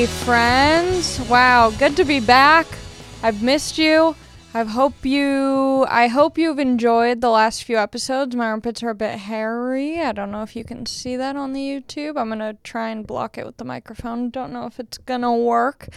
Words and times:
Hey, 0.00 0.06
friends. 0.06 1.20
Wow, 1.28 1.68
good 1.72 1.94
to 1.98 2.06
be 2.06 2.20
back. 2.20 2.66
I've 3.22 3.42
missed 3.42 3.76
you. 3.76 4.16
I 4.54 4.64
hope 4.64 5.04
you 5.04 5.84
I 5.90 6.06
hope 6.06 6.38
you've 6.38 6.58
enjoyed 6.58 7.20
the 7.20 7.28
last 7.28 7.64
few 7.64 7.76
episodes. 7.76 8.34
My 8.34 8.46
armpits 8.46 8.82
are 8.82 8.88
a 8.88 8.94
bit 8.94 9.18
hairy. 9.18 10.00
I 10.00 10.12
don't 10.12 10.30
know 10.30 10.42
if 10.42 10.56
you 10.56 10.64
can 10.64 10.86
see 10.86 11.16
that 11.16 11.36
on 11.36 11.52
the 11.52 11.60
YouTube. 11.60 12.16
I'm 12.16 12.28
going 12.28 12.38
to 12.38 12.56
try 12.64 12.88
and 12.88 13.06
block 13.06 13.36
it 13.36 13.44
with 13.44 13.58
the 13.58 13.66
microphone. 13.66 14.30
Don't 14.30 14.54
know 14.54 14.64
if 14.64 14.80
it's 14.80 14.96
going 14.96 15.20
to 15.20 15.32
work. 15.32 15.88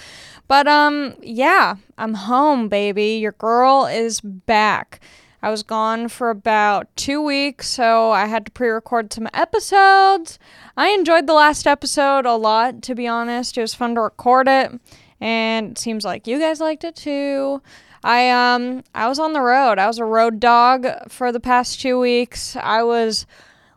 But 0.50 0.68
um 0.68 1.16
yeah, 1.22 1.76
I'm 1.98 2.16
home, 2.16 2.68
baby. 2.68 3.20
Your 3.20 3.32
girl 3.32 3.86
is 3.86 4.20
back. 4.20 5.00
I 5.44 5.52
was 5.52 5.62
gone 5.62 6.08
for 6.08 6.30
about 6.30 6.88
2 6.96 7.22
weeks, 7.22 7.68
so 7.68 8.12
I 8.12 8.28
had 8.28 8.46
to 8.46 8.52
pre-record 8.52 9.12
some 9.12 9.28
episodes. 9.34 10.40
I 10.78 10.92
enjoyed 10.92 11.28
the 11.28 11.34
last 11.34 11.68
episode 11.68 12.26
a 12.26 12.36
lot, 12.36 12.82
to 12.84 12.96
be 12.96 13.08
honest. 13.08 13.58
It 13.58 13.62
was 13.62 13.74
fun 13.74 13.96
to 13.96 14.02
record 14.02 14.48
it, 14.48 14.72
and 15.20 15.72
it 15.72 15.78
seems 15.78 16.06
like 16.06 16.28
you 16.28 16.40
guys 16.40 16.62
liked 16.62 16.86
it 16.86 16.96
too. 16.96 17.62
I 18.06 18.30
um 18.30 18.86
I 18.96 19.10
was 19.10 19.20
on 19.20 19.34
the 19.34 19.42
road. 19.42 19.80
I 19.80 19.88
was 19.88 20.00
a 20.00 20.06
road 20.06 20.40
dog 20.40 20.88
for 21.10 21.34
the 21.34 21.42
past 21.42 21.82
2 21.82 22.00
weeks. 22.00 22.56
I 22.56 22.84
was 22.84 23.26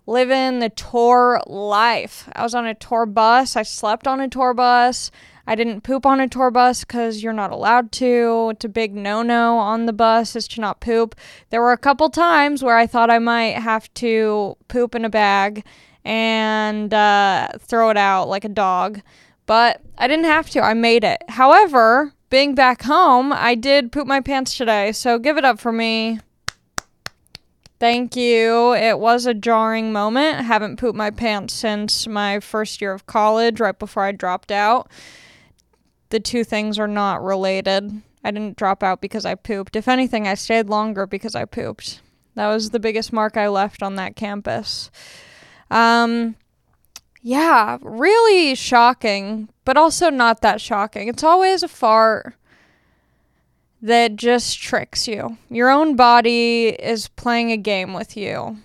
living 0.06 0.60
the 0.60 0.68
tour 0.68 1.42
life. 1.48 2.28
I 2.32 2.44
was 2.44 2.54
on 2.54 2.64
a 2.64 2.74
tour 2.74 3.06
bus. 3.06 3.56
I 3.56 3.64
slept 3.64 4.06
on 4.06 4.20
a 4.20 4.28
tour 4.28 4.54
bus. 4.54 5.10
I 5.46 5.54
didn't 5.54 5.82
poop 5.82 6.04
on 6.04 6.20
a 6.20 6.28
tour 6.28 6.50
bus 6.50 6.84
because 6.84 7.22
you're 7.22 7.32
not 7.32 7.52
allowed 7.52 7.92
to. 7.92 8.50
It's 8.52 8.64
a 8.64 8.68
big 8.68 8.94
no 8.94 9.22
no 9.22 9.58
on 9.58 9.86
the 9.86 9.92
bus 9.92 10.34
is 10.34 10.48
to 10.48 10.60
not 10.60 10.80
poop. 10.80 11.14
There 11.50 11.62
were 11.62 11.72
a 11.72 11.78
couple 11.78 12.10
times 12.10 12.62
where 12.62 12.76
I 12.76 12.86
thought 12.86 13.10
I 13.10 13.18
might 13.18 13.56
have 13.56 13.92
to 13.94 14.56
poop 14.68 14.94
in 14.94 15.04
a 15.04 15.10
bag 15.10 15.64
and 16.04 16.92
uh, 16.92 17.48
throw 17.58 17.90
it 17.90 17.96
out 17.96 18.28
like 18.28 18.44
a 18.44 18.48
dog. 18.48 19.00
But 19.46 19.80
I 19.96 20.08
didn't 20.08 20.24
have 20.24 20.50
to. 20.50 20.60
I 20.60 20.74
made 20.74 21.04
it. 21.04 21.22
However, 21.28 22.12
being 22.30 22.54
back 22.54 22.82
home, 22.82 23.32
I 23.32 23.54
did 23.54 23.92
poop 23.92 24.06
my 24.06 24.20
pants 24.20 24.56
today. 24.56 24.90
So 24.92 25.18
give 25.18 25.38
it 25.38 25.44
up 25.44 25.60
for 25.60 25.70
me. 25.70 26.18
Thank 27.78 28.16
you. 28.16 28.74
It 28.74 28.98
was 28.98 29.26
a 29.26 29.34
jarring 29.34 29.92
moment. 29.92 30.38
I 30.38 30.42
haven't 30.42 30.78
pooped 30.78 30.96
my 30.96 31.10
pants 31.10 31.52
since 31.54 32.08
my 32.08 32.40
first 32.40 32.80
year 32.80 32.92
of 32.92 33.06
college, 33.06 33.60
right 33.60 33.78
before 33.78 34.02
I 34.02 34.12
dropped 34.12 34.50
out. 34.50 34.90
The 36.10 36.20
two 36.20 36.44
things 36.44 36.78
are 36.78 36.88
not 36.88 37.22
related. 37.22 38.02
I 38.22 38.30
didn't 38.30 38.56
drop 38.56 38.82
out 38.82 39.00
because 39.00 39.24
I 39.24 39.34
pooped. 39.34 39.76
If 39.76 39.88
anything, 39.88 40.26
I 40.26 40.34
stayed 40.34 40.68
longer 40.68 41.06
because 41.06 41.34
I 41.34 41.44
pooped. 41.44 42.00
That 42.34 42.48
was 42.48 42.70
the 42.70 42.80
biggest 42.80 43.12
mark 43.12 43.36
I 43.36 43.48
left 43.48 43.82
on 43.82 43.96
that 43.96 44.16
campus. 44.16 44.90
Um, 45.70 46.36
yeah, 47.22 47.78
really 47.80 48.54
shocking, 48.54 49.48
but 49.64 49.76
also 49.76 50.10
not 50.10 50.42
that 50.42 50.60
shocking. 50.60 51.08
It's 51.08 51.24
always 51.24 51.62
a 51.62 51.68
fart 51.68 52.34
that 53.82 54.16
just 54.16 54.60
tricks 54.60 55.08
you. 55.08 55.38
Your 55.50 55.70
own 55.70 55.96
body 55.96 56.68
is 56.68 57.08
playing 57.08 57.52
a 57.52 57.56
game 57.56 57.94
with 57.94 58.16
you. 58.16 58.58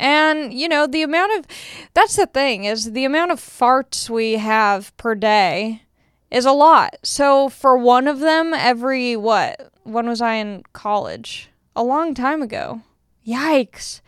And, 0.00 0.54
you 0.54 0.68
know, 0.68 0.86
the 0.86 1.02
amount 1.02 1.38
of 1.38 1.46
that's 1.92 2.16
the 2.16 2.26
thing 2.26 2.64
is 2.64 2.92
the 2.92 3.04
amount 3.04 3.32
of 3.32 3.40
farts 3.40 4.08
we 4.08 4.34
have 4.34 4.96
per 4.96 5.14
day 5.14 5.82
is 6.30 6.44
a 6.44 6.52
lot. 6.52 6.96
So 7.02 7.48
for 7.48 7.76
one 7.76 8.06
of 8.06 8.20
them 8.20 8.52
every 8.54 9.16
what? 9.16 9.72
When 9.84 10.08
was 10.08 10.20
I 10.20 10.34
in 10.34 10.62
college? 10.72 11.50
A 11.74 11.82
long 11.82 12.14
time 12.14 12.42
ago. 12.42 12.82
Yikes. 13.26 14.00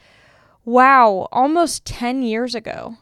Wow, 0.64 1.28
almost 1.32 1.84
10 1.84 2.22
years 2.22 2.55
ago. 2.55 2.96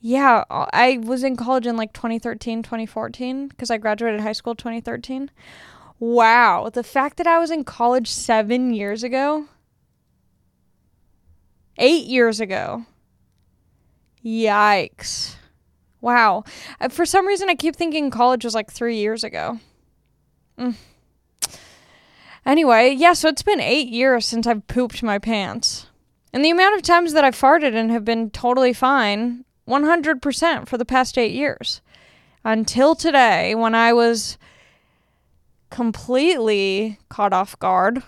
Yeah, 0.00 0.44
I 0.50 0.98
was 1.00 1.22
in 1.22 1.36
college 1.36 1.66
in 1.66 1.76
like 1.76 1.92
2013, 1.92 2.62
2014 2.62 3.48
because 3.48 3.70
I 3.70 3.78
graduated 3.78 4.20
high 4.20 4.32
school 4.32 4.54
2013. 4.54 5.30
Wow, 6.00 6.68
the 6.72 6.82
fact 6.82 7.18
that 7.18 7.28
I 7.28 7.38
was 7.38 7.52
in 7.52 7.62
college 7.62 8.10
7 8.10 8.74
years 8.74 9.04
ago. 9.04 9.46
8 11.78 12.04
years 12.06 12.40
ago. 12.40 12.84
Yikes. 14.24 15.36
Wow. 16.02 16.44
Uh, 16.80 16.90
for 16.90 17.06
some 17.06 17.26
reason 17.26 17.48
I 17.48 17.54
keep 17.54 17.74
thinking 17.74 18.10
college 18.10 18.44
was 18.44 18.54
like 18.54 18.70
3 18.70 18.96
years 18.96 19.24
ago. 19.24 19.58
Mm. 20.58 20.74
Anyway, 22.44 22.90
yeah, 22.90 23.14
so 23.14 23.28
it's 23.28 23.42
been 23.42 23.60
8 23.60 23.88
years 23.88 24.26
since 24.26 24.46
I've 24.46 24.66
pooped 24.66 25.02
my 25.02 25.18
pants. 25.18 25.86
And 26.32 26.44
the 26.44 26.50
amount 26.50 26.74
of 26.74 26.82
times 26.82 27.14
that 27.14 27.24
I've 27.24 27.38
farted 27.38 27.74
and 27.74 27.90
have 27.90 28.04
been 28.04 28.30
totally 28.30 28.72
fine, 28.72 29.44
100% 29.68 30.68
for 30.68 30.78
the 30.78 30.84
past 30.84 31.18
eight 31.18 31.32
years. 31.32 31.80
Until 32.44 32.94
today, 32.94 33.54
when 33.54 33.74
I 33.74 33.92
was 33.92 34.38
completely 35.70 36.98
caught 37.08 37.32
off 37.32 37.58
guard. 37.58 38.02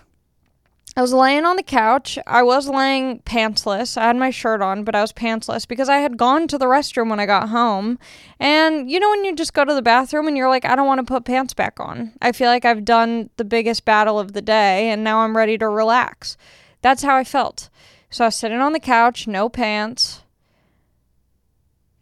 I 0.97 1.01
was 1.01 1.11
laying 1.11 1.43
on 1.43 1.57
the 1.57 1.63
couch. 1.63 2.17
I 2.25 2.41
was 2.41 2.69
laying 2.69 3.19
pantsless. 3.19 3.97
I 3.97 4.07
had 4.07 4.15
my 4.15 4.29
shirt 4.29 4.61
on, 4.61 4.85
but 4.85 4.95
I 4.95 5.01
was 5.01 5.11
pantsless 5.11 5.67
because 5.67 5.89
I 5.89 5.97
had 5.97 6.15
gone 6.15 6.47
to 6.47 6.57
the 6.57 6.67
restroom 6.67 7.09
when 7.09 7.19
I 7.19 7.25
got 7.25 7.49
home. 7.49 7.99
And 8.39 8.89
you 8.89 9.01
know, 9.01 9.09
when 9.09 9.25
you 9.25 9.35
just 9.35 9.53
go 9.53 9.65
to 9.65 9.73
the 9.73 9.81
bathroom 9.81 10.27
and 10.27 10.37
you're 10.37 10.47
like, 10.47 10.63
I 10.63 10.73
don't 10.73 10.87
want 10.87 10.99
to 10.99 11.13
put 11.13 11.25
pants 11.25 11.53
back 11.53 11.81
on. 11.81 12.13
I 12.21 12.31
feel 12.31 12.47
like 12.47 12.63
I've 12.63 12.85
done 12.85 13.29
the 13.35 13.43
biggest 13.43 13.83
battle 13.83 14.17
of 14.17 14.31
the 14.31 14.41
day 14.41 14.89
and 14.89 15.03
now 15.03 15.19
I'm 15.19 15.35
ready 15.35 15.57
to 15.57 15.67
relax. 15.67 16.37
That's 16.81 17.03
how 17.03 17.17
I 17.17 17.25
felt. 17.25 17.69
So 18.09 18.23
I 18.23 18.27
was 18.27 18.35
sitting 18.35 18.59
on 18.59 18.71
the 18.71 18.79
couch, 18.79 19.27
no 19.27 19.49
pants. 19.49 20.14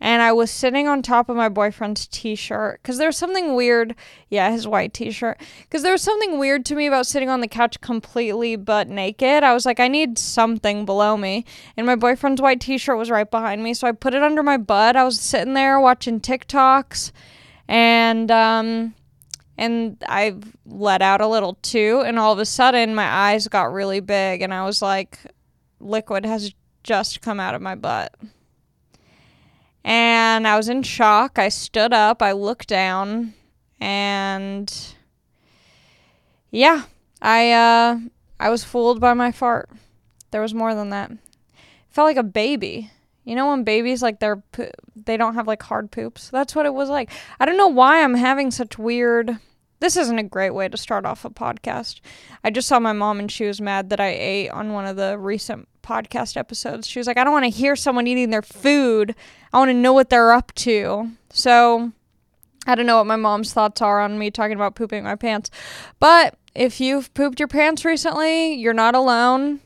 And 0.04 0.22
I 0.22 0.34
was 0.34 0.52
sitting 0.52 0.86
on 0.86 1.02
top 1.02 1.30
of 1.30 1.38
my 1.38 1.48
boyfriend's 1.48 2.08
t 2.08 2.36
shirt 2.36 2.82
because 2.84 2.98
there 2.98 3.08
was 3.08 3.16
something 3.16 3.56
weird. 3.56 3.96
Yeah, 4.28 4.52
his 4.52 4.68
white 4.68 4.94
t 4.94 5.12
shirt. 5.12 5.40
Because 5.62 5.82
there 5.82 5.94
was 5.94 6.02
something 6.02 6.38
weird 6.38 6.66
to 6.66 6.76
me 6.76 6.88
about 6.88 7.08
sitting 7.08 7.30
on 7.30 7.40
the 7.40 7.48
couch 7.48 7.80
completely 7.80 8.58
butt 8.58 8.90
naked. 8.90 9.44
I 9.44 9.54
was 9.54 9.66
like, 9.66 9.80
I 9.80 9.88
need 9.88 10.20
something 10.20 10.84
below 10.84 11.16
me. 11.16 11.46
And 11.78 11.88
my 11.88 11.96
boyfriend's 11.96 12.42
white 12.42 12.60
t 12.60 12.78
shirt 12.78 12.98
was 12.98 13.10
right 13.10 13.32
behind 13.32 13.64
me. 13.64 13.74
So 13.74 13.88
I 13.88 13.94
put 13.94 14.14
it 14.14 14.22
under 14.22 14.44
my 14.44 14.58
butt. 14.58 14.98
I 14.98 15.06
was 15.06 15.18
sitting 15.22 15.54
there 15.54 15.80
watching 15.80 16.20
TikToks. 16.20 17.14
And, 17.70 18.30
um, 18.30 18.96
and 19.58 20.04
I 20.06 20.36
let 20.66 21.02
out 21.02 21.22
a 21.22 21.28
little 21.28 21.54
too. 21.62 22.04
And 22.06 22.20
all 22.20 22.34
of 22.34 22.40
a 22.40 22.46
sudden, 22.46 22.94
my 22.94 23.08
eyes 23.08 23.48
got 23.48 23.72
really 23.72 24.02
big. 24.02 24.42
And 24.42 24.54
I 24.54 24.66
was 24.66 24.82
like, 24.82 25.18
liquid 25.80 26.26
has 26.26 26.54
just 26.84 27.22
come 27.22 27.40
out 27.40 27.56
of 27.56 27.62
my 27.62 27.76
butt. 27.76 28.14
And 29.84 30.48
I 30.48 30.56
was 30.56 30.70
in 30.70 30.84
shock. 30.84 31.38
I 31.38 31.50
stood 31.50 31.94
up, 31.94 32.22
I 32.22 32.32
looked 32.32 32.68
down, 32.68 33.34
and 33.80 34.74
yeah, 36.52 36.84
I 37.22 37.52
uh 37.52 38.00
I 38.40 38.50
was 38.50 38.64
fooled 38.64 39.00
by 39.00 39.14
my 39.14 39.32
fart. 39.32 39.70
There 40.32 40.42
was 40.42 40.54
more 40.54 40.74
than 40.74 40.90
that. 40.90 41.12
It 41.12 41.20
felt 41.90 42.08
like 42.08 42.18
a 42.18 42.24
baby. 42.24 42.92
You 43.24 43.36
know 43.36 43.50
when 43.50 43.64
babies 43.64 44.02
like 44.02 44.20
they're 44.20 44.38
po- 44.38 44.72
they 44.96 45.18
don't 45.18 45.36
have 45.36 45.48
like 45.48 45.64
hard 45.64 45.92
poops. 45.92 46.30
That's 46.30 46.56
what 46.56 46.66
it 46.66 46.74
was 46.74 46.90
like. 46.90 47.10
I 47.40 47.46
don't 47.46 47.58
know 47.58 47.68
why 47.68 48.04
I'm 48.04 48.16
having 48.16 48.52
such 48.52 48.78
weird 48.78 49.38
this 49.84 49.98
isn't 49.98 50.18
a 50.18 50.24
great 50.24 50.52
way 50.52 50.70
to 50.70 50.78
start 50.78 51.06
off 51.06 51.26
a 51.26 51.30
podcast. 51.30 52.00
I 52.42 52.52
just 52.52 52.70
saw 52.70 52.80
my 52.80 52.94
mom 52.94 53.20
and 53.20 53.30
she 53.30 53.46
was 53.46 53.60
mad 53.60 53.90
that 53.90 54.00
I 54.00 54.08
ate 54.08 54.50
on 54.50 54.72
one 54.72 54.86
of 54.86 54.96
the 54.96 55.18
recent 55.18 55.68
podcast 55.84 56.38
episodes. 56.38 56.88
She 56.88 57.00
was 57.00 57.06
like, 57.06 57.18
I 57.18 57.26
don't 57.26 57.34
want 57.34 57.44
to 57.44 57.50
hear 57.50 57.76
someone 57.76 58.08
eating 58.08 58.30
their 58.30 58.42
food. 58.42 59.14
I 59.52 59.58
want 59.60 59.70
to 59.70 59.74
know 59.74 59.92
what 59.92 60.10
they're 60.10 60.32
up 60.32 60.54
to. 60.56 61.12
So 61.32 61.92
I 62.66 62.76
don't 62.76 62.86
know 62.86 62.96
what 62.96 63.08
my 63.08 63.18
mom's 63.18 63.52
thoughts 63.52 63.82
are 63.82 64.00
on 64.00 64.18
me 64.18 64.32
talking 64.32 64.56
about 64.56 64.76
pooping 64.76 65.04
my 65.04 65.16
pants. 65.16 65.52
But 66.00 66.38
if 66.56 66.80
you've 66.80 67.14
pooped 67.14 67.40
your 67.40 67.50
pants 67.50 67.84
recently, 67.84 68.54
you're 68.54 68.74
not 68.74 68.96
alone. 68.96 69.60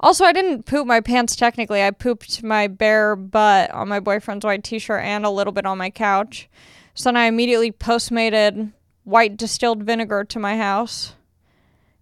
Also, 0.00 0.24
I 0.24 0.32
didn't 0.32 0.64
poop 0.64 0.86
my 0.86 1.00
pants 1.02 1.36
technically. 1.36 1.82
I 1.82 1.90
pooped 1.90 2.42
my 2.42 2.68
bare 2.68 3.16
butt 3.16 3.70
on 3.70 3.88
my 3.88 4.00
boyfriend's 4.00 4.46
white 4.46 4.64
t 4.64 4.78
shirt 4.78 5.02
and 5.02 5.26
a 5.26 5.30
little 5.30 5.52
bit 5.52 5.66
on 5.66 5.76
my 5.76 5.90
couch. 5.90 6.48
So 6.94 7.08
then 7.08 7.18
I 7.18 7.26
immediately 7.26 7.70
postmated 7.70 8.72
white 9.06 9.36
distilled 9.36 9.84
vinegar 9.84 10.24
to 10.24 10.38
my 10.38 10.56
house 10.56 11.14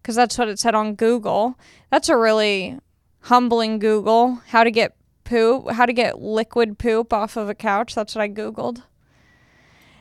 because 0.01 0.17
that's 0.17 0.39
what 0.39 0.49
it 0.49 0.59
said 0.59 0.75
on 0.75 0.95
Google. 0.95 1.59
That's 1.91 2.09
a 2.09 2.17
really 2.17 2.79
humbling 3.21 3.79
Google. 3.79 4.41
How 4.49 4.65
to 4.65 4.71
get 4.71 4.97
poop, 5.25 5.71
how 5.71 5.85
to 5.85 5.93
get 5.93 6.21
liquid 6.21 6.79
poop 6.79 7.13
off 7.13 7.37
of 7.37 7.49
a 7.49 7.55
couch. 7.55 7.95
That's 7.95 8.15
what 8.15 8.23
I 8.23 8.29
Googled. 8.31 8.83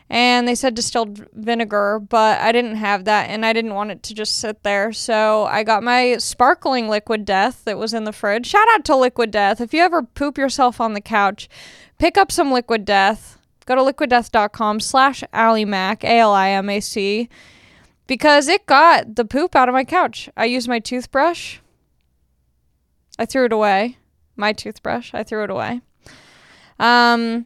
And 0.10 0.48
they 0.48 0.56
said 0.56 0.76
distilled 0.76 1.28
vinegar, 1.34 2.00
but 2.00 2.40
I 2.40 2.54
didn't 2.54 2.76
have 2.76 3.04
that 3.06 3.30
and 3.30 3.46
I 3.46 3.52
didn't 3.52 3.74
want 3.74 3.92
it 3.92 4.02
to 4.04 4.14
just 4.14 4.38
sit 4.40 4.64
there. 4.64 4.94
So 4.94 5.46
I 5.46 5.64
got 5.64 5.84
my 5.84 6.18
sparkling 6.18 6.88
liquid 6.88 7.26
death 7.26 7.66
that 7.66 7.78
was 7.78 7.94
in 7.94 8.06
the 8.06 8.14
fridge. 8.14 8.46
Shout 8.46 8.68
out 8.72 8.86
to 8.86 8.96
Liquid 8.96 9.32
Death. 9.32 9.60
If 9.60 9.74
you 9.74 9.82
ever 9.82 10.04
poop 10.04 10.38
yourself 10.38 10.80
on 10.80 10.94
the 10.94 11.02
couch, 11.02 11.50
pick 11.98 12.18
up 12.18 12.32
some 12.32 12.52
Liquid 12.52 12.86
Death 12.86 13.40
Go 13.66 13.76
to 13.76 13.82
liquiddeath.com 13.82 14.80
slash 14.80 15.24
alimac, 15.34 16.04
A-L-I-M-A-C, 16.04 17.30
because 18.08 18.48
it 18.48 18.66
got 18.66 19.16
the 19.16 19.26
poop 19.26 19.56
out 19.56 19.70
of 19.70 19.74
my 19.74 19.84
couch. 19.84 20.30
I 20.36 20.46
used 20.46 20.68
my 20.68 20.80
toothbrush. 20.80 21.60
I 23.18 23.26
threw 23.26 23.46
it 23.46 23.54
away. 23.54 23.98
My 24.36 24.54
toothbrush. 24.54 25.14
I 25.14 25.24
threw 25.24 25.44
it 25.44 25.50
away. 25.50 25.82
Um, 26.80 27.46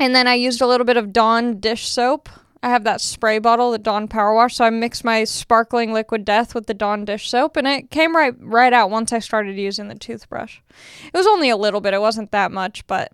And 0.00 0.14
then 0.14 0.26
I 0.28 0.34
used 0.34 0.60
a 0.60 0.66
little 0.66 0.84
bit 0.84 0.96
of 0.96 1.12
Dawn 1.12 1.58
dish 1.58 1.88
soap. 1.88 2.28
I 2.62 2.70
have 2.70 2.84
that 2.84 3.00
spray 3.00 3.38
bottle, 3.38 3.70
the 3.70 3.78
Dawn 3.78 4.08
Power 4.08 4.34
Wash. 4.34 4.56
So 4.56 4.64
I 4.64 4.70
mixed 4.70 5.04
my 5.04 5.24
sparkling 5.24 5.92
liquid 5.92 6.24
death 6.24 6.54
with 6.54 6.66
the 6.66 6.74
Dawn 6.74 7.04
dish 7.04 7.30
soap, 7.30 7.56
and 7.56 7.66
it 7.66 7.90
came 7.90 8.16
right 8.16 8.34
right 8.40 8.72
out 8.72 8.90
once 8.90 9.12
I 9.12 9.20
started 9.20 9.56
using 9.56 9.86
the 9.88 9.94
toothbrush. 9.94 10.58
It 11.06 11.16
was 11.16 11.26
only 11.26 11.50
a 11.50 11.56
little 11.56 11.80
bit; 11.80 11.94
it 11.94 12.00
wasn't 12.00 12.32
that 12.32 12.50
much, 12.52 12.84
but 12.88 13.12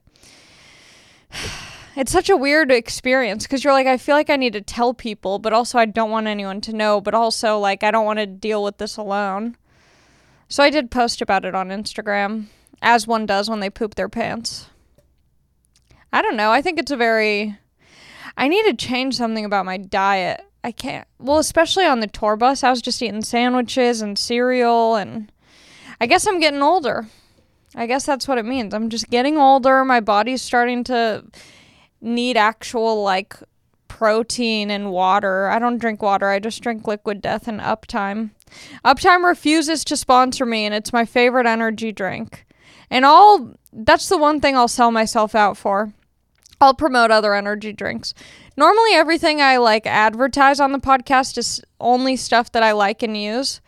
it's 1.97 2.13
such 2.13 2.29
a 2.29 2.37
weird 2.37 2.71
experience 2.71 3.45
because 3.45 3.63
you're 3.63 3.73
like, 3.73 3.87
I 3.87 3.97
feel 3.97 4.17
like 4.17 4.31
I 4.31 4.37
need 4.37 4.53
to 4.55 4.61
tell 4.61 4.95
people, 4.95 5.39
but 5.39 5.53
also 5.53 5.79
I 5.79 5.85
don't 5.87 6.11
want 6.11 6.27
anyone 6.27 6.61
to 6.63 6.73
know, 6.73 7.01
but 7.01 7.15
also 7.15 7.59
like 7.59 7.83
I 7.83 7.91
don't 7.91 8.05
want 8.05 8.19
to 8.19 8.27
deal 8.27 8.63
with 8.63 8.79
this 8.79 8.97
alone. 8.97 9.57
So 10.49 10.63
I 10.63 10.71
did 10.71 10.91
post 10.91 11.21
about 11.23 11.45
it 11.45 11.55
on 11.55 11.69
Instagram, 11.69 12.47
as 12.83 13.07
one 13.07 13.27
does 13.27 13.49
when 13.49 13.61
they 13.61 13.71
poop 13.71 13.95
their 13.95 14.09
pants. 14.09 14.69
I 16.13 16.23
don't 16.23 16.37
know. 16.37 16.51
I 16.51 16.63
think 16.63 16.79
it's 16.79 16.93
a 16.93 16.97
very. 16.97 17.59
I 18.37 18.49
need 18.49 18.65
to 18.65 18.75
change 18.75 19.17
something 19.17 19.45
about 19.45 19.65
my 19.65 19.77
diet. 19.77 20.43
I 20.63 20.73
can't. 20.73 21.07
Well, 21.19 21.39
especially 21.39 21.85
on 21.85 22.01
the 22.01 22.07
tour 22.07 22.37
bus, 22.37 22.65
I 22.65 22.71
was 22.71 22.83
just 22.83 23.03
eating 23.03 23.23
sandwiches 23.23 24.01
and 24.01 24.19
cereal, 24.19 24.97
and 24.97 25.31
I 26.01 26.07
guess 26.07 26.27
I'm 26.27 26.41
getting 26.41 26.63
older. 26.63 27.07
I 27.75 27.87
guess 27.87 28.07
that's 28.07 28.29
what 28.29 28.39
it 28.39 28.45
means. 28.45 28.73
I'm 28.73 28.91
just 28.91 29.11
getting 29.11 29.37
older. 29.37 29.85
My 29.85 30.01
body's 30.01 30.43
starting 30.43 30.85
to 30.85 31.25
need 32.05 32.37
actual, 32.37 33.03
like, 33.03 33.35
protein 33.89 34.71
and 34.71 34.91
water. 34.91 35.49
I 35.49 35.59
don't 35.59 35.79
drink 35.79 36.03
water, 36.03 36.29
I 36.29 36.39
just 36.39 36.63
drink 36.63 36.87
liquid 36.87 37.23
death 37.23 37.49
and 37.49 37.61
uptime. 37.61 38.31
Uptime 38.85 39.25
refuses 39.25 39.85
to 39.85 39.97
sponsor 39.97 40.45
me, 40.45 40.65
and 40.65 40.75
it's 40.75 40.93
my 40.93 41.05
favorite 41.05 41.47
energy 41.47 41.93
drink. 41.93 42.45
And 42.91 43.07
I'll, 43.07 43.55
that's 43.73 44.09
the 44.09 44.19
one 44.19 44.41
thing 44.41 44.57
I'll 44.57 44.69
sell 44.69 44.91
myself 44.91 45.35
out 45.35 45.57
for. 45.57 45.93
I'll 46.61 46.75
promote 46.75 47.11
other 47.11 47.35
energy 47.35 47.73
drinks. 47.73 48.15
Normally, 48.57 48.95
everything 48.95 49.41
I 49.41 49.57
like 49.57 49.87
advertise 49.87 50.61
on 50.61 50.73
the 50.73 50.79
podcast 50.79 51.37
is 51.39 51.61
only 51.81 52.17
stuff 52.17 52.53
that 52.53 52.63
I 52.63 52.73
like 52.73 53.03
and 53.03 53.17
use. 53.17 53.61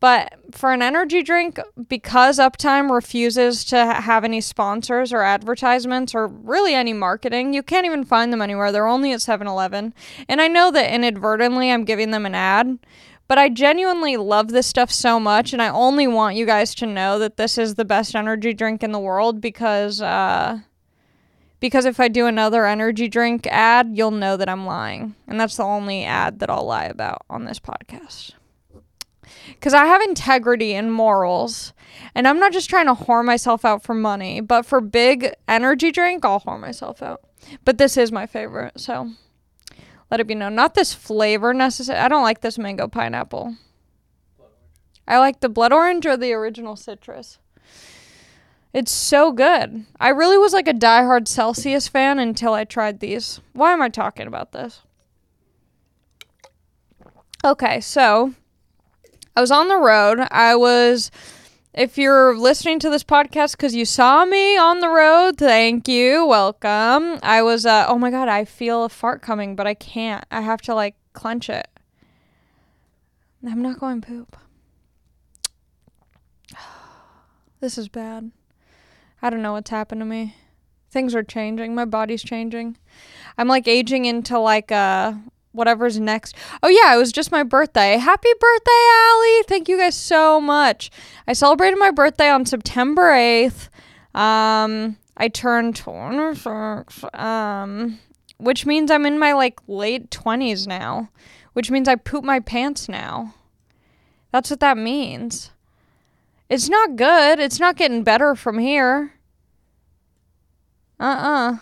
But 0.00 0.34
for 0.52 0.72
an 0.72 0.80
energy 0.80 1.22
drink, 1.22 1.58
because 1.88 2.38
Uptime 2.38 2.90
refuses 2.90 3.64
to 3.66 3.84
have 3.84 4.22
any 4.22 4.40
sponsors 4.40 5.12
or 5.12 5.22
advertisements 5.22 6.14
or 6.14 6.28
really 6.28 6.74
any 6.74 6.92
marketing, 6.92 7.52
you 7.52 7.64
can't 7.64 7.86
even 7.86 8.04
find 8.04 8.32
them 8.32 8.42
anywhere. 8.42 8.70
They're 8.70 8.86
only 8.86 9.12
at 9.12 9.22
7 9.22 9.46
Eleven. 9.46 9.92
And 10.28 10.40
I 10.40 10.46
know 10.46 10.70
that 10.70 10.94
inadvertently 10.94 11.72
I'm 11.72 11.84
giving 11.84 12.12
them 12.12 12.26
an 12.26 12.36
ad, 12.36 12.78
but 13.26 13.38
I 13.38 13.48
genuinely 13.48 14.16
love 14.16 14.48
this 14.48 14.68
stuff 14.68 14.92
so 14.92 15.18
much. 15.18 15.52
And 15.52 15.60
I 15.60 15.68
only 15.68 16.06
want 16.06 16.36
you 16.36 16.46
guys 16.46 16.76
to 16.76 16.86
know 16.86 17.18
that 17.18 17.36
this 17.36 17.58
is 17.58 17.74
the 17.74 17.84
best 17.84 18.14
energy 18.14 18.54
drink 18.54 18.84
in 18.84 18.92
the 18.92 19.00
world 19.00 19.40
because, 19.40 20.00
uh, 20.00 20.60
because 21.58 21.86
if 21.86 21.98
I 21.98 22.06
do 22.06 22.26
another 22.26 22.66
energy 22.66 23.08
drink 23.08 23.48
ad, 23.48 23.90
you'll 23.94 24.12
know 24.12 24.36
that 24.36 24.48
I'm 24.48 24.64
lying. 24.64 25.16
And 25.26 25.40
that's 25.40 25.56
the 25.56 25.64
only 25.64 26.04
ad 26.04 26.38
that 26.38 26.50
I'll 26.50 26.64
lie 26.64 26.84
about 26.84 27.22
on 27.28 27.46
this 27.46 27.58
podcast 27.58 28.34
because 29.58 29.74
I 29.74 29.86
have 29.86 30.00
integrity 30.02 30.74
and 30.74 30.92
morals. 30.92 31.72
And 32.14 32.28
I'm 32.28 32.38
not 32.38 32.52
just 32.52 32.70
trying 32.70 32.86
to 32.86 32.94
whore 32.94 33.24
myself 33.24 33.64
out 33.64 33.82
for 33.82 33.94
money, 33.94 34.40
but 34.40 34.64
for 34.64 34.80
big 34.80 35.34
energy 35.48 35.90
drink, 35.90 36.24
I'll 36.24 36.40
whore 36.40 36.60
myself 36.60 37.02
out. 37.02 37.22
But 37.64 37.78
this 37.78 37.96
is 37.96 38.12
my 38.12 38.26
favorite, 38.26 38.78
so 38.78 39.12
let 40.10 40.20
it 40.20 40.26
be 40.26 40.34
known. 40.34 40.54
Not 40.54 40.74
this 40.74 40.94
flavor 40.94 41.52
necessarily. 41.52 42.04
I 42.04 42.08
don't 42.08 42.22
like 42.22 42.40
this 42.40 42.58
mango 42.58 42.88
pineapple. 42.88 43.56
I 45.06 45.18
like 45.18 45.40
the 45.40 45.48
blood 45.48 45.72
orange 45.72 46.06
or 46.06 46.16
the 46.16 46.32
original 46.32 46.76
citrus. 46.76 47.38
It's 48.72 48.92
so 48.92 49.32
good. 49.32 49.86
I 49.98 50.10
really 50.10 50.36
was 50.36 50.52
like 50.52 50.68
a 50.68 50.74
diehard 50.74 51.26
Celsius 51.26 51.88
fan 51.88 52.18
until 52.18 52.52
I 52.52 52.64
tried 52.64 53.00
these. 53.00 53.40
Why 53.54 53.72
am 53.72 53.80
I 53.80 53.88
talking 53.88 54.26
about 54.26 54.52
this? 54.52 54.82
Okay, 57.44 57.80
so 57.80 58.34
I 59.38 59.40
was 59.40 59.52
on 59.52 59.68
the 59.68 59.76
road. 59.76 60.18
I 60.32 60.56
was 60.56 61.12
if 61.72 61.96
you're 61.96 62.36
listening 62.36 62.80
to 62.80 62.90
this 62.90 63.04
podcast 63.04 63.52
because 63.52 63.72
you 63.72 63.84
saw 63.84 64.24
me 64.24 64.58
on 64.58 64.80
the 64.80 64.88
road, 64.88 65.38
thank 65.38 65.86
you. 65.86 66.26
Welcome. 66.26 67.20
I 67.22 67.42
was, 67.42 67.64
uh, 67.64 67.86
oh 67.86 67.98
my 67.98 68.10
God, 68.10 68.26
I 68.26 68.44
feel 68.44 68.82
a 68.82 68.88
fart 68.88 69.22
coming, 69.22 69.54
but 69.54 69.64
I 69.64 69.74
can't. 69.74 70.24
I 70.32 70.40
have 70.40 70.60
to 70.62 70.74
like 70.74 70.96
clench 71.12 71.48
it. 71.48 71.68
I'm 73.46 73.62
not 73.62 73.78
going 73.78 74.00
poop. 74.00 74.36
This 77.60 77.78
is 77.78 77.88
bad. 77.88 78.32
I 79.22 79.30
don't 79.30 79.42
know 79.42 79.52
what's 79.52 79.70
happened 79.70 80.00
to 80.00 80.04
me. 80.04 80.34
Things 80.90 81.14
are 81.14 81.22
changing. 81.22 81.76
My 81.76 81.84
body's 81.84 82.24
changing. 82.24 82.76
I'm 83.36 83.46
like 83.46 83.68
aging 83.68 84.04
into 84.04 84.36
like 84.40 84.72
a 84.72 85.16
whatever's 85.58 86.00
next. 86.00 86.34
Oh 86.62 86.68
yeah, 86.68 86.94
it 86.94 86.98
was 86.98 87.12
just 87.12 87.30
my 87.30 87.42
birthday. 87.42 87.98
Happy 87.98 88.30
birthday, 88.40 88.86
Allie! 89.10 89.42
Thank 89.46 89.68
you 89.68 89.76
guys 89.76 89.96
so 89.96 90.40
much. 90.40 90.90
I 91.26 91.34
celebrated 91.34 91.78
my 91.78 91.90
birthday 91.90 92.30
on 92.30 92.46
September 92.46 93.10
8th. 93.12 93.68
Um, 94.14 94.96
I 95.16 95.28
turned 95.28 95.76
26, 95.76 97.04
um, 97.12 97.98
which 98.38 98.64
means 98.64 98.90
I'm 98.90 99.04
in 99.04 99.18
my 99.18 99.32
like 99.34 99.60
late 99.68 100.10
20s 100.10 100.66
now, 100.66 101.10
which 101.52 101.70
means 101.70 101.88
I 101.88 101.96
poop 101.96 102.24
my 102.24 102.40
pants 102.40 102.88
now. 102.88 103.34
That's 104.32 104.50
what 104.50 104.60
that 104.60 104.78
means. 104.78 105.50
It's 106.48 106.68
not 106.68 106.96
good. 106.96 107.38
It's 107.40 107.60
not 107.60 107.76
getting 107.76 108.04
better 108.04 108.34
from 108.34 108.58
here. 108.58 109.12
Uh-uh. 111.00 111.58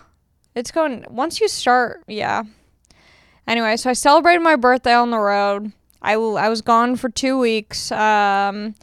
It's 0.55 0.71
going 0.71 1.05
once 1.11 1.41
you 1.41 1.49
start, 1.49 2.03
yeah. 2.07 2.45
Anyway, 3.47 3.77
so 3.77 3.91
I 3.91 3.93
celebrated 3.93 4.43
my 4.43 4.57
birthday 4.57 4.95
on 4.95 5.11
the 5.11 5.19
road. 5.19 5.73
I, 6.03 6.15
I 6.15 6.49
was 6.49 6.63
gone 6.63 6.97
for 6.97 7.09
two 7.09 7.39
weeks. 7.39 7.93
Um, 7.93 8.75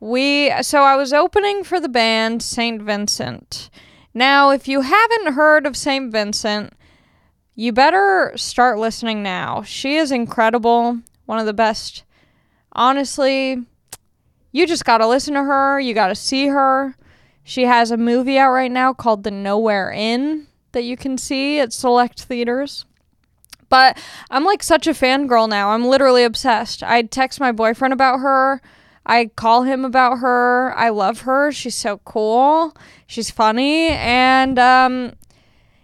we 0.00 0.52
so 0.62 0.82
I 0.82 0.96
was 0.96 1.12
opening 1.12 1.64
for 1.64 1.78
the 1.78 1.88
band 1.88 2.42
Saint 2.42 2.82
Vincent. 2.82 3.70
Now, 4.14 4.50
if 4.50 4.68
you 4.68 4.82
haven't 4.82 5.34
heard 5.34 5.66
of 5.66 5.76
Saint 5.76 6.12
Vincent, 6.12 6.74
you 7.54 7.72
better 7.72 8.32
start 8.36 8.78
listening 8.78 9.22
now. 9.22 9.62
She 9.62 9.96
is 9.96 10.10
incredible, 10.10 11.00
one 11.26 11.38
of 11.38 11.46
the 11.46 11.54
best. 11.54 12.04
Honestly, 12.72 13.62
you 14.50 14.66
just 14.66 14.84
got 14.84 14.98
to 14.98 15.06
listen 15.06 15.34
to 15.34 15.44
her, 15.44 15.80
you 15.80 15.94
got 15.94 16.08
to 16.08 16.14
see 16.14 16.48
her. 16.48 16.96
She 17.44 17.64
has 17.64 17.90
a 17.90 17.96
movie 17.96 18.38
out 18.38 18.52
right 18.52 18.70
now 18.70 18.92
called 18.92 19.24
The 19.24 19.30
Nowhere 19.30 19.90
Inn 19.90 20.46
that 20.72 20.84
you 20.84 20.96
can 20.96 21.18
see 21.18 21.58
at 21.58 21.72
select 21.72 22.22
theaters. 22.22 22.84
But 23.72 23.96
I'm 24.30 24.44
like 24.44 24.62
such 24.62 24.86
a 24.86 24.90
fangirl 24.90 25.48
now. 25.48 25.70
I'm 25.70 25.86
literally 25.86 26.24
obsessed. 26.24 26.82
I 26.82 27.00
text 27.00 27.40
my 27.40 27.52
boyfriend 27.52 27.94
about 27.94 28.18
her. 28.18 28.60
I 29.06 29.30
call 29.34 29.62
him 29.62 29.86
about 29.86 30.18
her. 30.18 30.74
I 30.76 30.90
love 30.90 31.22
her. 31.22 31.50
She's 31.52 31.74
so 31.74 31.96
cool. 32.04 32.76
She's 33.06 33.30
funny. 33.30 33.88
And 33.88 34.58
um, 34.58 35.14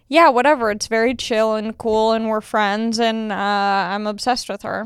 yeah, 0.07 0.29
whatever. 0.29 0.71
It's 0.71 0.87
very 0.87 1.15
chill 1.15 1.55
and 1.55 1.79
cool, 1.79 2.13
and 2.13 2.29
we're 2.29 2.43
friends, 2.43 3.01
and 3.01 3.33
uh, 3.33 3.35
I'm 3.35 4.07
obsessed 4.07 4.51
with 4.51 4.61
her. 4.65 4.85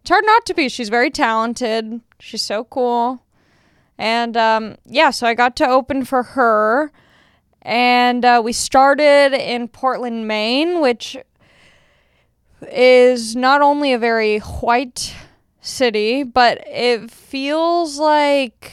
It's 0.00 0.08
hard 0.08 0.24
not 0.24 0.46
to 0.46 0.54
be. 0.54 0.70
She's 0.70 0.88
very 0.88 1.10
talented. 1.10 2.00
She's 2.20 2.40
so 2.40 2.64
cool. 2.64 3.22
And 3.98 4.34
um, 4.38 4.76
yeah, 4.86 5.10
so 5.10 5.26
I 5.26 5.34
got 5.34 5.56
to 5.56 5.68
open 5.68 6.06
for 6.06 6.22
her. 6.22 6.90
And 7.60 8.24
uh, 8.24 8.40
we 8.42 8.54
started 8.54 9.34
in 9.34 9.68
Portland, 9.68 10.26
Maine, 10.26 10.80
which 10.80 11.18
is 12.72 13.36
not 13.36 13.62
only 13.62 13.92
a 13.92 13.98
very 13.98 14.38
white 14.38 15.14
city, 15.60 16.22
but 16.22 16.62
it 16.66 17.10
feels 17.10 17.98
like 17.98 18.72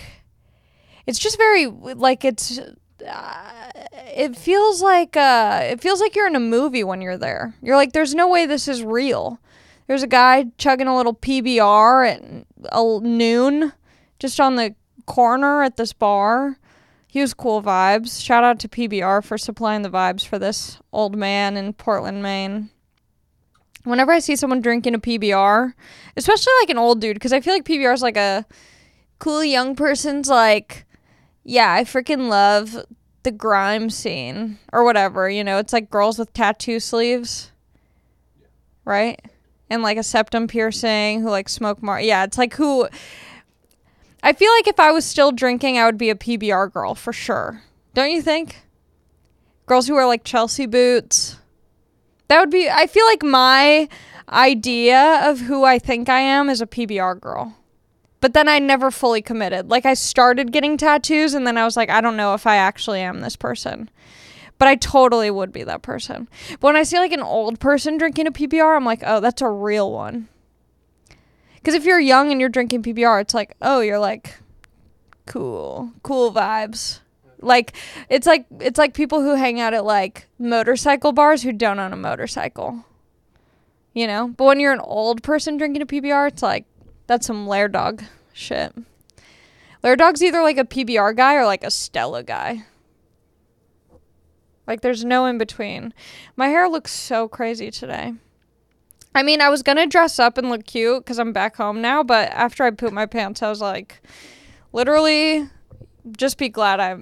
it's 1.05 1.19
just 1.19 1.37
very 1.37 1.65
like 1.65 2.23
it's 2.25 2.59
uh, 2.59 3.71
it 4.15 4.35
feels 4.35 4.81
like 4.81 5.17
uh 5.17 5.61
it 5.63 5.81
feels 5.81 5.99
like 5.99 6.15
you're 6.15 6.27
in 6.27 6.35
a 6.35 6.39
movie 6.39 6.83
when 6.83 7.01
you're 7.01 7.17
there. 7.17 7.53
You're 7.61 7.75
like 7.75 7.93
there's 7.93 8.13
no 8.13 8.27
way 8.27 8.45
this 8.45 8.67
is 8.67 8.83
real. 8.83 9.39
There's 9.87 10.03
a 10.03 10.07
guy 10.07 10.45
chugging 10.57 10.87
a 10.87 10.95
little 10.95 11.15
PBR 11.15 12.09
at 12.09 12.45
uh, 12.71 12.99
noon 13.01 13.73
just 14.19 14.39
on 14.39 14.55
the 14.55 14.75
corner 15.05 15.63
at 15.63 15.77
this 15.77 15.93
bar. 15.93 16.57
He 17.07 17.19
was 17.19 17.33
cool 17.33 17.61
vibes. 17.61 18.23
Shout 18.23 18.45
out 18.45 18.59
to 18.59 18.69
PBR 18.69 19.23
for 19.23 19.37
supplying 19.37 19.81
the 19.81 19.89
vibes 19.89 20.25
for 20.25 20.39
this 20.39 20.79
old 20.93 21.17
man 21.17 21.57
in 21.57 21.73
Portland, 21.73 22.23
Maine 22.23 22.69
whenever 23.83 24.11
I 24.11 24.19
see 24.19 24.35
someone 24.35 24.61
drinking 24.61 24.95
a 24.95 24.99
PBR, 24.99 25.73
especially 26.17 26.53
like 26.61 26.69
an 26.69 26.77
old 26.77 27.01
dude, 27.01 27.15
because 27.15 27.33
I 27.33 27.41
feel 27.41 27.53
like 27.53 27.65
PBR 27.65 27.93
is 27.93 28.01
like 28.01 28.17
a 28.17 28.45
cool 29.19 29.43
young 29.43 29.75
person's 29.75 30.29
like, 30.29 30.85
yeah, 31.43 31.73
I 31.73 31.83
freaking 31.83 32.29
love 32.29 32.85
the 33.23 33.31
grime 33.31 33.89
scene 33.89 34.57
or 34.71 34.83
whatever. 34.83 35.29
You 35.29 35.43
know, 35.43 35.57
it's 35.57 35.73
like 35.73 35.89
girls 35.89 36.19
with 36.19 36.33
tattoo 36.33 36.79
sleeves, 36.79 37.51
right? 38.85 39.19
And 39.69 39.83
like 39.83 39.97
a 39.97 40.03
septum 40.03 40.47
piercing 40.47 41.21
who 41.21 41.29
like 41.29 41.49
smoke 41.49 41.81
more. 41.81 41.99
Yeah, 41.99 42.23
it's 42.23 42.37
like 42.37 42.53
who. 42.55 42.87
I 44.23 44.33
feel 44.33 44.51
like 44.51 44.67
if 44.67 44.79
I 44.79 44.91
was 44.91 45.05
still 45.05 45.31
drinking, 45.31 45.77
I 45.77 45.85
would 45.85 45.97
be 45.97 46.09
a 46.09 46.15
PBR 46.15 46.71
girl 46.71 46.93
for 46.93 47.13
sure. 47.13 47.63
Don't 47.93 48.11
you 48.11 48.21
think? 48.21 48.57
Girls 49.65 49.87
who 49.87 49.95
wear 49.95 50.05
like 50.05 50.23
Chelsea 50.23 50.65
boots 50.65 51.37
That 52.31 52.39
would 52.39 52.49
be 52.49 52.69
I 52.69 52.87
feel 52.87 53.05
like 53.07 53.23
my 53.23 53.89
idea 54.29 55.29
of 55.29 55.41
who 55.41 55.65
I 55.65 55.77
think 55.77 56.07
I 56.07 56.21
am 56.21 56.49
is 56.49 56.61
a 56.61 56.65
PBR 56.65 57.19
girl. 57.19 57.57
But 58.21 58.33
then 58.33 58.47
I 58.47 58.57
never 58.57 58.89
fully 58.89 59.21
committed. 59.21 59.69
Like 59.69 59.85
I 59.85 59.95
started 59.95 60.53
getting 60.53 60.77
tattoos 60.77 61.33
and 61.33 61.45
then 61.45 61.57
I 61.57 61.65
was 61.65 61.75
like, 61.75 61.89
I 61.89 61.99
don't 61.99 62.15
know 62.15 62.33
if 62.33 62.47
I 62.47 62.55
actually 62.55 63.01
am 63.01 63.19
this 63.19 63.35
person. 63.35 63.89
But 64.57 64.69
I 64.69 64.75
totally 64.75 65.29
would 65.29 65.51
be 65.51 65.65
that 65.65 65.81
person. 65.81 66.29
But 66.61 66.67
when 66.67 66.77
I 66.77 66.83
see 66.83 66.99
like 66.99 67.11
an 67.11 67.19
old 67.19 67.59
person 67.59 67.97
drinking 67.97 68.27
a 68.27 68.31
PBR, 68.31 68.77
I'm 68.77 68.85
like, 68.85 69.03
oh, 69.05 69.19
that's 69.19 69.41
a 69.41 69.49
real 69.49 69.91
one. 69.91 70.29
Because 71.55 71.73
if 71.73 71.83
you're 71.83 71.99
young 71.99 72.31
and 72.31 72.39
you're 72.39 72.47
drinking 72.47 72.83
PBR, 72.83 73.19
it's 73.19 73.33
like, 73.33 73.57
oh, 73.61 73.81
you're 73.81 73.99
like 73.99 74.39
cool, 75.25 75.91
cool 76.01 76.31
vibes. 76.31 77.01
Like 77.41 77.73
it's 78.09 78.27
like 78.27 78.45
it's 78.59 78.77
like 78.77 78.93
people 78.93 79.21
who 79.21 79.35
hang 79.35 79.59
out 79.59 79.73
at 79.73 79.85
like 79.85 80.27
motorcycle 80.39 81.11
bars 81.11 81.43
who 81.43 81.51
don't 81.51 81.79
own 81.79 81.93
a 81.93 81.97
motorcycle. 81.97 82.85
You 83.93 84.07
know? 84.07 84.29
But 84.29 84.45
when 84.45 84.59
you're 84.59 84.71
an 84.71 84.79
old 84.79 85.23
person 85.23 85.57
drinking 85.57 85.81
a 85.81 85.85
PBR, 85.85 86.29
it's 86.29 86.43
like 86.43 86.65
that's 87.07 87.27
some 87.27 87.47
Lair 87.47 87.67
Dog 87.67 88.03
shit. 88.33 88.73
Lair 89.83 89.95
Dog's 89.95 90.21
either 90.21 90.41
like 90.41 90.57
a 90.57 90.63
PBR 90.63 91.15
guy 91.15 91.35
or 91.35 91.45
like 91.45 91.63
a 91.63 91.71
Stella 91.71 92.23
guy. 92.23 92.65
Like 94.67 94.81
there's 94.81 95.03
no 95.03 95.25
in 95.25 95.37
between. 95.37 95.93
My 96.35 96.47
hair 96.47 96.69
looks 96.69 96.91
so 96.91 97.27
crazy 97.27 97.71
today. 97.71 98.13
I 99.13 99.23
mean, 99.23 99.41
I 99.41 99.49
was 99.49 99.63
gonna 99.63 99.87
dress 99.87 100.19
up 100.19 100.37
and 100.37 100.49
look 100.49 100.65
cute 100.65 101.03
because 101.03 101.19
I'm 101.19 101.33
back 101.33 101.57
home 101.57 101.81
now, 101.81 102.03
but 102.03 102.29
after 102.29 102.63
I 102.63 102.71
pooped 102.71 102.93
my 102.93 103.05
pants, 103.05 103.41
I 103.41 103.49
was 103.49 103.59
like, 103.59 104.01
literally, 104.71 105.49
just 106.15 106.37
be 106.37 106.47
glad 106.47 106.79
I 106.79 106.95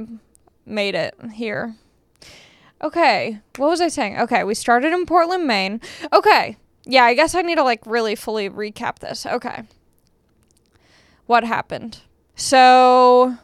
made 0.70 0.96
it 0.96 1.16
here. 1.34 1.76
Okay, 2.82 3.40
what 3.58 3.70
was 3.70 3.82
I 3.82 3.90
saying? 3.90 4.20
Okay, 4.20 4.44
we 4.44 4.54
started 4.54 4.94
in 4.94 5.06
Portland, 5.06 5.46
Maine. 5.46 5.82
Okay, 6.14 6.56
yeah, 6.86 7.04
I 7.04 7.14
guess 7.14 7.36
I 7.36 7.42
need 7.42 7.56
to 7.56 7.64
like 7.64 7.82
really 7.86 8.16
fully 8.16 8.50
recap 8.50 9.00
this. 9.00 9.26
Okay, 9.26 9.64
what 11.26 11.44
happened? 11.44 12.00
So, 12.36 13.36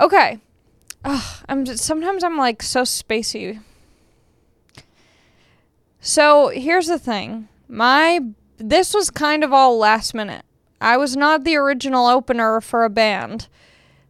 okay, 0.00 0.40
Ugh, 1.04 1.44
I'm 1.48 1.64
just, 1.64 1.84
sometimes 1.84 2.24
I'm 2.24 2.36
like 2.36 2.62
so 2.62 2.82
spacey 2.82 3.60
so 6.06 6.50
here's 6.50 6.86
the 6.86 7.00
thing. 7.00 7.48
My 7.66 8.20
this 8.58 8.94
was 8.94 9.10
kind 9.10 9.42
of 9.42 9.52
all 9.52 9.76
last 9.76 10.14
minute. 10.14 10.44
I 10.80 10.96
was 10.96 11.16
not 11.16 11.42
the 11.42 11.56
original 11.56 12.06
opener 12.06 12.60
for 12.60 12.84
a 12.84 12.90
band. 12.90 13.48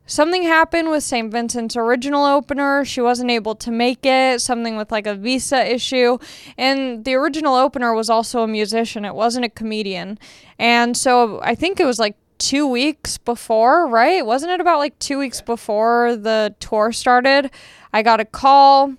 Something 0.06 0.44
happened 0.44 0.90
with 0.90 1.02
St. 1.02 1.32
Vincent's 1.32 1.76
original 1.76 2.25
opener. 2.25 2.84
She 2.84 3.00
wasn't 3.00 3.30
able 3.30 3.56
to 3.56 3.72
make 3.72 4.06
it, 4.06 4.40
something 4.40 4.76
with 4.76 4.92
like 4.92 5.06
a 5.06 5.14
visa 5.14 5.66
issue. 5.70 6.18
And 6.56 7.04
the 7.04 7.14
original 7.14 7.56
opener 7.56 7.92
was 7.92 8.08
also 8.08 8.42
a 8.42 8.48
musician, 8.48 9.04
it 9.04 9.14
wasn't 9.14 9.44
a 9.44 9.50
comedian. 9.50 10.18
And 10.58 10.96
so 10.96 11.40
I 11.42 11.54
think 11.56 11.80
it 11.80 11.84
was 11.84 11.98
like 11.98 12.16
two 12.38 12.66
weeks 12.66 13.18
before, 13.18 13.88
right? 13.88 14.25
Wasn't 14.25 14.52
it 14.52 14.60
about 14.60 14.78
like 14.78 14.98
two 14.98 15.18
weeks 15.18 15.40
before 15.40 16.16
the 16.16 16.54
tour 16.60 16.92
started? 16.92 17.50
I 17.92 18.02
got 18.02 18.20
a 18.20 18.25
call 18.25 18.94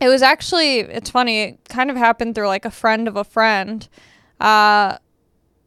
it 0.00 0.08
was 0.08 0.22
actually 0.22 0.80
it's 0.80 1.10
funny 1.10 1.42
it 1.42 1.68
kind 1.68 1.90
of 1.90 1.96
happened 1.96 2.34
through 2.34 2.48
like 2.48 2.64
a 2.64 2.70
friend 2.70 3.08
of 3.08 3.16
a 3.16 3.24
friend 3.24 3.88
uh, 4.40 4.98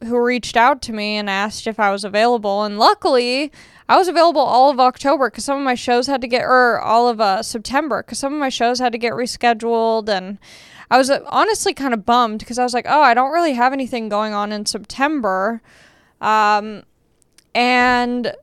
who 0.04 0.22
reached 0.22 0.56
out 0.56 0.80
to 0.82 0.92
me 0.92 1.16
and 1.16 1.28
asked 1.28 1.66
if 1.66 1.80
i 1.80 1.90
was 1.90 2.04
available 2.04 2.62
and 2.64 2.78
luckily 2.78 3.50
i 3.88 3.96
was 3.96 4.08
available 4.08 4.40
all 4.40 4.70
of 4.70 4.80
october 4.80 5.30
because 5.30 5.44
some 5.44 5.58
of 5.58 5.64
my 5.64 5.74
shows 5.74 6.06
had 6.06 6.20
to 6.20 6.28
get 6.28 6.42
or 6.42 6.80
all 6.80 7.08
of 7.08 7.20
uh, 7.20 7.42
september 7.42 8.02
because 8.02 8.18
some 8.18 8.32
of 8.32 8.40
my 8.40 8.48
shows 8.48 8.78
had 8.78 8.92
to 8.92 8.98
get 8.98 9.12
rescheduled 9.12 10.08
and 10.08 10.38
i 10.90 10.98
was 10.98 11.10
uh, 11.10 11.20
honestly 11.26 11.74
kind 11.74 11.94
of 11.94 12.04
bummed 12.04 12.38
because 12.38 12.58
i 12.58 12.62
was 12.64 12.74
like 12.74 12.86
oh 12.88 13.00
i 13.00 13.14
don't 13.14 13.32
really 13.32 13.54
have 13.54 13.72
anything 13.72 14.08
going 14.08 14.34
on 14.34 14.52
in 14.52 14.66
september 14.66 15.62
um, 16.20 16.82
and 17.54 18.34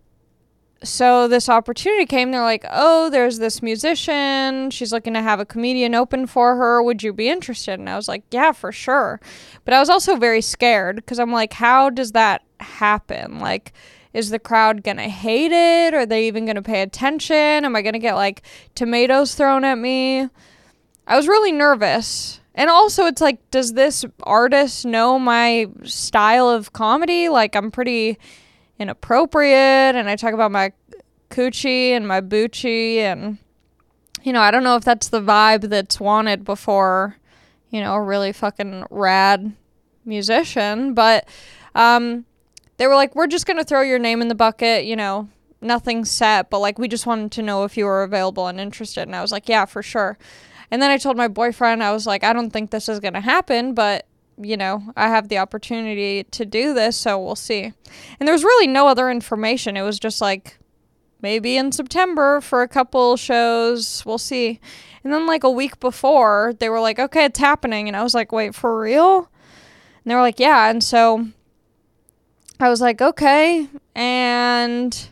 so 0.84 1.28
this 1.28 1.50
opportunity 1.50 2.06
came. 2.06 2.32
They're 2.32 2.42
like, 2.42 2.66
oh, 2.72 3.10
there's 3.10 3.40
this 3.40 3.62
musician. 3.62 4.70
She's 4.70 4.92
looking 4.92 5.14
to 5.14 5.22
have 5.22 5.40
a 5.40 5.46
comedian 5.46 5.96
open 5.96 6.28
for 6.28 6.56
her. 6.56 6.82
Would 6.82 7.04
you 7.04 7.12
be 7.12 7.30
interested? 7.30 7.80
And 7.80 7.90
I 7.90 7.96
was 7.96 8.08
like, 8.08 8.24
yeah, 8.32 8.52
for 8.52 8.72
sure. 8.72 9.20
But 9.64 9.74
I 9.74 9.80
was 9.80 9.90
also 9.90 10.16
very 10.16 10.42
scared 10.42 10.98
because 10.98 11.20
I'm 11.20 11.32
like, 11.32 11.54
how 11.54 11.90
does 11.90 12.12
that 12.12 12.44
happen? 12.60 13.40
Like, 13.40 13.74
is 14.16 14.30
the 14.30 14.40
crowd 14.40 14.82
going 14.82 14.96
to 14.96 15.04
hate 15.04 15.52
it? 15.52 15.94
Are 15.94 16.06
they 16.06 16.28
even 16.28 16.46
going 16.46 16.56
to 16.56 16.62
pay 16.62 16.82
attention? 16.82 17.36
Am 17.36 17.76
I 17.76 17.82
going 17.82 17.94
to 17.94 18.00
get 18.00 18.16
like 18.16 18.44
tomatoes 18.74 19.36
thrown 19.36 19.66
at 19.66 19.78
me? 19.78 20.30
I 21.06 21.18
was 21.18 21.28
really 21.28 21.52
nervous. 21.52 22.40
And 22.56 22.70
also, 22.70 23.08
it's 23.08 23.20
like, 23.20 23.52
does 23.52 23.74
this 23.74 24.06
artist 24.24 24.86
know 24.86 25.20
my 25.20 25.68
style 25.84 26.48
of 26.50 26.72
comedy? 26.72 27.28
Like, 27.28 27.58
I'm 27.58 27.72
pretty 27.72 28.18
inappropriate 28.80 29.96
and 29.96 30.10
I 30.10 30.16
talk 30.16 30.34
about 30.34 30.52
my 30.52 30.72
coochie 31.30 31.90
and 31.90 32.08
my 32.08 32.22
boochie 32.22 32.98
and 32.98 33.38
you 34.24 34.32
know, 34.34 34.42
I 34.42 34.50
don't 34.50 34.64
know 34.64 34.76
if 34.76 34.84
that's 34.84 35.10
the 35.10 35.22
vibe 35.22 35.70
that's 35.70 36.00
wanted 36.00 36.44
before, 36.44 37.16
you 37.70 37.80
know, 37.80 37.94
a 37.94 38.02
really 38.02 38.32
fucking 38.32 38.86
rad 38.90 39.54
musician, 40.04 40.94
but 40.94 41.28
um 41.76 42.26
they 42.78 42.88
were 42.88 42.96
like, 42.96 43.16
"We're 43.16 43.28
just 43.28 43.46
going 43.46 43.58
to 43.58 43.64
throw 43.64 43.82
your 43.82 44.00
name 44.00 44.22
in 44.22 44.28
the 44.28 44.36
bucket, 44.36 44.86
you 44.86 44.96
know, 44.96 45.30
nothing 45.62 46.06
set, 46.06 46.50
but 46.50 46.60
like 46.60 46.78
we 46.80 46.88
just 46.88 47.06
wanted 47.06 47.32
to 47.34 47.42
know 47.42 47.64
if 47.64 47.78
you 47.78 47.86
were 47.86 48.04
available 48.04 48.48
and 48.48 48.60
interested." 48.60 49.04
And 49.04 49.16
I 49.16 49.22
was 49.22 49.32
like, 49.32 49.50
"Yeah, 49.50 49.66
for 49.66 49.82
sure." 49.82 50.18
And 50.72 50.82
then 50.82 50.92
I 50.92 50.98
told 50.98 51.18
my 51.18 51.28
boyfriend, 51.28 51.84
I 51.84 51.92
was 51.92 52.08
like, 52.08 52.24
"I 52.24 52.34
don't 52.34 52.52
think 52.52 52.72
this 52.72 52.90
is 52.90 53.00
going 53.00 53.14
to 53.14 53.22
happen, 53.22 53.74
but 53.74 54.08
you 54.38 54.58
know, 54.58 54.84
I 54.98 55.08
have 55.08 55.30
the 55.30 55.38
opportunity 55.38 56.24
to 56.24 56.46
do 56.46 56.74
this, 56.74 56.98
so 56.98 57.18
we'll 57.18 57.36
see. 57.36 57.72
And 58.20 58.28
there 58.28 58.34
was 58.34 58.44
really 58.44 58.68
no 58.68 58.88
other 58.88 59.10
information. 59.10 59.78
It 59.78 59.84
was 59.84 60.00
just 60.00 60.20
like 60.22 60.58
maybe 61.22 61.58
in 61.58 61.72
September 61.72 62.42
for 62.42 62.62
a 62.62 62.68
couple 62.68 63.16
shows, 63.18 64.06
we'll 64.06 64.18
see. 64.18 64.60
And 65.04 65.14
then 65.14 65.26
like 65.26 65.44
a 65.44 65.50
week 65.50 65.80
before, 65.80 66.54
they 66.60 66.70
were 66.70 66.80
like, 66.80 67.00
"Okay, 67.00 67.26
it's 67.26 67.40
happening." 67.40 67.88
And 67.88 67.96
I 67.96 68.04
was 68.04 68.14
like, 68.14 68.32
"Wait, 68.32 68.56
for 68.56 68.80
real?" 68.80 69.30
And 70.04 70.12
they 70.12 70.16
were 70.16 70.22
like, 70.22 70.40
"Yeah." 70.40 70.70
And 70.70 70.84
so 70.84 71.28
I 72.60 72.70
was 72.70 72.82
like, 72.82 73.02
"Okay." 73.02 73.68
And 73.96 75.10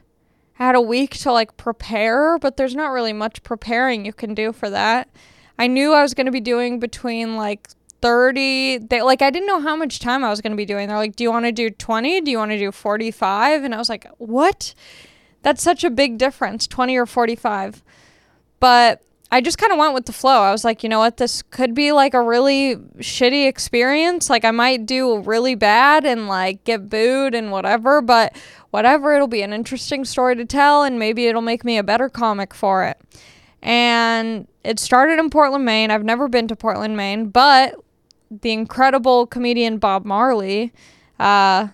I 0.59 0.65
had 0.65 0.75
a 0.75 0.81
week 0.81 1.17
to 1.19 1.31
like 1.31 1.57
prepare, 1.57 2.37
but 2.39 2.57
there's 2.57 2.75
not 2.75 2.91
really 2.91 3.13
much 3.13 3.43
preparing 3.43 4.05
you 4.05 4.13
can 4.13 4.33
do 4.33 4.53
for 4.53 4.69
that. 4.69 5.09
I 5.57 5.67
knew 5.67 5.93
I 5.93 6.01
was 6.01 6.13
going 6.13 6.25
to 6.25 6.31
be 6.31 6.41
doing 6.41 6.79
between 6.79 7.35
like 7.35 7.67
30 8.03 8.79
they 8.79 9.01
like 9.01 9.21
i 9.21 9.29
didn't 9.29 9.47
know 9.47 9.61
how 9.61 9.77
much 9.77 10.01
time 10.01 10.25
i 10.25 10.29
was 10.29 10.41
going 10.41 10.51
to 10.51 10.57
be 10.57 10.65
doing 10.65 10.89
they're 10.89 10.97
like 10.97 11.15
do 11.15 11.23
you 11.23 11.31
want 11.31 11.45
to 11.45 11.53
do 11.53 11.69
20 11.69 12.19
do 12.19 12.31
you 12.31 12.37
want 12.37 12.51
to 12.51 12.57
do 12.57 12.69
45 12.69 13.63
and 13.63 13.73
i 13.73 13.77
was 13.77 13.87
like 13.87 14.05
what 14.17 14.73
that's 15.41 15.63
such 15.63 15.85
a 15.85 15.89
big 15.89 16.17
difference 16.17 16.67
20 16.67 16.97
or 16.97 17.05
45 17.05 17.81
but 18.59 19.01
i 19.33 19.41
just 19.41 19.57
kind 19.57 19.73
of 19.73 19.77
went 19.77 19.93
with 19.93 20.05
the 20.05 20.13
flow 20.13 20.41
i 20.41 20.51
was 20.51 20.63
like 20.63 20.83
you 20.83 20.89
know 20.89 20.99
what 20.99 21.17
this 21.17 21.41
could 21.41 21.73
be 21.73 21.91
like 21.91 22.13
a 22.13 22.21
really 22.21 22.75
shitty 22.97 23.47
experience 23.47 24.29
like 24.29 24.45
i 24.45 24.51
might 24.51 24.85
do 24.85 25.19
really 25.19 25.55
bad 25.55 26.05
and 26.05 26.27
like 26.27 26.63
get 26.63 26.89
booed 26.89 27.35
and 27.35 27.51
whatever 27.51 28.01
but 28.01 28.35
whatever 28.71 29.13
it'll 29.13 29.27
be 29.27 29.41
an 29.41 29.51
interesting 29.51 30.05
story 30.05 30.35
to 30.35 30.45
tell 30.45 30.83
and 30.83 30.97
maybe 30.97 31.27
it'll 31.27 31.41
make 31.41 31.65
me 31.65 31.77
a 31.77 31.83
better 31.83 32.09
comic 32.09 32.53
for 32.53 32.85
it 32.85 32.97
and 33.63 34.45
it 34.65 34.77
started 34.77 35.19
in 35.19 35.29
Portland, 35.29 35.65
Maine. 35.65 35.89
I've 35.89 36.03
never 36.03 36.27
been 36.27 36.47
to 36.49 36.55
Portland, 36.55 36.97
Maine, 36.97 37.29
but 37.29 37.75
the 38.29 38.51
incredible 38.51 39.25
comedian 39.25 39.77
Bob 39.77 40.05
Marley 40.05 40.73
uh, 41.19 41.69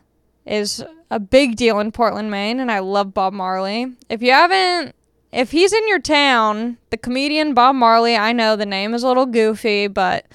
is 0.45 0.83
a 1.09 1.19
big 1.19 1.55
deal 1.55 1.79
in 1.79 1.91
Portland, 1.91 2.29
Maine, 2.29 2.59
and 2.59 2.71
I 2.71 2.79
love 2.79 3.13
Bob 3.13 3.33
Marley. 3.33 3.91
If 4.07 4.21
you 4.21 4.31
haven't, 4.31 4.95
if 5.31 5.51
he's 5.51 5.73
in 5.73 5.87
your 5.87 5.99
town, 5.99 6.77
the 6.89 6.97
comedian 6.97 7.53
Bob 7.53 7.75
Marley, 7.75 8.15
I 8.15 8.31
know 8.31 8.55
the 8.55 8.65
name 8.65 8.93
is 8.93 9.03
a 9.03 9.07
little 9.07 9.25
goofy, 9.25 9.87
but 9.87 10.25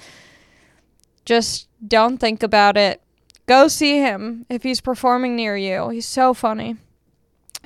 just 1.25 1.67
don't 1.85 2.17
think 2.17 2.43
about 2.43 2.77
it. 2.77 3.01
Go 3.47 3.67
see 3.67 3.97
him 3.97 4.45
if 4.49 4.63
he's 4.63 4.81
performing 4.81 5.35
near 5.35 5.55
you. 5.57 5.89
He's 5.89 6.07
so 6.07 6.33
funny. 6.33 6.77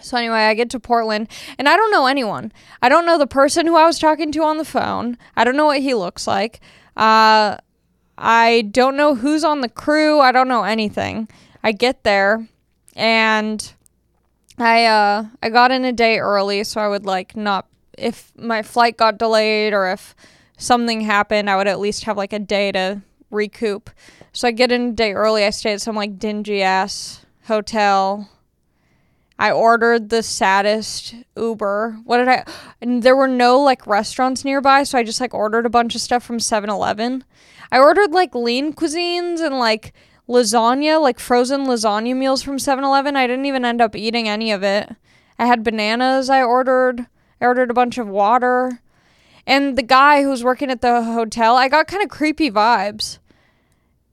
So 0.01 0.17
anyway, 0.17 0.39
I 0.39 0.53
get 0.53 0.69
to 0.71 0.79
Portland 0.79 1.29
and 1.57 1.67
I 1.69 1.75
don't 1.75 1.91
know 1.91 2.07
anyone. 2.07 2.51
I 2.81 2.89
don't 2.89 3.05
know 3.05 3.17
the 3.17 3.27
person 3.27 3.67
who 3.67 3.75
I 3.75 3.85
was 3.85 3.99
talking 3.99 4.31
to 4.31 4.43
on 4.43 4.57
the 4.57 4.65
phone. 4.65 5.17
I 5.35 5.43
don't 5.43 5.57
know 5.57 5.65
what 5.65 5.81
he 5.81 5.93
looks 5.93 6.25
like. 6.25 6.61
Uh, 6.95 7.57
I 8.17 8.69
don't 8.71 8.97
know 8.97 9.15
who's 9.15 9.43
on 9.43 9.61
the 9.61 9.69
crew. 9.69 10.19
I 10.19 10.31
don't 10.31 10.47
know 10.47 10.63
anything. 10.63 11.27
I 11.63 11.71
get 11.71 12.03
there 12.03 12.47
and 12.95 13.73
I 14.59 14.85
uh 14.85 15.25
I 15.41 15.49
got 15.49 15.71
in 15.71 15.85
a 15.85 15.91
day 15.91 16.19
early 16.19 16.63
so 16.63 16.81
I 16.81 16.87
would 16.87 17.05
like 17.05 17.35
not 17.35 17.67
if 17.97 18.31
my 18.37 18.61
flight 18.61 18.97
got 18.97 19.17
delayed 19.17 19.73
or 19.73 19.89
if 19.91 20.15
something 20.57 21.01
happened, 21.01 21.49
I 21.49 21.55
would 21.57 21.67
at 21.67 21.79
least 21.79 22.03
have 22.03 22.17
like 22.17 22.33
a 22.33 22.39
day 22.39 22.71
to 22.71 23.01
recoup. 23.31 23.89
So 24.33 24.47
I 24.47 24.51
get 24.51 24.71
in 24.71 24.89
a 24.89 24.91
day 24.91 25.13
early. 25.13 25.43
I 25.43 25.49
stay 25.49 25.73
at 25.73 25.81
some 25.81 25.95
like 25.95 26.19
dingy 26.19 26.61
ass 26.61 27.25
hotel. 27.45 28.29
I 29.37 29.51
ordered 29.51 30.09
the 30.09 30.21
saddest 30.21 31.15
Uber. 31.37 31.99
What 32.03 32.17
did 32.17 32.27
I? 32.27 32.43
And 32.81 33.03
there 33.03 33.15
were 33.15 33.27
no 33.27 33.59
like 33.59 33.87
restaurants 33.87 34.43
nearby, 34.43 34.83
so 34.83 34.97
I 34.97 35.03
just 35.03 35.21
like 35.21 35.33
ordered 35.33 35.65
a 35.65 35.69
bunch 35.69 35.95
of 35.95 36.01
stuff 36.01 36.23
from 36.23 36.39
7 36.39 36.69
Eleven. 36.69 37.23
I 37.71 37.79
ordered 37.79 38.11
like 38.11 38.35
lean 38.35 38.73
cuisines 38.73 39.39
and 39.39 39.57
like 39.57 39.93
lasagna, 40.29 41.01
like 41.01 41.19
frozen 41.19 41.65
lasagna 41.65 42.15
meals 42.15 42.43
from 42.43 42.59
7 42.59 42.83
Eleven. 42.83 43.15
I 43.15 43.27
didn't 43.27 43.45
even 43.45 43.65
end 43.65 43.81
up 43.81 43.95
eating 43.95 44.29
any 44.29 44.51
of 44.51 44.63
it. 44.63 44.95
I 45.37 45.47
had 45.47 45.63
bananas 45.63 46.29
I 46.29 46.43
ordered. 46.43 47.07
I 47.41 47.45
ordered 47.45 47.71
a 47.71 47.73
bunch 47.73 47.97
of 47.97 48.07
water. 48.07 48.81
And 49.45 49.77
the 49.77 49.83
guy 49.83 50.21
who 50.21 50.29
was 50.29 50.43
working 50.43 50.69
at 50.69 50.81
the 50.81 51.03
hotel, 51.03 51.55
I 51.55 51.67
got 51.67 51.87
kind 51.87 52.03
of 52.03 52.09
creepy 52.09 52.51
vibes. 52.51 53.17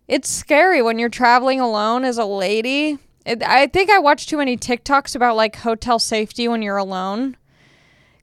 It's 0.08 0.30
scary 0.30 0.80
when 0.80 0.99
you're 0.99 1.08
traveling 1.08 1.61
alone 1.61 2.04
as 2.04 2.16
a 2.16 2.25
lady 2.25 2.99
it, 3.26 3.42
I 3.42 3.66
think 3.66 3.90
I 3.90 3.99
watch 3.99 4.26
too 4.26 4.38
many 4.38 4.56
TikToks 4.56 5.16
about 5.16 5.37
like 5.37 5.56
hotel 5.56 5.99
safety 5.99 6.46
when 6.46 6.62
you're 6.62 6.76
alone. 6.76 7.37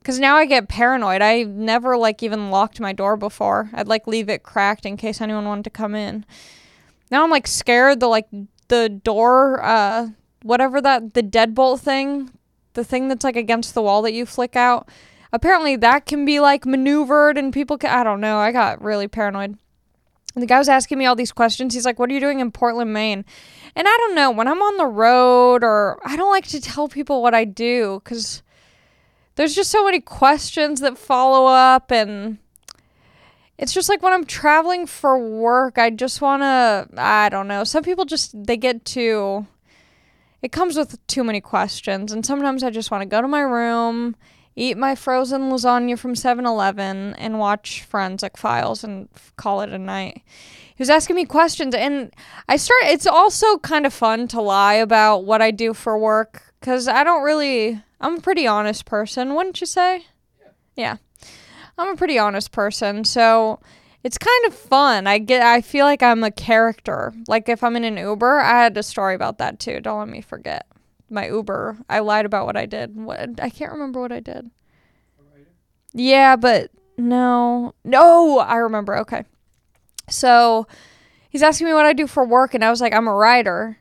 Cause 0.04 0.20
now 0.20 0.36
I 0.36 0.46
get 0.46 0.68
paranoid. 0.68 1.22
I 1.22 1.44
never 1.44 1.96
like 1.98 2.24
even 2.24 2.52
locked 2.52 2.80
my 2.80 2.94
door 2.94 3.16
before. 3.16 3.70
I'd 3.74 3.88
like 3.88 4.08
leave 4.08 4.30
it 4.30 4.44
cracked 4.44 4.86
in 4.86 4.98
case 4.98 5.22
anyone 5.22 5.46
wanted 5.46 5.66
to 5.66 5.70
come 5.70 5.96
in. 5.96 6.26
Now 7.12 7.24
I'm 7.24 7.32
like 7.32 7.48
scared 7.48 8.00
the 8.00 8.08
like 8.08 8.28
the 8.68 8.90
door 8.90 9.62
uh 9.64 10.10
whatever 10.42 10.82
that 10.82 11.14
the 11.14 11.24
deadbolt 11.24 11.80
thing, 11.80 12.32
the 12.74 12.84
thing 12.84 13.08
that's 13.08 13.24
like 13.24 13.36
against 13.36 13.74
the 13.74 13.82
wall 13.82 14.02
that 14.04 14.14
you 14.14 14.26
flick 14.26 14.56
out. 14.56 14.90
Apparently 15.32 15.76
that 15.78 16.06
can 16.06 16.26
be 16.26 16.40
like 16.40 16.66
maneuvered 16.66 17.38
and 17.38 17.54
people 17.54 17.78
can 17.78 17.90
I 17.90 18.04
don't 18.04 18.22
know. 18.22 18.38
I 18.38 18.52
got 18.52 18.82
really 18.82 19.08
paranoid. 19.08 19.58
And 20.36 20.42
the 20.42 20.48
guy 20.48 20.58
was 20.58 20.70
asking 20.70 20.98
me 20.98 21.06
all 21.06 21.16
these 21.16 21.32
questions. 21.32 21.74
He's 21.74 21.86
like, 21.86 22.00
What 22.00 22.10
are 22.10 22.14
you 22.14 22.20
doing 22.20 22.40
in 22.40 22.52
Portland, 22.52 22.94
Maine? 22.94 23.26
And 23.76 23.88
I 23.88 23.98
don't 23.98 24.16
know, 24.16 24.32
when 24.32 24.48
I'm 24.48 24.62
on 24.62 24.78
the 24.78 24.86
road 24.86 25.64
or 25.64 26.00
I 26.06 26.16
don't 26.16 26.32
like 26.32 26.48
to 26.48 26.62
tell 26.62 26.88
people 26.88 27.22
what 27.22 27.34
I 27.34 27.46
do 27.46 28.02
because 28.04 28.42
there's 29.36 29.56
just 29.56 29.72
so 29.72 29.84
many 29.84 30.00
questions 30.00 30.80
that 30.82 30.98
follow 30.98 31.46
up. 31.48 31.92
And 31.92 32.40
it's 33.58 33.74
just 33.74 33.90
like 33.90 34.02
when 34.02 34.14
I'm 34.14 34.26
traveling 34.26 34.86
for 34.86 35.18
work, 35.18 35.78
I 35.78 35.90
just 35.90 36.22
want 36.22 36.42
to, 36.42 36.88
I 36.98 37.30
don't 37.30 37.48
know. 37.48 37.64
Some 37.64 37.84
people 37.84 38.06
just, 38.06 38.32
they 38.46 38.58
get 38.58 38.86
too, 38.86 39.46
it 40.42 40.52
comes 40.52 40.76
with 40.76 41.06
too 41.08 41.24
many 41.24 41.42
questions. 41.42 42.12
And 42.12 42.26
sometimes 42.26 42.64
I 42.64 42.70
just 42.70 42.92
want 42.92 43.02
to 43.02 43.08
go 43.08 43.22
to 43.22 43.28
my 43.28 43.42
room 43.42 44.16
eat 44.56 44.78
my 44.78 44.96
frozen 44.96 45.50
lasagna 45.50 45.98
from 45.98 46.14
7-Eleven 46.14 47.16
and 47.16 47.40
watch 47.40 47.84
Forensic 47.84 48.38
Files 48.38 48.84
and 48.84 49.10
call 49.36 49.62
it 49.62 49.70
a 49.70 49.78
night. 49.78 50.22
He 50.76 50.82
was 50.82 50.90
asking 50.90 51.16
me 51.16 51.26
questions 51.26 51.76
and 51.76 52.14
I 52.48 52.58
start, 52.58 52.84
it's 52.86 53.08
also 53.08 53.58
kind 53.60 53.86
of 53.86 53.94
fun 53.94 54.28
to 54.30 54.42
lie 54.42 54.76
about 54.76 55.26
what 55.26 55.42
I 55.42 55.52
do 55.52 55.74
for 55.74 55.98
work 55.98 56.54
cuz 56.62 56.88
I 56.88 57.04
don't 57.04 57.24
really 57.24 57.82
I'm 58.00 58.18
a 58.18 58.22
pretty 58.22 58.48
honest 58.48 58.86
person, 58.86 59.36
wouldn't 59.36 59.62
you 59.62 59.68
say? 59.68 60.06
Yeah. 60.40 60.48
yeah. 60.76 60.98
I'm 61.78 61.90
a 61.90 61.96
pretty 61.96 62.20
honest 62.20 62.52
person, 62.52 63.04
so 63.04 63.60
it's 64.04 64.18
kind 64.18 64.46
of 64.46 64.54
fun. 64.54 65.08
I 65.08 65.18
get 65.18 65.42
I 65.42 65.62
feel 65.62 65.86
like 65.86 66.04
I'm 66.04 66.24
a 66.24 66.32
character. 66.32 67.14
Like 67.28 67.50
if 67.50 67.64
I'm 67.64 67.76
in 67.76 67.84
an 67.84 67.98
Uber, 67.98 68.40
I 68.40 68.64
had 68.64 68.78
a 68.78 68.84
story 68.84 69.16
about 69.16 69.38
that 69.38 69.60
too. 69.60 69.80
Don't 69.80 70.00
let 70.00 70.10
me 70.10 70.22
forget 70.22 70.68
my 71.10 71.28
Uber. 71.28 71.78
I 71.90 72.00
lied 72.00 72.26
about 72.26 72.46
what 72.46 72.58
I 72.58 72.66
did. 72.66 72.96
What 72.96 73.42
I 73.42 73.50
can't 73.50 73.72
remember 73.72 74.02
what 74.02 74.12
I 74.12 74.20
did. 74.20 74.52
Yeah, 75.94 76.36
but 76.36 76.72
no. 76.98 77.74
No, 77.84 78.40
I 78.40 78.58
remember. 78.58 78.98
Okay. 79.00 79.24
So 80.10 80.68
he's 81.30 81.44
asking 81.44 81.68
me 81.68 81.74
what 81.74 81.86
I 81.86 81.94
do 81.94 82.08
for 82.08 82.26
work 82.26 82.54
and 82.54 82.64
I 82.64 82.70
was 82.70 82.82
like, 82.82 82.94
I'm 82.94 83.08
a 83.08 83.14
writer. 83.14 83.78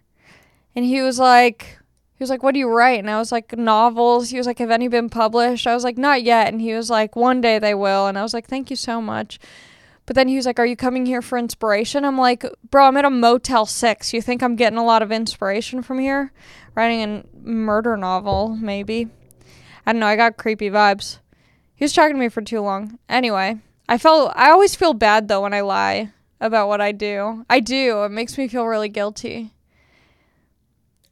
And 0.77 0.85
he 0.85 1.03
was 1.03 1.19
like 1.19 1.79
he 2.23 2.25
was 2.25 2.31
like, 2.31 2.45
What 2.45 2.53
do 2.53 2.61
you 2.61 2.69
write? 2.69 3.01
And 3.01 3.11
I 3.11 3.19
was 3.19 3.33
like, 3.33 3.59
novels. 3.59 4.31
He 4.31 4.39
was 4.39 4.47
like, 4.47 4.59
Have 4.59 4.71
any 4.71 4.87
been 4.87 5.09
published? 5.09 5.67
I 5.67 5.75
was 5.75 5.83
like, 5.83 5.99
Not 5.99 6.23
yet. 6.23 6.53
And 6.53 6.61
he 6.61 6.73
was 6.73 6.89
like, 6.89 7.17
One 7.17 7.41
day 7.41 7.59
they 7.59 7.75
will. 7.75 8.07
And 8.07 8.17
I 8.17 8.23
was 8.23 8.33
like, 8.33 8.47
Thank 8.47 8.71
you 8.71 8.77
so 8.77 9.03
much. 9.03 9.41
But 10.07 10.15
then 10.15 10.29
he 10.29 10.37
was 10.37 10.47
like, 10.47 10.61
Are 10.61 10.67
you 10.67 10.77
coming 10.77 11.05
here 11.05 11.21
for 11.21 11.37
inspiration? 11.37 12.05
I'm 12.05 12.17
like, 12.19 12.45
Bro, 12.71 12.87
I'm 12.87 12.97
at 12.97 13.05
a 13.05 13.11
Motel 13.11 13.67
6. 13.67 14.13
You 14.13 14.23
think 14.23 14.41
I'm 14.41 14.55
getting 14.55 14.79
a 14.79 14.85
lot 14.85 15.03
of 15.03 15.11
inspiration 15.11 15.83
from 15.83 15.99
here? 15.99 16.33
writing 16.75 17.03
a 17.03 17.25
murder 17.49 17.97
novel, 17.97 18.57
maybe. 18.61 19.09
I 19.87 19.93
don't 19.93 20.01
know, 20.01 20.07
I 20.07 20.17
got 20.17 20.37
creepy 20.37 20.71
vibes. 20.71 21.19
He 21.75 21.85
was 21.85 21.93
talking 21.93 22.15
to 22.15 22.21
me 22.21 22.29
for 22.29 22.41
too 22.41 22.61
long. 22.61 22.99
Anyway, 23.09 23.59
I 23.89 23.99
felt 23.99 24.33
I 24.37 24.51
always 24.51 24.75
feel 24.75 24.95
bad 24.95 25.29
though 25.29 25.43
when 25.43 25.55
I 25.55 25.61
lie 25.63 26.13
about 26.41 26.69
what 26.69 26.81
I 26.81 26.93
do. 26.93 27.45
I 27.51 27.61
do. 27.61 28.05
It 28.05 28.11
makes 28.11 28.39
me 28.39 28.49
feel 28.49 28.67
really 28.67 28.89
guilty. 28.89 29.53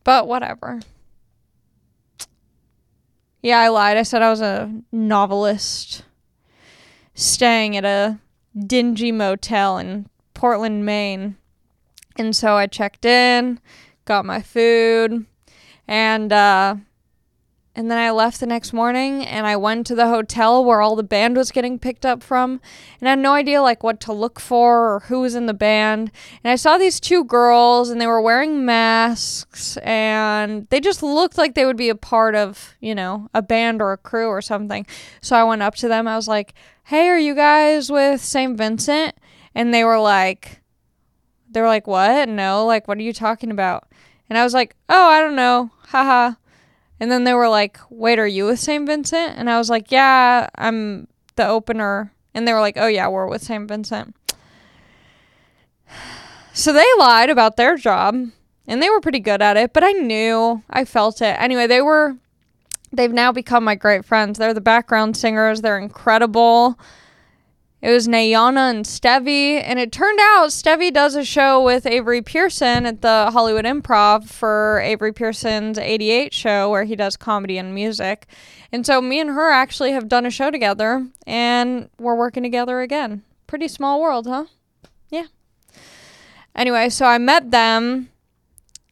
But 0.05 0.27
whatever. 0.29 0.81
Yeah, 3.42 3.59
I 3.59 3.68
lied. 3.68 3.96
I 3.96 4.03
said 4.03 4.22
I 4.22 4.31
was 4.31 4.40
a 4.40 4.72
novelist 4.92 6.05
staying 7.14 7.76
at 7.76 7.85
a 7.85 8.18
dingy 8.66 9.12
motel 9.12 9.79
in 9.79 10.09
Portland, 10.35 10.85
Maine. 10.85 11.37
And 12.16 12.37
so 12.37 12.55
I 12.55 12.66
checked 12.66 13.05
in, 13.05 13.61
got 14.05 14.26
my 14.26 14.42
food, 14.42 15.24
and 15.88 16.33
uh, 16.33 16.76
and 17.76 17.88
then 17.88 17.98
I 17.98 18.11
left 18.11 18.40
the 18.40 18.46
next 18.46 18.72
morning 18.72 19.24
and 19.24 19.46
I 19.46 19.56
went 19.56 19.87
to 19.87 19.94
the 19.94 20.09
hotel 20.09 20.64
where 20.64 20.80
all 20.80 20.96
the 20.96 21.04
band 21.04 21.37
was 21.37 21.52
getting 21.52 21.78
picked 21.78 22.04
up 22.04 22.20
from. 22.20 22.61
And 23.00 23.09
I 23.09 23.11
had 23.11 23.20
no 23.20 23.33
idea 23.33 23.62
like 23.62 23.85
what 23.85 24.00
to 24.00 24.12
look 24.12 24.40
for 24.40 24.92
or 24.92 25.00
who 25.00 25.20
was 25.20 25.37
in 25.37 25.46
the 25.46 25.54
band. 25.54 26.11
And 26.42 26.50
I 26.50 26.56
saw 26.56 26.78
these 26.78 26.98
two 26.98 27.22
girls 27.22 27.88
and 27.88 28.00
they 28.00 28.09
were 28.09 28.20
wearing 28.20 28.64
masks 28.64 29.76
and 29.78 30.66
they 30.70 30.80
just 30.80 31.00
looked 31.02 31.38
like 31.38 31.54
they 31.54 31.64
would 31.64 31.76
be 31.76 31.88
a 31.88 31.94
part 31.94 32.35
of, 32.35 32.74
you 32.80 32.94
know, 32.94 33.28
a 33.35 33.42
band 33.42 33.80
or 33.80 33.92
a 33.92 33.98
crew 33.98 34.26
or 34.26 34.42
something. 34.42 34.85
So 35.20 35.37
I 35.37 35.44
went 35.44 35.62
up 35.62 35.76
to 35.76 35.88
them. 35.88 36.09
I 36.09 36.16
was 36.16 36.26
like, 36.26 36.54
"Hey, 36.85 37.09
are 37.09 37.18
you 37.18 37.37
guys 37.37 37.90
with 37.90 38.20
St. 38.20 38.59
Vincent?" 38.59 39.14
And 39.54 39.72
they 39.72 39.85
were 39.85 40.00
like 40.00 40.61
they 41.48 41.61
were 41.61 41.68
like, 41.68 41.87
"What? 41.87 42.28
No, 42.28 42.66
like 42.66 42.88
what 42.88 42.98
are 42.98 43.02
you 43.02 43.12
talking 43.12 43.50
about?" 43.52 43.88
And 44.28 44.37
I 44.37 44.44
was 44.44 44.54
like, 44.54 44.74
"Oh, 44.88 45.09
I 45.09 45.20
don't 45.20 45.37
know." 45.37 45.70
haha. 45.90 46.35
And 47.01 47.11
then 47.11 47.25
they 47.25 47.33
were 47.33 47.49
like, 47.49 47.79
wait, 47.89 48.19
are 48.19 48.27
you 48.27 48.47
with 48.47 48.61
St. 48.61 48.87
Vincent? 48.87 49.35
And 49.37 49.49
I 49.49 49.57
was 49.57 49.71
like, 49.71 49.91
yeah, 49.91 50.49
I'm 50.57 51.09
the 51.37 51.49
opener. 51.49 52.13
And 52.35 52.47
they 52.47 52.53
were 52.53 52.61
like, 52.61 52.77
oh, 52.77 52.87
yeah, 52.87 53.09
we're 53.09 53.27
with 53.27 53.43
St. 53.43 53.67
Vincent. 53.67 54.15
So 56.53 56.73
they 56.73 56.85
lied 56.99 57.31
about 57.31 57.57
their 57.57 57.77
job 57.77 58.17
and 58.67 58.83
they 58.83 58.91
were 58.91 59.01
pretty 59.01 59.21
good 59.21 59.41
at 59.41 59.57
it, 59.57 59.73
but 59.73 59.85
I 59.85 59.93
knew, 59.93 60.63
I 60.69 60.85
felt 60.85 61.23
it. 61.23 61.37
Anyway, 61.41 61.69
they 61.69 61.81
were, 61.81 62.17
they've 62.93 63.13
now 63.13 63.31
become 63.31 63.63
my 63.63 63.77
great 63.77 64.05
friends. 64.05 64.37
They're 64.37 64.53
the 64.53 64.61
background 64.61 65.17
singers, 65.17 65.61
they're 65.61 65.79
incredible. 65.79 66.77
It 67.83 67.90
was 67.90 68.07
Nayana 68.07 68.69
and 68.71 68.87
Stevie, 68.87 69.59
and 69.59 69.79
it 69.79 69.90
turned 69.90 70.19
out 70.21 70.53
Stevie 70.53 70.90
does 70.90 71.14
a 71.14 71.25
show 71.25 71.64
with 71.64 71.87
Avery 71.87 72.21
Pearson 72.21 72.85
at 72.85 73.01
the 73.01 73.31
Hollywood 73.33 73.64
Improv 73.64 74.29
for 74.29 74.83
Avery 74.85 75.14
Pearson's 75.14 75.79
88 75.79 76.35
show 76.35 76.71
where 76.71 76.85
he 76.85 76.95
does 76.95 77.16
comedy 77.16 77.57
and 77.57 77.75
music. 77.75 78.27
And 78.71 78.85
so 78.85 79.01
me 79.01 79.19
and 79.19 79.31
her 79.31 79.51
actually 79.51 79.93
have 79.93 80.09
done 80.09 80.27
a 80.27 80.31
show 80.31 80.51
together, 80.51 81.09
and 81.27 81.88
we're 81.99 82.14
working 82.14 82.43
together 82.43 82.83
again. 82.83 83.23
Pretty 83.47 83.66
small 83.66 83.99
world, 84.03 84.27
huh? 84.27 84.45
Yeah. 85.09 85.27
Anyway, 86.55 86.90
so 86.90 87.07
I 87.07 87.16
met 87.16 87.51
them 87.51 88.10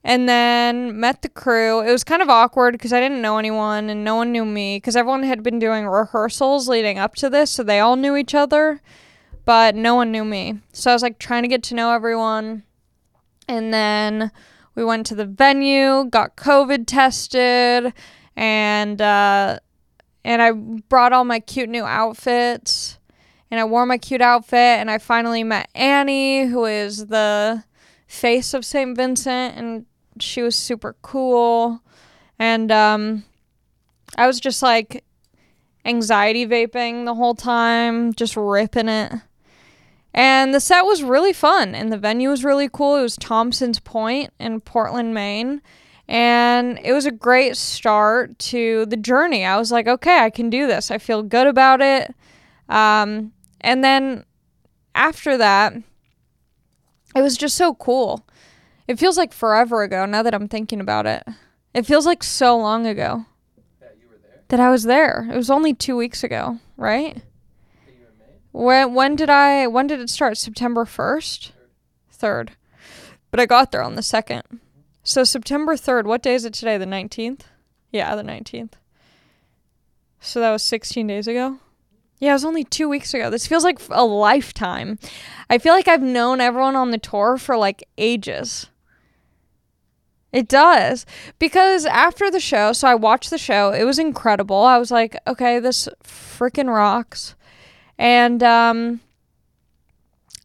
and 0.04 0.28
then 0.28 0.98
met 0.98 1.22
the 1.22 1.28
crew. 1.28 1.80
It 1.80 1.90
was 1.90 2.04
kind 2.04 2.22
of 2.22 2.28
awkward 2.28 2.72
because 2.72 2.92
I 2.92 3.00
didn't 3.00 3.22
know 3.22 3.38
anyone 3.38 3.90
and 3.90 4.04
no 4.04 4.16
one 4.16 4.32
knew 4.32 4.44
me 4.44 4.76
because 4.76 4.96
everyone 4.96 5.22
had 5.22 5.42
been 5.42 5.58
doing 5.58 5.87
rehearsals 5.87 6.68
leading 6.68 6.98
up 6.98 7.14
to 7.16 7.30
this, 7.30 7.50
so 7.50 7.62
they 7.62 7.80
all 7.80 7.96
knew 7.96 8.16
each 8.16 8.34
other, 8.34 8.80
but 9.44 9.74
no 9.74 9.94
one 9.94 10.12
knew 10.12 10.24
me. 10.24 10.61
So 10.72 10.90
I 10.90 10.94
was 10.94 11.02
like 11.02 11.18
trying 11.18 11.42
to 11.42 11.48
get 11.48 11.62
to 11.64 11.74
know 11.74 11.92
everyone. 11.92 12.64
And 13.48 13.72
then 13.72 14.30
we 14.74 14.84
went 14.84 15.06
to 15.06 15.14
the 15.14 15.26
venue, 15.26 16.04
got 16.04 16.37
COVID 16.37 16.87
tested, 16.87 17.92
and 18.37 19.00
uh, 19.00 19.58
and 20.24 20.42
I 20.42 20.52
brought 20.52 21.12
all 21.12 21.24
my 21.24 21.40
cute 21.40 21.68
new 21.68 21.84
outfits. 21.84 22.98
And 23.50 23.58
I 23.58 23.64
wore 23.64 23.87
my 23.87 23.96
cute 23.96 24.20
outfit, 24.20 24.58
and 24.58 24.90
I 24.90 24.98
finally 24.98 25.42
met 25.42 25.70
Annie, 25.74 26.44
who 26.44 26.66
is 26.66 27.06
the 27.06 27.64
face 28.09 28.55
of 28.55 28.64
St. 28.64 28.97
Vincent, 28.97 29.57
and 29.57 29.87
she 30.18 30.42
was 30.42 30.57
super 30.57 30.97
cool. 31.03 31.81
And 32.38 32.73
um, 32.73 33.25
I 34.16 34.27
was 34.27 34.40
just 34.40 34.62
like 34.62 35.05
anxiety 35.85 36.47
vaping 36.47 37.05
the 37.05 37.14
whole 37.14 37.35
time, 37.35 38.12
just 38.14 38.37
ripping 38.37 38.88
it. 38.88 39.12
And 40.14 40.53
the 40.53 40.61
set 40.61 40.83
was 40.83 41.03
really 41.03 41.33
fun, 41.33 41.75
and 41.75 41.92
the 41.92 41.99
venue 41.99 42.31
was 42.31 42.44
really 42.44 42.68
cool. 42.73 42.97
It 42.97 43.03
was 43.03 43.16
Thompson's 43.16 43.79
Point 43.79 44.33
in 44.40 44.61
Portland, 44.61 45.14
Maine. 45.14 45.61
And 46.09 46.81
it 46.83 46.94
was 46.94 47.05
a 47.05 47.11
great 47.11 47.55
start 47.57 48.38
to 48.38 48.87
the 48.87 48.97
journey. 48.97 49.44
I 49.44 49.59
was 49.59 49.71
like, 49.71 49.87
okay, 49.87 50.21
I 50.21 50.31
can 50.31 50.49
do 50.49 50.66
this. 50.66 50.90
I 50.90 50.97
feel 50.97 51.23
good 51.23 51.47
about 51.47 51.83
it. 51.83 52.14
Um, 52.71 53.33
and 53.61 53.85
then 53.85 54.25
after 54.94 55.37
that, 55.37 55.75
it 57.18 57.22
was 57.22 57.37
just 57.37 57.57
so 57.57 57.74
cool. 57.74 58.26
It 58.87 58.98
feels 58.98 59.16
like 59.18 59.33
forever 59.33 59.83
ago 59.83 60.07
now 60.07 60.22
that 60.22 60.35
I'm 60.35 60.48
thinking 60.48 60.81
about 60.81 61.07
it. 61.07 61.24
It 61.74 61.85
feels 61.87 62.07
like 62.07 62.22
so 62.22 62.57
long 62.57 62.87
ago 62.87 63.26
That 63.81 63.96
you 64.00 64.09
were 64.09 64.16
there. 64.22 64.42
that 64.48 64.61
I 64.61 64.70
was 64.70 64.85
there. 64.85 65.28
It 65.31 65.37
was 65.37 65.50
only 65.50 65.74
two 65.74 65.96
weeks 65.96 66.24
ago, 66.24 66.59
right? 66.76 67.14
That 67.16 67.92
you 67.94 68.00
were 68.00 68.09
in 68.09 68.18
May. 68.18 68.85
When 68.87 68.94
when 68.94 69.16
did 69.16 69.28
I 69.31 69.66
when 69.66 69.87
did 69.87 70.00
it 70.00 70.09
start? 70.11 70.38
September 70.38 70.85
first? 70.85 71.52
Third. 72.11 72.52
But 73.31 73.40
I 73.40 73.46
got 73.46 73.70
there 73.72 73.83
on 73.83 73.94
the 73.96 74.02
second. 74.02 74.42
So 75.02 75.22
September 75.24 75.76
third, 75.76 76.07
what 76.07 76.22
day 76.22 76.35
is 76.35 76.44
it 76.44 76.54
today? 76.54 76.78
The 76.78 76.87
nineteenth? 76.87 77.46
Yeah, 77.92 78.14
the 78.16 78.22
nineteenth. 78.22 78.76
So 80.20 80.40
that 80.40 80.50
was 80.50 80.62
sixteen 80.62 81.07
days 81.07 81.26
ago? 81.28 81.59
Yeah, 82.18 82.31
it 82.31 82.35
was 82.35 82.44
only 82.44 82.64
two 82.64 82.88
weeks 82.88 83.14
ago. 83.14 83.31
This 83.31 83.46
feels 83.46 83.64
like 83.64 83.81
a 83.90 84.04
lifetime. 84.04 84.98
I 85.48 85.59
feel 85.59 85.72
like 85.72 85.88
I've 85.88 86.02
known 86.02 86.40
everyone 86.40 86.76
on 86.76 86.90
the 86.90 86.98
tour 86.98 87.37
for 87.37 87.57
like 87.57 87.85
ages. 87.96 88.66
It 90.33 90.48
does. 90.48 91.07
Because 91.38 91.87
after 91.87 92.31
the 92.31 92.40
show, 92.40 92.72
so 92.72 92.88
I 92.88 92.94
watched 92.94 93.31
the 93.31 93.38
show, 93.38 93.72
it 93.72 93.85
was 93.85 93.98
incredible. 93.98 94.59
I 94.62 94.78
was 94.78 94.90
like, 94.90 95.16
okay, 95.26 95.59
this 95.59 95.88
freaking 96.02 96.72
rocks. 96.72 97.35
And 97.98 98.42
um 98.42 99.00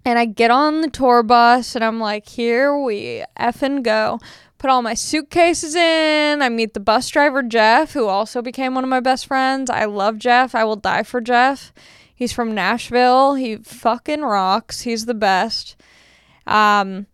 and 0.05 0.19
I 0.19 0.25
get 0.25 0.51
on 0.51 0.81
the 0.81 0.89
tour 0.89 1.23
bus 1.23 1.75
and 1.75 1.83
I'm 1.83 1.99
like, 1.99 2.27
here 2.27 2.77
we 2.77 3.23
effing 3.39 3.83
go. 3.83 4.19
Put 4.63 4.69
all 4.69 4.81
my 4.81 4.93
suitcases 4.93 5.75
in. 5.75 6.41
I 6.41 6.47
meet 6.47 6.73
the 6.73 6.79
bus 6.79 7.09
driver, 7.09 7.43
Jeff, 7.43 7.91
who 7.91 8.07
also 8.07 8.41
became 8.41 8.73
one 8.73 8.85
of 8.85 8.89
my 8.89 9.01
best 9.01 9.25
friends. 9.25 9.69
I 9.69 9.83
love 9.83 10.17
Jeff. 10.17 10.55
I 10.55 10.63
will 10.63 10.77
die 10.77 11.03
for 11.03 11.19
Jeff. 11.19 11.73
He's 12.15 12.31
from 12.31 12.55
Nashville. 12.55 13.35
He 13.35 13.57
fucking 13.57 14.21
rocks. 14.21 14.79
He's 14.79 15.05
the 15.05 15.13
best. 15.13 15.75
Um, 16.47 17.07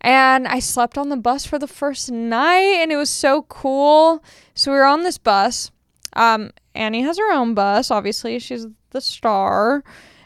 and 0.00 0.48
I 0.48 0.58
slept 0.58 0.98
on 0.98 1.10
the 1.10 1.16
bus 1.16 1.46
for 1.46 1.60
the 1.60 1.68
first 1.68 2.10
night 2.10 2.80
and 2.82 2.90
it 2.90 2.96
was 2.96 3.08
so 3.08 3.42
cool. 3.42 4.24
So 4.54 4.72
we 4.72 4.78
were 4.78 4.84
on 4.84 5.04
this 5.04 5.16
bus. 5.16 5.70
Um, 6.14 6.50
Annie 6.74 7.02
has 7.02 7.18
her 7.18 7.32
own 7.32 7.54
bus, 7.54 7.92
obviously. 7.92 8.40
She's 8.40 8.66
the 8.90 9.00
star. 9.00 9.84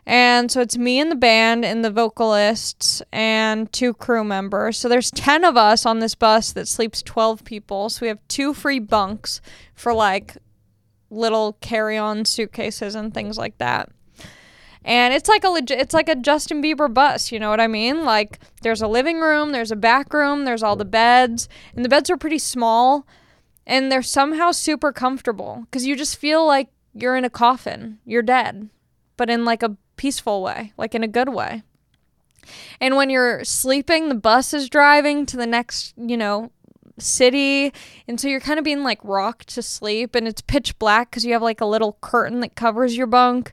And 0.08 0.50
so 0.50 0.62
it's 0.62 0.78
me 0.78 0.98
and 1.00 1.10
the 1.10 1.16
band 1.16 1.66
and 1.66 1.84
the 1.84 1.90
vocalists 1.90 3.02
and 3.12 3.70
two 3.74 3.92
crew 3.92 4.24
members. 4.24 4.78
So 4.78 4.88
there's 4.88 5.10
10 5.10 5.44
of 5.44 5.58
us 5.58 5.84
on 5.84 5.98
this 5.98 6.14
bus 6.14 6.50
that 6.52 6.66
sleeps 6.66 7.02
12 7.02 7.44
people. 7.44 7.90
So 7.90 8.00
we 8.00 8.08
have 8.08 8.26
two 8.26 8.54
free 8.54 8.78
bunks 8.78 9.42
for 9.74 9.92
like 9.92 10.38
little 11.10 11.58
carry-on 11.60 12.24
suitcases 12.24 12.94
and 12.94 13.12
things 13.12 13.36
like 13.36 13.58
that. 13.58 13.90
And 14.82 15.12
it's 15.12 15.28
like 15.28 15.44
a 15.44 15.50
legit 15.50 15.78
it's 15.78 15.92
like 15.92 16.08
a 16.08 16.16
Justin 16.16 16.62
Bieber 16.62 16.92
bus, 16.92 17.30
you 17.30 17.38
know 17.38 17.50
what 17.50 17.60
I 17.60 17.66
mean? 17.66 18.06
Like 18.06 18.38
there's 18.62 18.80
a 18.80 18.88
living 18.88 19.20
room, 19.20 19.52
there's 19.52 19.70
a 19.70 19.76
back 19.76 20.14
room, 20.14 20.46
there's 20.46 20.62
all 20.62 20.76
the 20.76 20.86
beds, 20.86 21.50
and 21.76 21.84
the 21.84 21.88
beds 21.90 22.08
are 22.08 22.16
pretty 22.16 22.38
small 22.38 23.06
and 23.66 23.92
they're 23.92 24.00
somehow 24.00 24.52
super 24.52 24.90
comfortable 24.90 25.66
cuz 25.70 25.84
you 25.84 25.96
just 25.96 26.16
feel 26.16 26.46
like 26.46 26.68
you're 26.94 27.16
in 27.16 27.26
a 27.26 27.30
coffin. 27.30 27.98
You're 28.06 28.22
dead, 28.22 28.70
but 29.18 29.28
in 29.28 29.44
like 29.44 29.62
a 29.62 29.76
peaceful 29.98 30.42
way, 30.42 30.72
like 30.78 30.94
in 30.94 31.02
a 31.02 31.08
good 31.08 31.28
way. 31.28 31.62
And 32.80 32.96
when 32.96 33.10
you're 33.10 33.44
sleeping, 33.44 34.08
the 34.08 34.14
bus 34.14 34.54
is 34.54 34.70
driving 34.70 35.26
to 35.26 35.36
the 35.36 35.46
next, 35.46 35.92
you 35.98 36.16
know, 36.16 36.50
city. 36.98 37.72
And 38.08 38.18
so 38.18 38.28
you're 38.28 38.40
kind 38.40 38.58
of 38.58 38.64
being 38.64 38.82
like 38.82 39.00
rocked 39.02 39.48
to 39.50 39.62
sleep 39.62 40.14
and 40.14 40.26
it's 40.26 40.40
pitch 40.40 40.78
black 40.78 41.10
cuz 41.10 41.24
you 41.24 41.32
have 41.34 41.42
like 41.42 41.60
a 41.60 41.66
little 41.66 41.98
curtain 42.00 42.40
that 42.40 42.56
covers 42.56 42.96
your 42.96 43.06
bunk 43.06 43.52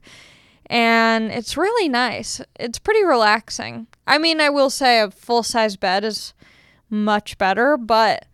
and 0.68 1.32
it's 1.32 1.58
really 1.58 1.90
nice. 1.90 2.42
It's 2.60 2.80
pretty 2.80 3.04
relaxing. 3.04 3.88
I 4.08 4.18
mean, 4.18 4.42
I 4.42 4.50
will 4.50 4.70
say 4.70 5.00
a 5.00 5.12
full 5.12 5.44
size 5.44 5.76
bed 5.76 6.04
is 6.04 6.34
much 6.90 7.38
better, 7.38 7.78
but 7.78 8.26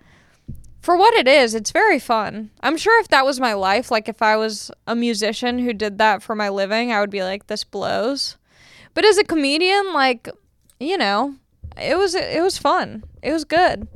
for 0.82 0.98
what 0.98 1.14
it 1.14 1.28
is, 1.28 1.54
it's 1.54 1.72
very 1.72 2.00
fun. 2.00 2.50
I'm 2.62 2.76
sure 2.76 3.00
if 3.00 3.08
that 3.10 3.26
was 3.26 3.40
my 3.40 3.54
life, 3.54 3.92
like 3.92 4.10
if 4.10 4.22
I 4.22 4.36
was 4.36 4.72
a 4.88 4.96
musician 4.96 5.60
who 5.60 5.74
did 5.74 6.00
that 6.00 6.24
for 6.24 6.36
my 6.36 6.50
living, 6.50 6.92
I 6.92 7.00
would 7.00 7.12
be 7.12 7.24
like, 7.24 7.48
this 7.48 7.64
blows. 7.64 8.38
But 8.94 9.06
as 9.06 9.18
a 9.18 9.24
comedian, 9.24 9.94
like, 9.94 10.28
you 10.80 10.98
know, 10.98 11.36
it 11.78 11.98
was 11.98 12.16
it 12.16 12.42
was 12.42 12.58
fun. 12.58 13.04
It 13.22 13.32
was 13.32 13.46
good. 13.46 13.88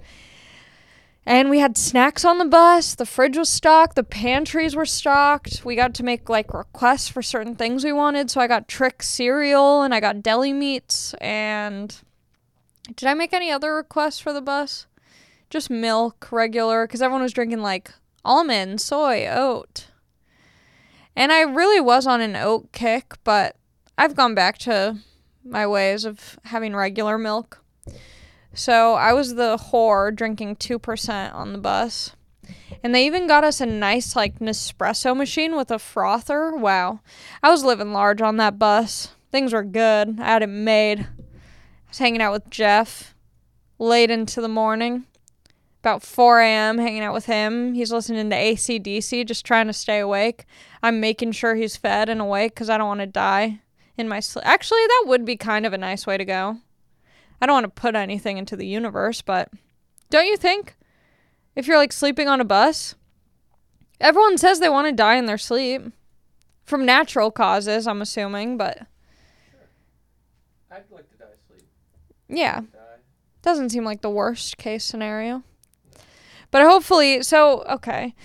And 1.25 1.49
we 1.49 1.57
had 1.57 1.75
snacks 1.75 2.23
on 2.23 2.37
the 2.37 2.45
bus. 2.45 2.93
The 2.93 3.05
fridge 3.05 3.35
was 3.35 3.49
stocked. 3.49 3.95
The 3.95 4.03
pantries 4.03 4.75
were 4.75 4.85
stocked. 4.85 5.65
We 5.65 5.75
got 5.75 5.95
to 5.95 6.03
make 6.03 6.29
like 6.29 6.53
requests 6.53 7.09
for 7.09 7.23
certain 7.23 7.55
things 7.55 7.83
we 7.83 7.91
wanted. 7.91 8.29
So 8.29 8.39
I 8.41 8.47
got 8.47 8.67
Trix 8.67 9.09
cereal 9.09 9.81
and 9.81 9.93
I 9.93 9.99
got 9.99 10.21
deli 10.21 10.53
meats. 10.53 11.15
And 11.15 11.95
did 12.95 13.09
I 13.09 13.15
make 13.15 13.33
any 13.33 13.51
other 13.51 13.73
requests 13.73 14.19
for 14.19 14.33
the 14.33 14.41
bus? 14.41 14.85
Just 15.55 15.69
milk, 15.69 16.33
regular, 16.33 16.85
because 16.85 17.01
everyone 17.01 17.21
was 17.21 17.31
drinking 17.31 17.61
like 17.61 17.89
almond, 18.25 18.81
soy, 18.81 19.25
oat. 19.25 19.87
And 21.15 21.31
I 21.31 21.43
really 21.43 21.79
was 21.79 22.05
on 22.05 22.19
an 22.19 22.35
oat 22.35 22.73
kick, 22.73 23.13
but 23.23 23.55
I've 23.97 24.17
gone 24.17 24.35
back 24.35 24.57
to 24.57 24.97
my 25.45 25.65
ways 25.65 26.03
of 26.03 26.37
having 26.43 26.75
regular 26.75 27.17
milk. 27.17 27.63
So 28.53 28.95
I 28.95 29.13
was 29.13 29.35
the 29.35 29.55
whore 29.71 30.13
drinking 30.13 30.57
2% 30.57 31.33
on 31.33 31.53
the 31.53 31.59
bus. 31.59 32.17
And 32.83 32.93
they 32.93 33.05
even 33.05 33.25
got 33.25 33.45
us 33.45 33.61
a 33.61 33.65
nice, 33.65 34.13
like, 34.13 34.39
Nespresso 34.39 35.15
machine 35.15 35.55
with 35.55 35.71
a 35.71 35.79
frother. 35.79 36.53
Wow. 36.53 36.99
I 37.41 37.49
was 37.49 37.63
living 37.63 37.93
large 37.93 38.21
on 38.21 38.35
that 38.37 38.59
bus. 38.59 39.07
Things 39.31 39.53
were 39.53 39.63
good. 39.63 40.19
I 40.19 40.25
had 40.25 40.43
it 40.43 40.47
made. 40.47 40.99
I 40.99 41.87
was 41.87 41.99
hanging 41.99 42.21
out 42.21 42.33
with 42.33 42.49
Jeff 42.49 43.15
late 43.79 44.11
into 44.11 44.41
the 44.41 44.49
morning. 44.49 45.05
About 45.85 46.01
4 46.01 46.39
a.m., 46.39 46.79
hanging 46.79 47.03
out 47.03 47.13
with 47.13 47.27
him. 47.27 47.75
He's 47.75 47.91
listening 47.91 48.27
to 48.31 48.35
ACDC, 48.35 49.23
just 49.27 49.45
trying 49.45 49.67
to 49.67 49.73
stay 49.73 49.99
awake. 49.99 50.45
I'm 50.81 50.99
making 50.99 51.33
sure 51.33 51.53
he's 51.53 51.77
fed 51.77 52.09
and 52.09 52.19
awake 52.19 52.55
because 52.55 52.71
I 52.71 52.79
don't 52.79 52.87
want 52.87 53.01
to 53.01 53.05
die 53.05 53.59
in 53.95 54.07
my 54.07 54.19
sleep. 54.19 54.47
Actually, 54.47 54.79
that 54.87 55.03
would 55.05 55.25
be 55.25 55.37
kind 55.37 55.63
of 55.63 55.73
a 55.73 55.77
nice 55.77 56.07
way 56.07 56.17
to 56.17 56.25
go. 56.25 56.57
I 57.39 57.45
don't 57.45 57.53
want 57.53 57.65
to 57.65 57.81
put 57.81 57.93
anything 57.93 58.39
into 58.39 58.55
the 58.55 58.65
universe, 58.65 59.21
but 59.21 59.51
don't 60.09 60.25
you 60.25 60.37
think? 60.37 60.75
If 61.55 61.67
you're 61.67 61.77
like 61.77 61.93
sleeping 61.93 62.27
on 62.27 62.41
a 62.41 62.45
bus, 62.45 62.95
everyone 64.01 64.39
says 64.39 64.59
they 64.59 64.69
want 64.69 64.87
to 64.87 64.91
die 64.91 65.17
in 65.17 65.27
their 65.27 65.37
sleep. 65.37 65.83
From 66.63 66.83
natural 66.83 67.29
causes, 67.29 67.85
I'm 67.85 68.01
assuming, 68.01 68.57
but 68.57 68.87
I'd 70.71 70.81
like 70.89 71.11
to 71.11 71.17
die 71.19 71.25
asleep. 71.45 71.69
yeah, 72.27 72.61
Die. 72.61 72.79
doesn't 73.43 73.69
seem 73.69 73.85
like 73.85 74.01
the 74.01 74.09
worst 74.09 74.57
case 74.57 74.83
scenario. 74.83 75.43
But 76.55 76.63
hopefully, 76.63 77.21
so, 77.21 77.63
okay. 77.63 78.15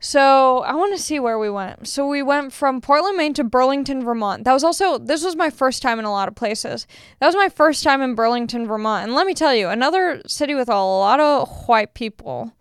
So 0.00 0.64
I 0.64 0.74
want 0.74 0.96
to 0.96 1.00
see 1.00 1.20
where 1.20 1.38
we 1.38 1.48
went. 1.48 1.86
So 1.86 2.08
we 2.08 2.20
went 2.20 2.52
from 2.52 2.80
Portland, 2.80 3.16
Maine 3.16 3.34
to 3.34 3.44
Burlington, 3.44 4.02
Vermont. 4.02 4.42
That 4.42 4.52
was 4.52 4.64
also, 4.64 4.98
this 4.98 5.22
was 5.22 5.36
my 5.36 5.48
first 5.48 5.80
time 5.80 6.00
in 6.00 6.04
a 6.04 6.10
lot 6.10 6.26
of 6.26 6.34
places. 6.34 6.88
That 7.20 7.28
was 7.28 7.36
my 7.36 7.48
first 7.48 7.84
time 7.84 8.02
in 8.02 8.16
Burlington, 8.16 8.66
Vermont. 8.66 9.04
And 9.04 9.14
let 9.14 9.28
me 9.28 9.32
tell 9.32 9.54
you, 9.54 9.68
another 9.68 10.22
city 10.26 10.56
with 10.56 10.68
a 10.68 10.74
lot 10.74 11.20
of 11.20 11.48
white 11.68 11.94
people. 11.94 12.52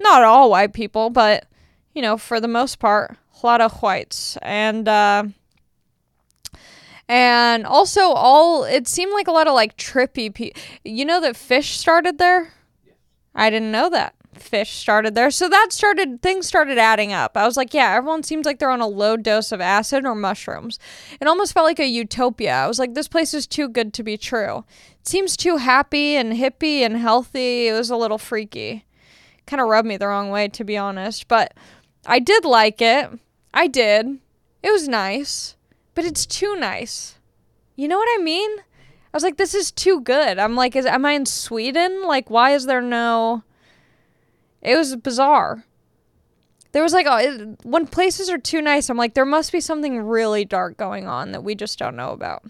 Not 0.00 0.24
all 0.24 0.50
white 0.50 0.72
people, 0.72 1.08
but, 1.08 1.46
you 1.94 2.02
know, 2.02 2.16
for 2.16 2.40
the 2.40 2.48
most 2.48 2.80
part, 2.80 3.16
a 3.40 3.46
lot 3.46 3.60
of 3.60 3.80
whites. 3.80 4.36
And, 4.42 4.88
uh, 4.88 5.26
and 7.08 7.64
also 7.64 8.00
all, 8.10 8.64
it 8.64 8.88
seemed 8.88 9.12
like 9.12 9.28
a 9.28 9.32
lot 9.32 9.46
of 9.46 9.54
like 9.54 9.76
trippy 9.76 10.34
people. 10.34 10.60
You 10.84 11.04
know 11.04 11.20
that 11.20 11.36
Phish 11.36 11.76
started 11.76 12.18
there? 12.18 12.54
I 13.36 13.48
didn't 13.48 13.70
know 13.70 13.88
that 13.88 14.16
Phish 14.42 14.68
started 14.68 15.14
there. 15.14 15.30
So 15.30 15.48
that 15.48 15.68
started 15.70 16.20
things 16.22 16.46
started 16.46 16.78
adding 16.78 17.12
up. 17.12 17.36
I 17.36 17.46
was 17.46 17.56
like, 17.56 17.72
yeah, 17.72 17.92
everyone 17.94 18.22
seems 18.22 18.44
like 18.44 18.58
they're 18.58 18.70
on 18.70 18.80
a 18.80 18.86
low 18.86 19.16
dose 19.16 19.52
of 19.52 19.60
acid 19.60 20.04
or 20.04 20.14
mushrooms. 20.14 20.78
It 21.20 21.28
almost 21.28 21.52
felt 21.52 21.66
like 21.66 21.80
a 21.80 21.86
utopia. 21.86 22.52
I 22.52 22.66
was 22.66 22.78
like, 22.78 22.94
this 22.94 23.08
place 23.08 23.34
is 23.34 23.46
too 23.46 23.68
good 23.68 23.92
to 23.94 24.02
be 24.02 24.16
true. 24.16 24.64
It 25.00 25.08
seems 25.08 25.36
too 25.36 25.56
happy 25.58 26.16
and 26.16 26.32
hippie 26.32 26.80
and 26.80 26.96
healthy. 26.96 27.68
It 27.68 27.72
was 27.72 27.90
a 27.90 27.96
little 27.96 28.18
freaky. 28.18 28.84
Kind 29.46 29.60
of 29.60 29.68
rubbed 29.68 29.88
me 29.88 29.96
the 29.96 30.08
wrong 30.08 30.30
way 30.30 30.48
to 30.48 30.64
be 30.64 30.76
honest, 30.76 31.28
but 31.28 31.54
I 32.06 32.18
did 32.18 32.44
like 32.44 32.80
it. 32.82 33.10
I 33.54 33.66
did. 33.66 34.18
It 34.62 34.70
was 34.70 34.88
nice, 34.88 35.56
but 35.94 36.04
it's 36.04 36.26
too 36.26 36.56
nice. 36.56 37.18
You 37.76 37.88
know 37.88 37.98
what 37.98 38.20
I 38.20 38.22
mean? 38.22 38.50
I 38.58 39.16
was 39.16 39.22
like, 39.22 39.36
this 39.36 39.54
is 39.54 39.70
too 39.70 40.00
good. 40.00 40.38
I'm 40.38 40.54
like, 40.54 40.74
is 40.74 40.86
am 40.86 41.04
I 41.04 41.12
in 41.12 41.26
Sweden? 41.26 42.04
Like, 42.06 42.30
why 42.30 42.52
is 42.52 42.66
there 42.66 42.80
no? 42.80 43.42
It 44.62 44.76
was 44.76 44.96
bizarre. 44.96 45.64
There 46.72 46.82
was 46.82 46.94
like, 46.94 47.06
a, 47.06 47.56
when 47.64 47.86
places 47.86 48.30
are 48.30 48.38
too 48.38 48.62
nice, 48.62 48.88
I'm 48.88 48.96
like, 48.96 49.14
there 49.14 49.26
must 49.26 49.52
be 49.52 49.60
something 49.60 50.00
really 50.00 50.44
dark 50.44 50.78
going 50.78 51.06
on 51.06 51.32
that 51.32 51.44
we 51.44 51.54
just 51.54 51.78
don't 51.78 51.96
know 51.96 52.12
about. 52.12 52.44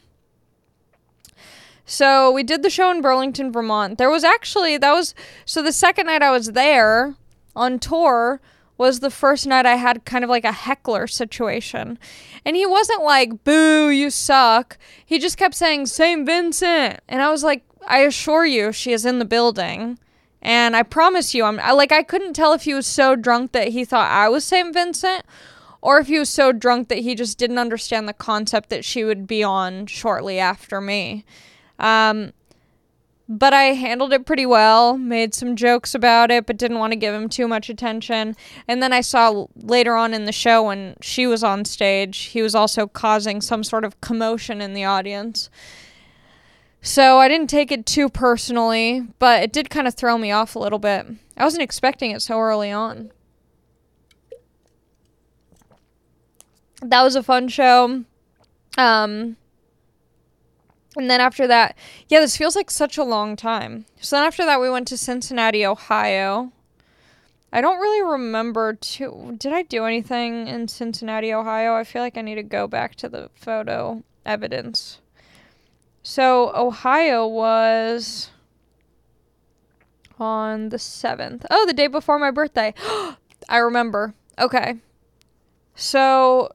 So 1.85 2.31
we 2.31 2.45
did 2.45 2.63
the 2.63 2.71
show 2.71 2.91
in 2.91 3.03
Burlington, 3.03 3.51
Vermont. 3.51 3.99
There 3.99 4.11
was 4.11 4.23
actually 4.23 4.79
that 4.79 4.93
was 4.93 5.15
so 5.45 5.63
the 5.63 5.73
second 5.73 6.07
night 6.07 6.23
I 6.23 6.31
was 6.31 6.53
there 6.53 7.17
on 7.57 7.81
tour 7.81 8.41
was 8.79 9.01
the 9.01 9.11
first 9.11 9.47
night 9.47 9.67
I 9.67 9.77
had 9.77 10.05
kind 10.05 10.25
of 10.25 10.31
like 10.31 10.45
a 10.45 10.53
heckler 10.53 11.07
situation. 11.07 11.99
And 12.45 12.57
he 12.57 12.67
wasn't 12.67 13.03
like, 13.03 13.45
boo, 13.45 13.91
you 13.91 14.11
suck. 14.11 14.79
He 15.05 15.19
just 15.19 15.37
kept 15.37 15.55
saying, 15.55 15.87
St. 15.87 16.25
Vincent. 16.25 17.01
And 17.09 17.21
I 17.23 17.31
was 17.31 17.45
like, 17.45 17.65
I 17.87 17.99
assure 17.99 18.47
you, 18.47 18.73
she 18.73 18.93
is 18.93 19.05
in 19.05 19.19
the 19.19 19.25
building. 19.25 19.99
And 20.43 20.75
I 20.75 20.83
promise 20.83 21.35
you, 21.35 21.45
I'm 21.45 21.61
I, 21.61 21.73
like 21.73 21.93
I 21.93 22.03
couldn't 22.03 22.35
tell 22.35 22.53
if 22.53 22.63
he 22.63 22.75
was 22.75 22.87
so 22.87 23.15
drunk 23.17 23.53
that 23.53 23.69
he 23.69 23.85
thought 23.85 24.11
I 24.11 24.29
was 24.29 24.45
St. 24.45 24.75
Vincent 24.75 25.25
or 25.81 25.99
if 25.99 26.09
he 26.09 26.19
was 26.19 26.29
so 26.29 26.53
drunk 26.53 26.89
that 26.89 26.99
he 26.99 27.15
just 27.15 27.39
didn't 27.39 27.59
understand 27.59 28.09
the 28.09 28.13
concept 28.13 28.69
that 28.71 28.85
she 28.85 29.05
would 29.05 29.27
be 29.27 29.43
on 29.43 29.87
shortly 29.87 30.39
after 30.39 30.81
me. 30.81 31.25
Um, 31.79 32.33
but 33.29 33.55
I 33.55 33.65
handled 33.73 34.13
it 34.13 34.27
pretty 34.27 34.47
well, 34.47 34.99
made 34.99 35.35
some 35.35 35.57
jokes 35.57 35.95
about 35.95 36.31
it, 36.31 36.47
but 36.47 36.57
didn't 36.57 36.79
want 36.79 36.93
to 36.93 36.99
give 36.99 37.15
him 37.15 37.29
too 37.29 37.49
much 37.49 37.71
attention. 37.71 38.37
And 38.69 38.83
then 38.83 38.93
I 38.93 39.01
saw 39.01 39.47
later 39.57 39.97
on 39.97 40.13
in 40.13 40.25
the 40.25 40.33
show 40.33 40.65
when 40.65 40.97
she 41.01 41.27
was 41.27 41.43
on 41.43 41.65
stage, 41.65 42.19
he 42.25 42.43
was 42.43 42.55
also 42.55 42.87
causing 42.87 43.41
some 43.41 43.65
sort 43.65 43.85
of 43.85 44.01
commotion 44.01 44.61
in 44.61 44.75
the 44.75 44.85
audience. 44.85 45.51
So 46.85 47.19
I 47.19 47.29
didn't 47.29 47.49
take 47.49 47.71
it 47.71 47.87
too 47.87 48.09
personally, 48.09 49.07
but 49.21 49.45
it 49.45 49.53
did 49.53 49.71
kind 49.71 49.87
of 49.87 49.95
throw 49.95 50.19
me 50.19 50.33
off 50.33 50.57
a 50.57 50.59
little 50.59 50.81
bit. 50.81 51.07
I 51.37 51.45
wasn't 51.45 51.63
expecting 51.63 52.11
it 52.11 52.23
so 52.23 52.41
early 52.41 52.73
on. 52.73 53.13
That 56.83 57.03
was 57.03 57.15
a 57.15 57.23
fun 57.23 57.47
show. 57.47 58.03
Um, 58.77 59.37
and 60.97 61.09
then 61.09 61.21
after 61.21 61.47
that, 61.47 61.77
yeah, 62.09 62.19
this 62.19 62.37
feels 62.37 62.57
like 62.57 62.69
such 62.69 62.99
a 62.99 63.05
long 63.05 63.37
time. 63.37 63.87
So 64.01 64.17
then 64.17 64.27
after 64.27 64.45
that, 64.45 64.61
we 64.61 64.69
went 64.69 64.89
to 64.89 64.97
Cincinnati, 64.97 65.65
Ohio. 65.65 66.51
I 67.53 67.61
don't 67.61 67.79
really 67.79 68.03
remember 68.03 68.73
to 68.73 69.37
Did 69.39 69.53
I 69.53 69.63
do 69.63 69.85
anything 69.85 70.49
in 70.49 70.67
Cincinnati, 70.67 71.33
Ohio? 71.33 71.75
I 71.75 71.85
feel 71.85 72.03
like 72.03 72.19
I 72.19 72.23
need 72.23 72.37
to 72.37 72.43
go 72.43 72.67
back 72.67 72.97
to 72.97 73.09
the 73.09 73.31
photo 73.37 74.03
evidence. 74.27 74.99
So 76.15 76.55
Ohio 76.55 77.27
was 77.27 78.29
on 80.21 80.69
the 80.69 80.77
7th. 80.77 81.47
Oh, 81.51 81.65
the 81.65 81.73
day 81.73 81.87
before 81.87 82.19
my 82.19 82.31
birthday. 82.31 82.75
I 83.49 83.57
remember. 83.57 84.13
Okay. 84.39 84.77
So 85.75 86.51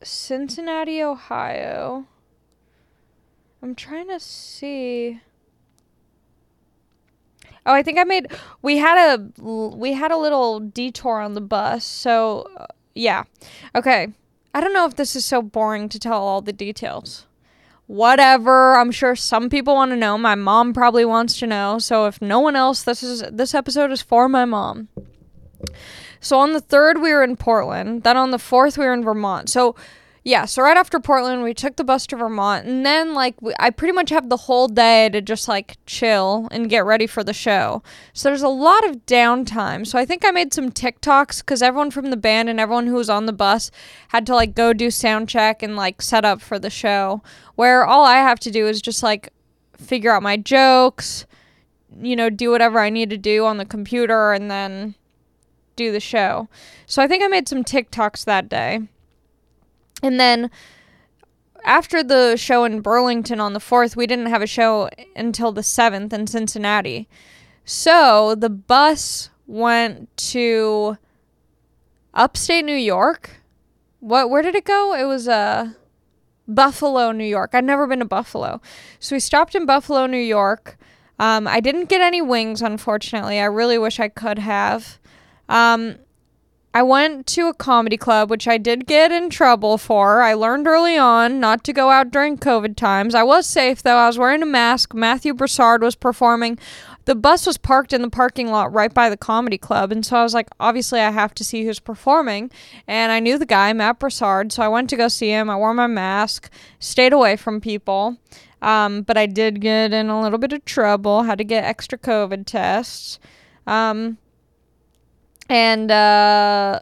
Cincinnati, 0.00 1.02
Ohio. 1.02 2.06
I'm 3.60 3.74
trying 3.74 4.06
to 4.10 4.20
see. 4.20 5.20
Oh, 7.66 7.72
I 7.72 7.82
think 7.82 7.98
I 7.98 8.04
made 8.04 8.28
we 8.62 8.76
had 8.76 9.18
a 9.18 9.42
we 9.42 9.94
had 9.94 10.12
a 10.12 10.16
little 10.16 10.60
detour 10.60 11.18
on 11.18 11.34
the 11.34 11.40
bus. 11.40 11.84
So, 11.84 12.48
uh, 12.56 12.66
yeah. 12.94 13.24
Okay. 13.74 14.12
I 14.54 14.60
don't 14.60 14.72
know 14.72 14.86
if 14.86 14.94
this 14.94 15.16
is 15.16 15.24
so 15.24 15.42
boring 15.42 15.88
to 15.88 15.98
tell 15.98 16.22
all 16.22 16.40
the 16.40 16.52
details. 16.52 17.26
Whatever. 17.86 18.76
I'm 18.78 18.90
sure 18.90 19.14
some 19.14 19.50
people 19.50 19.74
want 19.74 19.90
to 19.90 19.96
know. 19.96 20.16
My 20.16 20.34
mom 20.34 20.72
probably 20.72 21.04
wants 21.04 21.38
to 21.40 21.46
know. 21.46 21.78
So 21.78 22.06
if 22.06 22.20
no 22.22 22.40
one 22.40 22.56
else, 22.56 22.82
this 22.82 23.02
is 23.02 23.22
this 23.30 23.54
episode 23.54 23.90
is 23.90 24.00
for 24.00 24.28
my 24.28 24.44
mom. 24.44 24.88
So 26.20 26.38
on 26.38 26.54
the 26.54 26.62
3rd 26.62 27.02
we 27.02 27.12
were 27.12 27.22
in 27.22 27.36
Portland, 27.36 28.02
then 28.02 28.16
on 28.16 28.30
the 28.30 28.38
4th 28.38 28.78
we 28.78 28.86
were 28.86 28.94
in 28.94 29.04
Vermont. 29.04 29.50
So 29.50 29.76
yeah, 30.26 30.46
so 30.46 30.62
right 30.62 30.76
after 30.78 30.98
Portland, 30.98 31.42
we 31.42 31.52
took 31.52 31.76
the 31.76 31.84
bus 31.84 32.06
to 32.06 32.16
Vermont, 32.16 32.66
and 32.66 32.84
then 32.84 33.12
like 33.12 33.40
we, 33.42 33.52
I 33.60 33.68
pretty 33.68 33.92
much 33.92 34.08
have 34.08 34.30
the 34.30 34.38
whole 34.38 34.68
day 34.68 35.10
to 35.10 35.20
just 35.20 35.48
like 35.48 35.76
chill 35.84 36.48
and 36.50 36.70
get 36.70 36.86
ready 36.86 37.06
for 37.06 37.22
the 37.22 37.34
show. 37.34 37.82
So 38.14 38.30
there's 38.30 38.40
a 38.40 38.48
lot 38.48 38.88
of 38.88 39.04
downtime. 39.04 39.86
So 39.86 39.98
I 39.98 40.06
think 40.06 40.24
I 40.24 40.30
made 40.30 40.54
some 40.54 40.70
TikToks 40.70 41.40
because 41.40 41.60
everyone 41.60 41.90
from 41.90 42.08
the 42.08 42.16
band 42.16 42.48
and 42.48 42.58
everyone 42.58 42.86
who 42.86 42.94
was 42.94 43.10
on 43.10 43.26
the 43.26 43.34
bus 43.34 43.70
had 44.08 44.24
to 44.24 44.34
like 44.34 44.54
go 44.54 44.72
do 44.72 44.90
sound 44.90 45.28
check 45.28 45.62
and 45.62 45.76
like 45.76 46.00
set 46.00 46.24
up 46.24 46.40
for 46.40 46.58
the 46.58 46.70
show. 46.70 47.22
Where 47.56 47.84
all 47.84 48.06
I 48.06 48.16
have 48.16 48.40
to 48.40 48.50
do 48.50 48.66
is 48.66 48.80
just 48.80 49.02
like 49.02 49.30
figure 49.76 50.10
out 50.10 50.22
my 50.22 50.38
jokes, 50.38 51.26
you 52.00 52.16
know, 52.16 52.30
do 52.30 52.50
whatever 52.50 52.78
I 52.78 52.88
need 52.88 53.10
to 53.10 53.18
do 53.18 53.44
on 53.44 53.58
the 53.58 53.66
computer, 53.66 54.32
and 54.32 54.50
then 54.50 54.94
do 55.76 55.92
the 55.92 56.00
show. 56.00 56.48
So 56.86 57.02
I 57.02 57.08
think 57.08 57.22
I 57.22 57.26
made 57.26 57.46
some 57.46 57.62
TikToks 57.62 58.24
that 58.24 58.48
day. 58.48 58.88
And 60.04 60.20
then 60.20 60.50
after 61.64 62.02
the 62.02 62.36
show 62.36 62.64
in 62.64 62.82
Burlington 62.82 63.40
on 63.40 63.54
the 63.54 63.58
4th, 63.58 63.96
we 63.96 64.06
didn't 64.06 64.26
have 64.26 64.42
a 64.42 64.46
show 64.46 64.90
until 65.16 65.50
the 65.50 65.62
7th 65.62 66.12
in 66.12 66.26
Cincinnati. 66.26 67.08
So 67.64 68.34
the 68.34 68.50
bus 68.50 69.30
went 69.46 70.14
to 70.16 70.98
upstate 72.12 72.66
New 72.66 72.76
York. 72.76 73.40
What 74.00 74.28
where 74.28 74.42
did 74.42 74.54
it 74.54 74.66
go? 74.66 74.94
It 74.94 75.04
was 75.04 75.26
uh 75.26 75.70
Buffalo, 76.46 77.10
New 77.10 77.24
York. 77.24 77.52
I'd 77.54 77.64
never 77.64 77.86
been 77.86 78.00
to 78.00 78.04
Buffalo. 78.04 78.60
So 78.98 79.16
we 79.16 79.20
stopped 79.20 79.54
in 79.54 79.64
Buffalo, 79.64 80.04
New 80.04 80.18
York. 80.18 80.76
Um, 81.18 81.48
I 81.48 81.60
didn't 81.60 81.88
get 81.88 82.02
any 82.02 82.20
wings, 82.20 82.60
unfortunately. 82.60 83.40
I 83.40 83.46
really 83.46 83.78
wish 83.78 83.98
I 83.98 84.08
could 84.08 84.38
have. 84.38 84.98
Um, 85.48 85.96
I 86.76 86.82
went 86.82 87.28
to 87.28 87.46
a 87.46 87.54
comedy 87.54 87.96
club, 87.96 88.28
which 88.28 88.48
I 88.48 88.58
did 88.58 88.88
get 88.88 89.12
in 89.12 89.30
trouble 89.30 89.78
for. 89.78 90.22
I 90.22 90.34
learned 90.34 90.66
early 90.66 90.98
on 90.98 91.38
not 91.38 91.62
to 91.64 91.72
go 91.72 91.90
out 91.90 92.10
during 92.10 92.36
COVID 92.36 92.74
times. 92.74 93.14
I 93.14 93.22
was 93.22 93.46
safe, 93.46 93.84
though. 93.84 93.96
I 93.96 94.08
was 94.08 94.18
wearing 94.18 94.42
a 94.42 94.46
mask. 94.46 94.92
Matthew 94.92 95.34
Broussard 95.34 95.82
was 95.82 95.94
performing. 95.94 96.58
The 97.04 97.14
bus 97.14 97.46
was 97.46 97.58
parked 97.58 97.92
in 97.92 98.02
the 98.02 98.10
parking 98.10 98.50
lot 98.50 98.72
right 98.72 98.92
by 98.92 99.08
the 99.08 99.16
comedy 99.16 99.56
club. 99.56 99.92
And 99.92 100.04
so 100.04 100.16
I 100.16 100.24
was 100.24 100.34
like, 100.34 100.48
obviously, 100.58 100.98
I 100.98 101.12
have 101.12 101.32
to 101.34 101.44
see 101.44 101.64
who's 101.64 101.78
performing. 101.78 102.50
And 102.88 103.12
I 103.12 103.20
knew 103.20 103.38
the 103.38 103.46
guy, 103.46 103.72
Matt 103.72 104.00
Broussard. 104.00 104.50
So 104.50 104.60
I 104.64 104.68
went 104.68 104.90
to 104.90 104.96
go 104.96 105.06
see 105.06 105.28
him. 105.28 105.48
I 105.48 105.56
wore 105.56 105.74
my 105.74 105.86
mask, 105.86 106.50
stayed 106.80 107.12
away 107.12 107.36
from 107.36 107.60
people. 107.60 108.16
Um, 108.60 109.02
but 109.02 109.16
I 109.16 109.26
did 109.26 109.60
get 109.60 109.92
in 109.92 110.08
a 110.08 110.20
little 110.20 110.38
bit 110.38 110.52
of 110.52 110.64
trouble, 110.64 111.22
had 111.22 111.38
to 111.38 111.44
get 111.44 111.62
extra 111.62 111.98
COVID 111.98 112.46
tests. 112.46 113.20
Um, 113.64 114.18
and 115.48 115.90
uh 115.90 116.80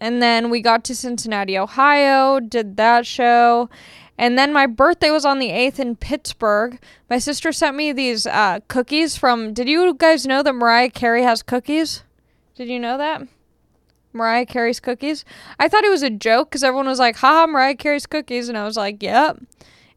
and 0.00 0.22
then 0.22 0.48
we 0.48 0.62
got 0.62 0.82
to 0.84 0.94
Cincinnati, 0.94 1.58
Ohio, 1.58 2.40
did 2.40 2.78
that 2.78 3.06
show. 3.06 3.68
And 4.16 4.38
then 4.38 4.52
my 4.52 4.66
birthday 4.66 5.10
was 5.10 5.24
on 5.24 5.38
the 5.38 5.48
8th 5.50 5.78
in 5.78 5.96
Pittsburgh. 5.96 6.78
My 7.08 7.18
sister 7.18 7.52
sent 7.52 7.76
me 7.76 7.92
these 7.92 8.26
uh, 8.26 8.60
cookies 8.68 9.16
from. 9.16 9.52
Did 9.52 9.68
you 9.68 9.94
guys 9.94 10.26
know 10.26 10.42
that 10.42 10.54
Mariah 10.54 10.90
Carey 10.90 11.22
has 11.22 11.42
cookies? 11.42 12.02
Did 12.54 12.68
you 12.68 12.80
know 12.80 12.98
that? 12.98 13.22
Mariah 14.12 14.46
Carey's 14.46 14.80
cookies? 14.80 15.24
I 15.58 15.68
thought 15.68 15.84
it 15.84 15.90
was 15.90 16.02
a 16.02 16.10
joke 16.10 16.50
because 16.50 16.64
everyone 16.64 16.86
was 16.86 16.98
like, 16.98 17.16
haha, 17.16 17.46
Mariah 17.46 17.76
Carey's 17.76 18.06
cookies. 18.06 18.48
And 18.48 18.58
I 18.58 18.64
was 18.64 18.76
like, 18.76 19.02
yep. 19.02 19.38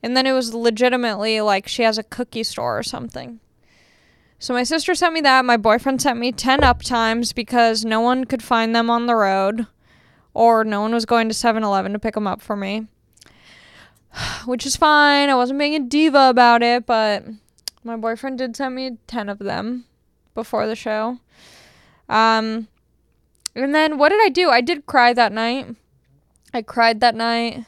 And 0.01 0.15
then 0.15 0.25
it 0.25 0.33
was 0.33 0.53
legitimately 0.53 1.41
like 1.41 1.67
she 1.67 1.83
has 1.83 1.97
a 1.97 2.03
cookie 2.03 2.43
store 2.43 2.77
or 2.77 2.83
something. 2.83 3.39
So 4.43 4.53
my 4.53 4.63
sister 4.63 4.93
sent 4.93 5.13
me 5.13 5.21
that. 5.21 5.45
My 5.45 5.55
boyfriend 5.55 6.01
sent 6.01 6.19
me 6.19 6.33
10 6.33 6.65
up 6.65 6.81
times 6.83 7.31
because 7.31 7.85
no 7.85 8.01
one 8.01 8.25
could 8.25 8.43
find 8.43 8.75
them 8.75 8.89
on 8.89 9.05
the 9.05 9.15
road 9.15 9.67
or 10.33 10.65
no 10.65 10.81
one 10.81 10.91
was 10.91 11.05
going 11.05 11.29
to 11.29 11.33
7 11.33 11.63
Eleven 11.63 11.93
to 11.93 11.99
pick 11.99 12.15
them 12.15 12.27
up 12.27 12.41
for 12.41 12.57
me. 12.57 12.87
Which 14.45 14.65
is 14.65 14.75
fine. 14.75 15.29
I 15.29 15.35
wasn't 15.35 15.59
being 15.59 15.75
a 15.75 15.79
diva 15.79 16.27
about 16.29 16.61
it, 16.61 16.85
but 16.85 17.23
my 17.85 17.95
boyfriend 17.95 18.37
did 18.37 18.57
send 18.57 18.75
me 18.75 18.97
10 19.07 19.29
of 19.29 19.39
them 19.39 19.85
before 20.33 20.67
the 20.67 20.75
show. 20.75 21.19
Um, 22.09 22.67
and 23.55 23.73
then 23.73 23.97
what 23.97 24.09
did 24.09 24.19
I 24.21 24.27
do? 24.27 24.49
I 24.49 24.59
did 24.59 24.85
cry 24.85 25.13
that 25.13 25.31
night. 25.31 25.73
I 26.53 26.63
cried 26.63 26.99
that 26.99 27.15
night. 27.15 27.63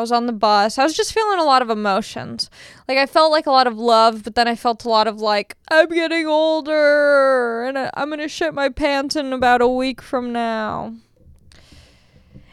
I 0.00 0.02
was 0.02 0.12
on 0.12 0.24
the 0.24 0.32
bus. 0.32 0.78
I 0.78 0.82
was 0.82 0.96
just 0.96 1.12
feeling 1.12 1.38
a 1.38 1.44
lot 1.44 1.60
of 1.60 1.68
emotions. 1.68 2.48
Like 2.88 2.96
I 2.96 3.04
felt 3.04 3.30
like 3.30 3.44
a 3.44 3.50
lot 3.50 3.66
of 3.66 3.76
love, 3.76 4.24
but 4.24 4.34
then 4.34 4.48
I 4.48 4.56
felt 4.56 4.86
a 4.86 4.88
lot 4.88 5.06
of 5.06 5.20
like 5.20 5.58
I'm 5.68 5.90
getting 5.90 6.26
older 6.26 7.64
and 7.64 7.76
I'm 7.92 8.08
going 8.08 8.20
to 8.20 8.28
shit 8.28 8.54
my 8.54 8.70
pants 8.70 9.14
in 9.14 9.34
about 9.34 9.60
a 9.60 9.68
week 9.68 10.00
from 10.00 10.32
now. 10.32 10.94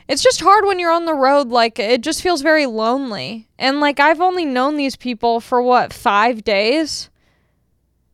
It's 0.09 0.21
just 0.21 0.41
hard 0.41 0.65
when 0.65 0.77
you're 0.77 0.91
on 0.91 1.05
the 1.05 1.13
road 1.13 1.47
like 1.47 1.79
it 1.79 2.01
just 2.01 2.21
feels 2.21 2.41
very 2.41 2.65
lonely. 2.65 3.47
And 3.57 3.79
like 3.79 4.01
I've 4.01 4.19
only 4.19 4.43
known 4.43 4.75
these 4.75 4.97
people 4.97 5.39
for 5.39 5.61
what, 5.61 5.93
5 5.93 6.43
days? 6.43 7.09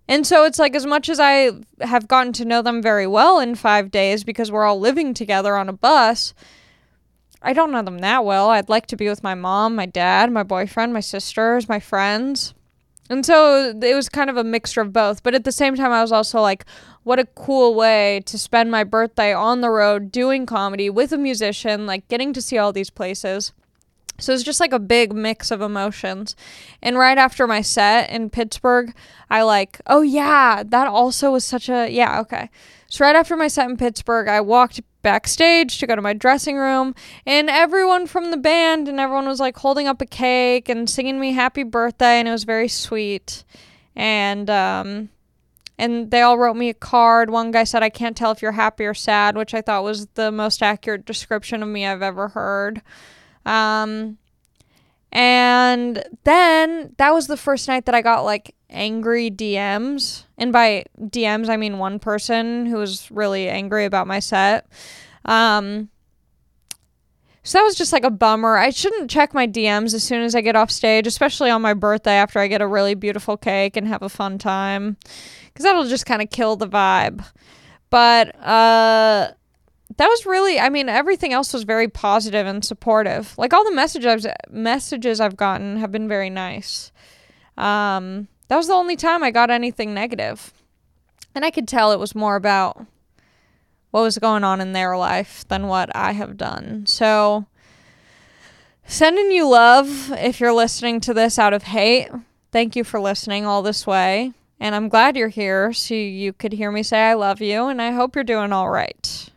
And 0.07 0.27
so 0.27 0.45
it's 0.45 0.59
like 0.59 0.75
as 0.75 0.85
much 0.85 1.09
as 1.09 1.19
I 1.19 1.53
have 1.81 2.07
gotten 2.07 2.33
to 2.33 2.45
know 2.45 2.61
them 2.61 2.83
very 2.83 3.07
well 3.07 3.39
in 3.39 3.55
5 3.55 3.89
days 3.89 4.23
because 4.23 4.51
we're 4.51 4.65
all 4.65 4.79
living 4.79 5.15
together 5.15 5.55
on 5.55 5.69
a 5.69 5.73
bus, 5.73 6.35
I 7.43 7.53
don't 7.53 7.71
know 7.71 7.81
them 7.81 7.99
that 7.99 8.23
well. 8.23 8.49
I'd 8.49 8.69
like 8.69 8.87
to 8.87 8.95
be 8.95 9.09
with 9.09 9.21
my 9.21 9.35
mom, 9.35 9.75
my 9.75 9.85
dad, 9.85 10.31
my 10.31 10.43
boyfriend, 10.43 10.93
my 10.93 11.01
sisters, 11.01 11.67
my 11.67 11.79
friends. 11.79 12.53
And 13.09 13.25
so 13.25 13.77
it 13.81 13.95
was 13.95 14.07
kind 14.07 14.29
of 14.29 14.37
a 14.37 14.43
mixture 14.43 14.81
of 14.81 14.93
both. 14.93 15.23
But 15.23 15.35
at 15.35 15.43
the 15.43 15.51
same 15.51 15.75
time, 15.75 15.91
I 15.91 16.01
was 16.01 16.13
also 16.13 16.39
like, 16.39 16.65
what 17.03 17.19
a 17.19 17.25
cool 17.25 17.75
way 17.75 18.21
to 18.25 18.39
spend 18.39 18.71
my 18.71 18.85
birthday 18.85 19.33
on 19.33 19.59
the 19.59 19.69
road 19.69 20.09
doing 20.11 20.45
comedy 20.45 20.89
with 20.89 21.11
a 21.11 21.17
musician, 21.17 21.85
like 21.85 22.07
getting 22.07 22.31
to 22.31 22.41
see 22.41 22.57
all 22.57 22.71
these 22.71 22.89
places. 22.89 23.51
So 24.19 24.31
it 24.31 24.35
was 24.35 24.43
just 24.43 24.59
like 24.59 24.71
a 24.71 24.79
big 24.79 25.13
mix 25.13 25.51
of 25.51 25.61
emotions. 25.61 26.35
And 26.81 26.97
right 26.97 27.17
after 27.17 27.45
my 27.45 27.61
set 27.61 28.09
in 28.09 28.29
Pittsburgh, 28.29 28.93
I 29.29 29.41
like, 29.41 29.81
oh 29.85 30.01
yeah, 30.01 30.63
that 30.65 30.87
also 30.87 31.31
was 31.31 31.43
such 31.43 31.67
a, 31.67 31.89
yeah, 31.89 32.21
okay. 32.21 32.49
So 32.87 33.03
right 33.03 33.15
after 33.15 33.35
my 33.35 33.47
set 33.47 33.69
in 33.69 33.75
Pittsburgh, 33.75 34.27
I 34.27 34.39
walked 34.39 34.79
backstage 35.03 35.77
to 35.77 35.85
go 35.85 35.95
to 35.95 36.01
my 36.01 36.13
dressing 36.13 36.57
room 36.57 36.95
and 37.25 37.49
everyone 37.49 38.07
from 38.07 38.31
the 38.31 38.37
band 38.37 38.87
and 38.87 38.99
everyone 38.99 39.27
was 39.27 39.39
like 39.39 39.57
holding 39.57 39.87
up 39.87 40.01
a 40.01 40.05
cake 40.05 40.69
and 40.69 40.89
singing 40.89 41.19
me 41.19 41.33
happy 41.33 41.63
birthday 41.63 42.19
and 42.19 42.27
it 42.27 42.31
was 42.31 42.45
very 42.45 42.67
sweet 42.67 43.43
and 43.95 44.49
um 44.49 45.09
and 45.77 46.11
they 46.11 46.21
all 46.21 46.37
wrote 46.37 46.55
me 46.55 46.69
a 46.69 46.73
card. 46.73 47.29
One 47.29 47.51
guy 47.51 47.63
said, 47.63 47.81
I 47.81 47.89
can't 47.89 48.15
tell 48.15 48.31
if 48.31 48.41
you're 48.41 48.51
happy 48.51 48.85
or 48.85 48.93
sad, 48.93 49.35
which 49.35 49.53
I 49.53 49.61
thought 49.61 49.83
was 49.83 50.05
the 50.13 50.31
most 50.31 50.61
accurate 50.61 51.05
description 51.05 51.63
of 51.63 51.69
me 51.69 51.85
I've 51.85 52.03
ever 52.03 52.29
heard. 52.29 52.81
Um, 53.45 54.17
and 55.13 56.03
then 56.23 56.95
that 56.97 57.13
was 57.13 57.27
the 57.27 57.37
first 57.37 57.67
night 57.67 57.85
that 57.85 57.93
I 57.93 58.01
got 58.01 58.25
like 58.25 58.55
angry 58.71 59.29
DMs. 59.29 60.23
And 60.39 60.51
by 60.51 60.85
DMs, 60.99 61.49
I 61.49 61.55
mean 61.55 61.77
one 61.77 61.99
person 61.99 62.65
who 62.65 62.77
was 62.77 63.11
really 63.11 63.47
angry 63.47 63.85
about 63.85 64.07
my 64.07 64.17
set. 64.17 64.65
Um, 65.25 65.89
so 67.43 67.59
that 67.59 67.63
was 67.63 67.75
just 67.75 67.93
like 67.93 68.03
a 68.03 68.09
bummer. 68.09 68.57
I 68.57 68.71
shouldn't 68.71 69.11
check 69.11 69.35
my 69.35 69.45
DMs 69.45 69.93
as 69.93 70.03
soon 70.03 70.23
as 70.23 70.33
I 70.33 70.41
get 70.41 70.55
off 70.55 70.71
stage, 70.71 71.05
especially 71.05 71.51
on 71.51 71.61
my 71.61 71.75
birthday 71.75 72.15
after 72.15 72.39
I 72.39 72.47
get 72.47 72.61
a 72.61 72.67
really 72.67 72.95
beautiful 72.95 73.37
cake 73.37 73.77
and 73.77 73.87
have 73.87 74.01
a 74.01 74.09
fun 74.09 74.39
time 74.39 74.97
because 75.47 75.63
that'll 75.63 75.83
just 75.85 76.07
kind 76.07 76.23
of 76.23 76.31
kill 76.31 76.55
the 76.55 76.67
vibe. 76.67 77.23
But 77.91 78.35
uh, 78.43 79.33
that 79.97 80.07
was 80.07 80.25
really, 80.25 80.59
I 80.59 80.69
mean, 80.69 80.89
everything 80.89 81.33
else 81.33 81.53
was 81.53 81.63
very 81.63 81.87
positive 81.87 82.47
and 82.47 82.63
supportive. 82.63 83.37
Like 83.37 83.53
all 83.53 83.63
the 83.63 83.75
messages 83.75 84.25
messages 84.49 85.19
I've 85.19 85.37
gotten 85.37 85.77
have 85.77 85.91
been 85.91 86.07
very 86.07 86.29
nice. 86.29 86.91
Um, 87.57 88.27
that 88.47 88.57
was 88.57 88.67
the 88.67 88.73
only 88.73 88.95
time 88.95 89.23
I 89.23 89.31
got 89.31 89.51
anything 89.51 89.93
negative, 89.93 90.53
and 91.35 91.45
I 91.45 91.51
could 91.51 91.67
tell 91.67 91.91
it 91.91 91.99
was 91.99 92.15
more 92.15 92.35
about 92.35 92.85
what 93.91 94.01
was 94.01 94.17
going 94.17 94.43
on 94.43 94.59
in 94.59 94.73
their 94.73 94.97
life 94.97 95.47
than 95.47 95.67
what 95.67 95.95
I 95.95 96.13
have 96.13 96.35
done. 96.35 96.85
So, 96.87 97.45
sending 98.85 99.31
you 99.31 99.47
love 99.47 100.11
if 100.13 100.39
you're 100.39 100.53
listening 100.53 100.99
to 101.01 101.13
this 101.13 101.37
out 101.37 101.53
of 101.53 101.63
hate. 101.63 102.09
Thank 102.51 102.75
you 102.75 102.83
for 102.83 102.99
listening 102.99 103.45
all 103.45 103.61
this 103.61 103.85
way. 103.85 104.33
And 104.59 104.75
I'm 104.75 104.89
glad 104.89 105.17
you're 105.17 105.27
here 105.27 105.73
so 105.73 105.93
you 105.93 106.33
could 106.33 106.53
hear 106.53 106.71
me 106.71 106.83
say 106.83 107.01
I 107.01 107.15
love 107.15 107.41
you 107.41 107.67
and 107.67 107.81
I 107.81 107.91
hope 107.91 108.15
you're 108.15 108.23
doing 108.23 108.53
all 108.53 108.69
right. 108.69 109.29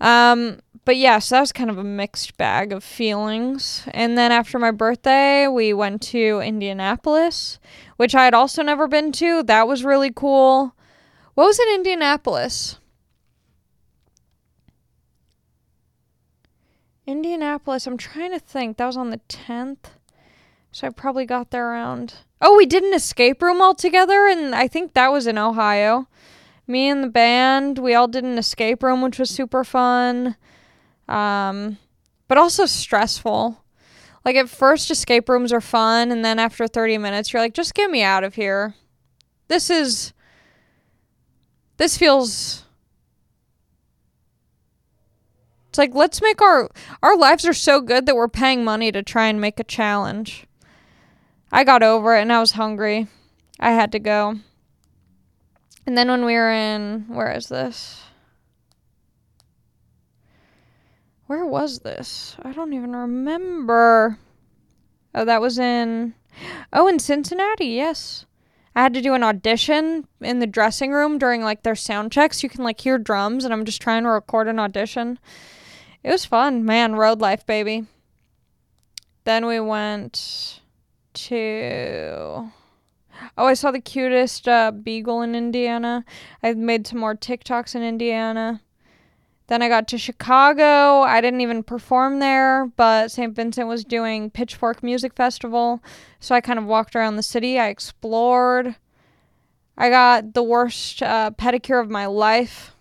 Um, 0.00 0.60
but 0.84 0.96
yeah, 0.96 1.18
so 1.18 1.36
that 1.36 1.40
was 1.40 1.52
kind 1.52 1.70
of 1.70 1.78
a 1.78 1.84
mixed 1.84 2.36
bag 2.36 2.72
of 2.72 2.84
feelings. 2.84 3.86
And 3.92 4.18
then 4.18 4.32
after 4.32 4.58
my 4.58 4.70
birthday, 4.70 5.46
we 5.48 5.72
went 5.72 6.02
to 6.02 6.40
Indianapolis, 6.40 7.58
which 7.96 8.14
I 8.14 8.24
had 8.24 8.34
also 8.34 8.62
never 8.62 8.86
been 8.86 9.12
to. 9.12 9.42
That 9.42 9.66
was 9.66 9.84
really 9.84 10.12
cool. 10.14 10.74
What 11.34 11.46
was 11.46 11.58
in 11.58 11.68
Indianapolis? 11.74 12.78
Indianapolis, 17.06 17.86
I'm 17.86 17.96
trying 17.96 18.32
to 18.32 18.38
think. 18.38 18.76
That 18.76 18.86
was 18.86 18.96
on 18.96 19.10
the 19.10 19.20
10th. 19.28 19.90
So 20.70 20.86
I 20.86 20.90
probably 20.90 21.24
got 21.24 21.50
there 21.50 21.70
around. 21.70 22.14
Oh, 22.40 22.56
we 22.56 22.66
did 22.66 22.82
an 22.82 22.94
escape 22.94 23.42
room 23.42 23.62
all 23.62 23.74
together, 23.74 24.26
and 24.26 24.54
I 24.54 24.68
think 24.68 24.94
that 24.94 25.12
was 25.12 25.26
in 25.26 25.38
Ohio. 25.38 26.08
Me 26.66 26.88
and 26.88 27.04
the 27.04 27.08
band, 27.08 27.78
we 27.78 27.94
all 27.94 28.08
did 28.08 28.24
an 28.24 28.38
escape 28.38 28.82
room, 28.82 29.02
which 29.02 29.18
was 29.18 29.30
super 29.30 29.64
fun, 29.64 30.36
um, 31.08 31.76
but 32.26 32.38
also 32.38 32.64
stressful. 32.64 33.62
Like 34.24 34.36
at 34.36 34.48
first, 34.48 34.90
escape 34.90 35.28
rooms 35.28 35.52
are 35.52 35.60
fun, 35.60 36.10
and 36.10 36.24
then 36.24 36.38
after 36.38 36.66
30 36.66 36.96
minutes, 36.98 37.32
you're 37.32 37.42
like, 37.42 37.52
just 37.52 37.74
get 37.74 37.90
me 37.90 38.02
out 38.02 38.24
of 38.24 38.34
here. 38.34 38.74
This 39.48 39.68
is. 39.68 40.12
This 41.76 41.98
feels. 41.98 42.64
It's 45.68 45.78
like 45.78 45.92
let's 45.92 46.22
make 46.22 46.40
our 46.40 46.70
our 47.02 47.16
lives 47.16 47.44
are 47.44 47.52
so 47.52 47.80
good 47.80 48.06
that 48.06 48.14
we're 48.14 48.28
paying 48.28 48.64
money 48.64 48.92
to 48.92 49.02
try 49.02 49.26
and 49.26 49.40
make 49.40 49.58
a 49.58 49.64
challenge. 49.64 50.46
I 51.50 51.64
got 51.64 51.82
over 51.82 52.16
it 52.16 52.22
and 52.22 52.32
I 52.32 52.38
was 52.40 52.52
hungry. 52.52 53.08
I 53.58 53.72
had 53.72 53.92
to 53.92 53.98
go. 53.98 54.38
And 55.86 55.98
then 55.98 56.08
when 56.08 56.24
we 56.24 56.34
were 56.34 56.50
in, 56.50 57.06
where 57.08 57.32
is 57.32 57.48
this? 57.48 58.02
Where 61.26 61.46
was 61.46 61.80
this? 61.80 62.36
I 62.42 62.52
don't 62.52 62.72
even 62.72 62.94
remember. 62.94 64.18
Oh, 65.14 65.24
that 65.24 65.40
was 65.40 65.58
in, 65.58 66.14
oh, 66.72 66.86
in 66.86 66.98
Cincinnati, 66.98 67.66
yes. 67.66 68.26
I 68.76 68.82
had 68.82 68.94
to 68.94 69.00
do 69.00 69.14
an 69.14 69.22
audition 69.22 70.08
in 70.20 70.40
the 70.40 70.46
dressing 70.46 70.92
room 70.92 71.18
during 71.18 71.42
like 71.42 71.62
their 71.62 71.76
sound 71.76 72.10
checks. 72.12 72.42
You 72.42 72.48
can 72.48 72.64
like 72.64 72.80
hear 72.80 72.98
drums, 72.98 73.44
and 73.44 73.54
I'm 73.54 73.64
just 73.64 73.80
trying 73.80 74.02
to 74.02 74.10
record 74.10 74.48
an 74.48 74.58
audition. 74.58 75.18
It 76.02 76.10
was 76.10 76.24
fun, 76.24 76.64
man. 76.64 76.96
Road 76.96 77.20
life, 77.20 77.46
baby. 77.46 77.86
Then 79.24 79.46
we 79.46 79.60
went 79.60 80.60
to. 81.14 82.50
Oh, 83.36 83.46
I 83.46 83.54
saw 83.54 83.70
the 83.70 83.80
cutest 83.80 84.48
uh, 84.48 84.70
beagle 84.70 85.22
in 85.22 85.34
Indiana. 85.34 86.04
I've 86.42 86.56
made 86.56 86.86
some 86.86 86.98
more 86.98 87.14
TikToks 87.14 87.74
in 87.74 87.82
Indiana. 87.82 88.60
Then 89.46 89.60
I 89.60 89.68
got 89.68 89.88
to 89.88 89.98
Chicago. 89.98 91.02
I 91.02 91.20
didn't 91.20 91.42
even 91.42 91.62
perform 91.62 92.18
there, 92.18 92.66
but 92.76 93.10
St. 93.10 93.34
Vincent 93.34 93.68
was 93.68 93.84
doing 93.84 94.30
Pitchfork 94.30 94.82
Music 94.82 95.14
Festival. 95.14 95.82
So 96.18 96.34
I 96.34 96.40
kind 96.40 96.58
of 96.58 96.64
walked 96.64 96.96
around 96.96 97.16
the 97.16 97.22
city. 97.22 97.58
I 97.58 97.68
explored. 97.68 98.76
I 99.76 99.90
got 99.90 100.34
the 100.34 100.42
worst 100.42 101.02
uh, 101.02 101.32
pedicure 101.32 101.82
of 101.82 101.90
my 101.90 102.06
life. 102.06 102.74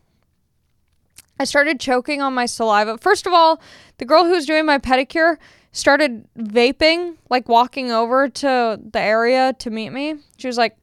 I 1.39 1.45
started 1.45 1.79
choking 1.79 2.21
on 2.21 2.33
my 2.33 2.45
saliva. 2.45 2.97
First 2.97 3.27
of 3.27 3.33
all, 3.33 3.61
the 3.97 4.05
girl 4.05 4.23
who 4.23 4.31
was 4.31 4.45
doing 4.45 4.65
my 4.65 4.77
pedicure 4.77 5.37
started 5.73 6.25
vaping, 6.37 7.17
like 7.29 7.49
walking 7.49 7.91
over 7.91 8.29
to 8.29 8.79
the 8.81 9.01
area 9.01 9.53
to 9.59 9.69
meet 9.69 9.89
me. 9.89 10.15
She 10.37 10.47
was 10.47 10.57
like, 10.57 10.77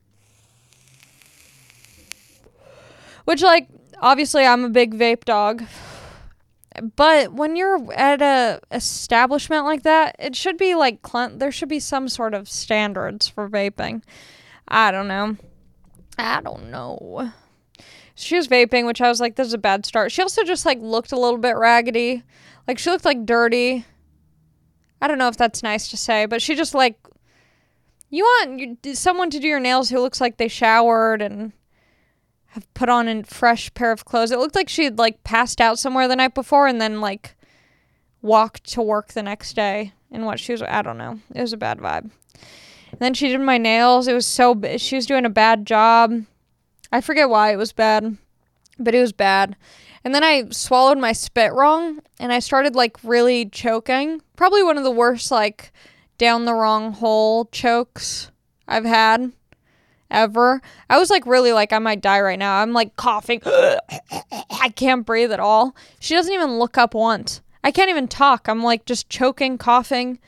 which, 3.24 3.42
like, 3.42 3.68
obviously, 4.03 4.44
I'm 4.44 4.64
a 4.64 4.68
big 4.68 4.94
vape 4.94 5.24
dog. 5.24 5.64
But 6.96 7.33
when 7.33 7.57
you're 7.57 7.92
at 7.92 8.22
a 8.22 8.61
establishment 8.70 9.64
like 9.64 9.83
that, 9.83 10.16
it 10.18 10.37
should 10.37 10.57
be 10.57 10.74
like 10.74 11.00
there 11.35 11.53
should 11.53 11.68
be 11.68 11.81
some 11.81 12.09
sort 12.09 12.33
of 12.33 12.48
standards 12.48 13.29
for 13.29 13.48
vaping. 13.48 14.03
I 14.68 14.90
don't 14.90 15.09
know. 15.09 15.37
I 16.16 16.40
don't 16.40 16.70
know. 16.70 17.33
She 18.14 18.37
was 18.37 18.48
vaping, 18.48 18.87
which 18.87 19.00
I 19.00 19.09
was 19.09 19.20
like, 19.20 19.37
this 19.37 19.48
is 19.48 19.53
a 19.53 19.59
bad 19.59 19.85
start. 19.85 20.12
She 20.12 20.22
also 20.22 20.44
just 20.44 20.64
like 20.64 20.79
looked 20.81 21.12
a 21.12 21.18
little 21.18 21.38
bit 21.38 21.57
raggedy. 21.57 22.22
Like 22.68 22.79
she 22.79 22.90
looked 22.90 23.05
like 23.05 23.26
dirty. 23.26 23.85
I 25.00 25.08
don't 25.08 25.18
know 25.18 25.28
if 25.28 25.36
that's 25.36 25.62
nice 25.62 25.88
to 25.88 25.96
say, 25.96 26.26
but 26.26 26.42
she 26.42 26.54
just 26.54 26.74
like 26.74 26.98
you 28.10 28.24
want 28.24 28.84
someone 28.96 29.30
to 29.30 29.38
do 29.38 29.46
your 29.46 29.60
nails 29.60 29.88
who 29.88 30.00
looks 30.00 30.20
like 30.20 30.36
they 30.36 30.48
showered 30.48 31.22
and 31.22 31.52
have 32.48 32.72
put 32.74 32.88
on 32.88 33.08
a 33.08 33.22
fresh 33.22 33.72
pair 33.74 33.92
of 33.92 34.04
clothes. 34.04 34.32
It 34.32 34.38
looked 34.38 34.56
like 34.56 34.68
she 34.68 34.84
had 34.84 34.98
like 34.98 35.22
passed 35.22 35.60
out 35.60 35.78
somewhere 35.78 36.08
the 36.08 36.16
night 36.16 36.34
before 36.34 36.66
and 36.66 36.80
then 36.80 37.00
like 37.00 37.36
walked 38.20 38.64
to 38.72 38.82
work 38.82 39.12
the 39.12 39.22
next 39.22 39.54
day 39.54 39.92
in 40.10 40.24
what 40.24 40.40
she 40.40 40.52
was 40.52 40.62
I 40.62 40.82
don't 40.82 40.98
know. 40.98 41.20
It 41.34 41.40
was 41.40 41.52
a 41.52 41.56
bad 41.56 41.78
vibe. 41.78 42.10
And 42.90 42.98
then 42.98 43.14
she 43.14 43.28
did 43.28 43.40
my 43.40 43.58
nails. 43.58 44.08
It 44.08 44.14
was 44.14 44.26
so 44.26 44.60
she 44.76 44.96
was 44.96 45.06
doing 45.06 45.24
a 45.24 45.30
bad 45.30 45.64
job. 45.64 46.24
I 46.92 47.00
forget 47.00 47.30
why 47.30 47.52
it 47.52 47.56
was 47.56 47.72
bad, 47.72 48.16
but 48.78 48.94
it 48.96 49.00
was 49.00 49.12
bad. 49.12 49.56
And 50.04 50.14
then 50.14 50.24
I 50.24 50.48
swallowed 50.50 50.98
my 50.98 51.12
spit 51.12 51.52
wrong 51.52 52.00
and 52.18 52.32
I 52.32 52.38
started 52.38 52.74
like 52.74 52.96
really 53.02 53.46
choking. 53.46 54.22
Probably 54.36 54.62
one 54.62 54.78
of 54.78 54.84
the 54.84 54.90
worst 54.90 55.30
like 55.30 55.72
down 56.18 56.44
the 56.44 56.54
wrong 56.54 56.92
hole 56.92 57.46
chokes 57.46 58.30
I've 58.66 58.84
had 58.84 59.32
ever. 60.10 60.62
I 60.88 60.98
was 60.98 61.10
like 61.10 61.26
really 61.26 61.52
like 61.52 61.72
I 61.72 61.78
might 61.78 62.00
die 62.00 62.20
right 62.20 62.38
now. 62.38 62.60
I'm 62.60 62.72
like 62.72 62.96
coughing. 62.96 63.42
I 63.46 64.68
can't 64.74 65.06
breathe 65.06 65.32
at 65.32 65.40
all. 65.40 65.76
She 65.98 66.14
doesn't 66.14 66.32
even 66.32 66.58
look 66.58 66.78
up 66.78 66.94
once. 66.94 67.42
I 67.62 67.70
can't 67.70 67.90
even 67.90 68.08
talk. 68.08 68.48
I'm 68.48 68.62
like 68.62 68.86
just 68.86 69.09
choking, 69.11 69.59
coughing. 69.59 70.18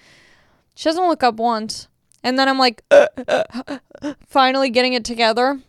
She 0.74 0.88
doesn't 0.88 1.08
look 1.08 1.22
up 1.22 1.36
once. 1.36 1.88
And 2.22 2.38
then 2.38 2.48
I'm 2.48 2.58
like 2.58 2.84
finally 4.26 4.70
getting 4.70 4.92
it 4.92 5.04
together. 5.04 5.60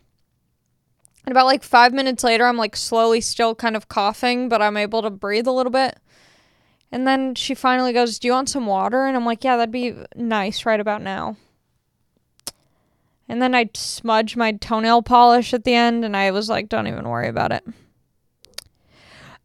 And 1.26 1.32
about 1.32 1.46
like 1.46 1.64
five 1.64 1.94
minutes 1.94 2.24
later, 2.24 2.46
I'm 2.46 2.58
like 2.58 2.76
slowly 2.76 3.22
still 3.22 3.56
kind 3.56 3.76
of 3.76 3.88
coughing, 3.88 4.50
but 4.50 4.62
I'm 4.62 4.78
able 4.78 5.02
to 5.02 5.10
breathe 5.10 5.48
a 5.48 5.52
little 5.52 5.72
bit. 5.72 5.98
And 6.92 7.08
then 7.08 7.34
she 7.34 7.56
finally 7.56 7.94
goes, 7.94 8.20
Do 8.20 8.28
you 8.28 8.34
want 8.34 8.50
some 8.50 8.68
water? 8.68 9.06
And 9.06 9.16
I'm 9.16 9.26
like, 9.26 9.44
Yeah, 9.44 9.58
that'd 9.58 9.72
be 9.72 9.96
nice 10.16 10.66
right 10.66 10.80
about 10.80 11.02
now. 11.02 11.38
And 13.28 13.42
then 13.42 13.56
I 13.56 13.70
smudged 13.74 14.36
my 14.36 14.52
toenail 14.52 15.02
polish 15.02 15.54
at 15.54 15.64
the 15.64 15.74
end, 15.74 16.04
and 16.06 16.16
I 16.16 16.32
was 16.32 16.50
like, 16.50 16.70
Don't 16.70 16.88
even 16.88 17.08
worry 17.08 17.30
about 17.30 17.52
it. 17.52 17.64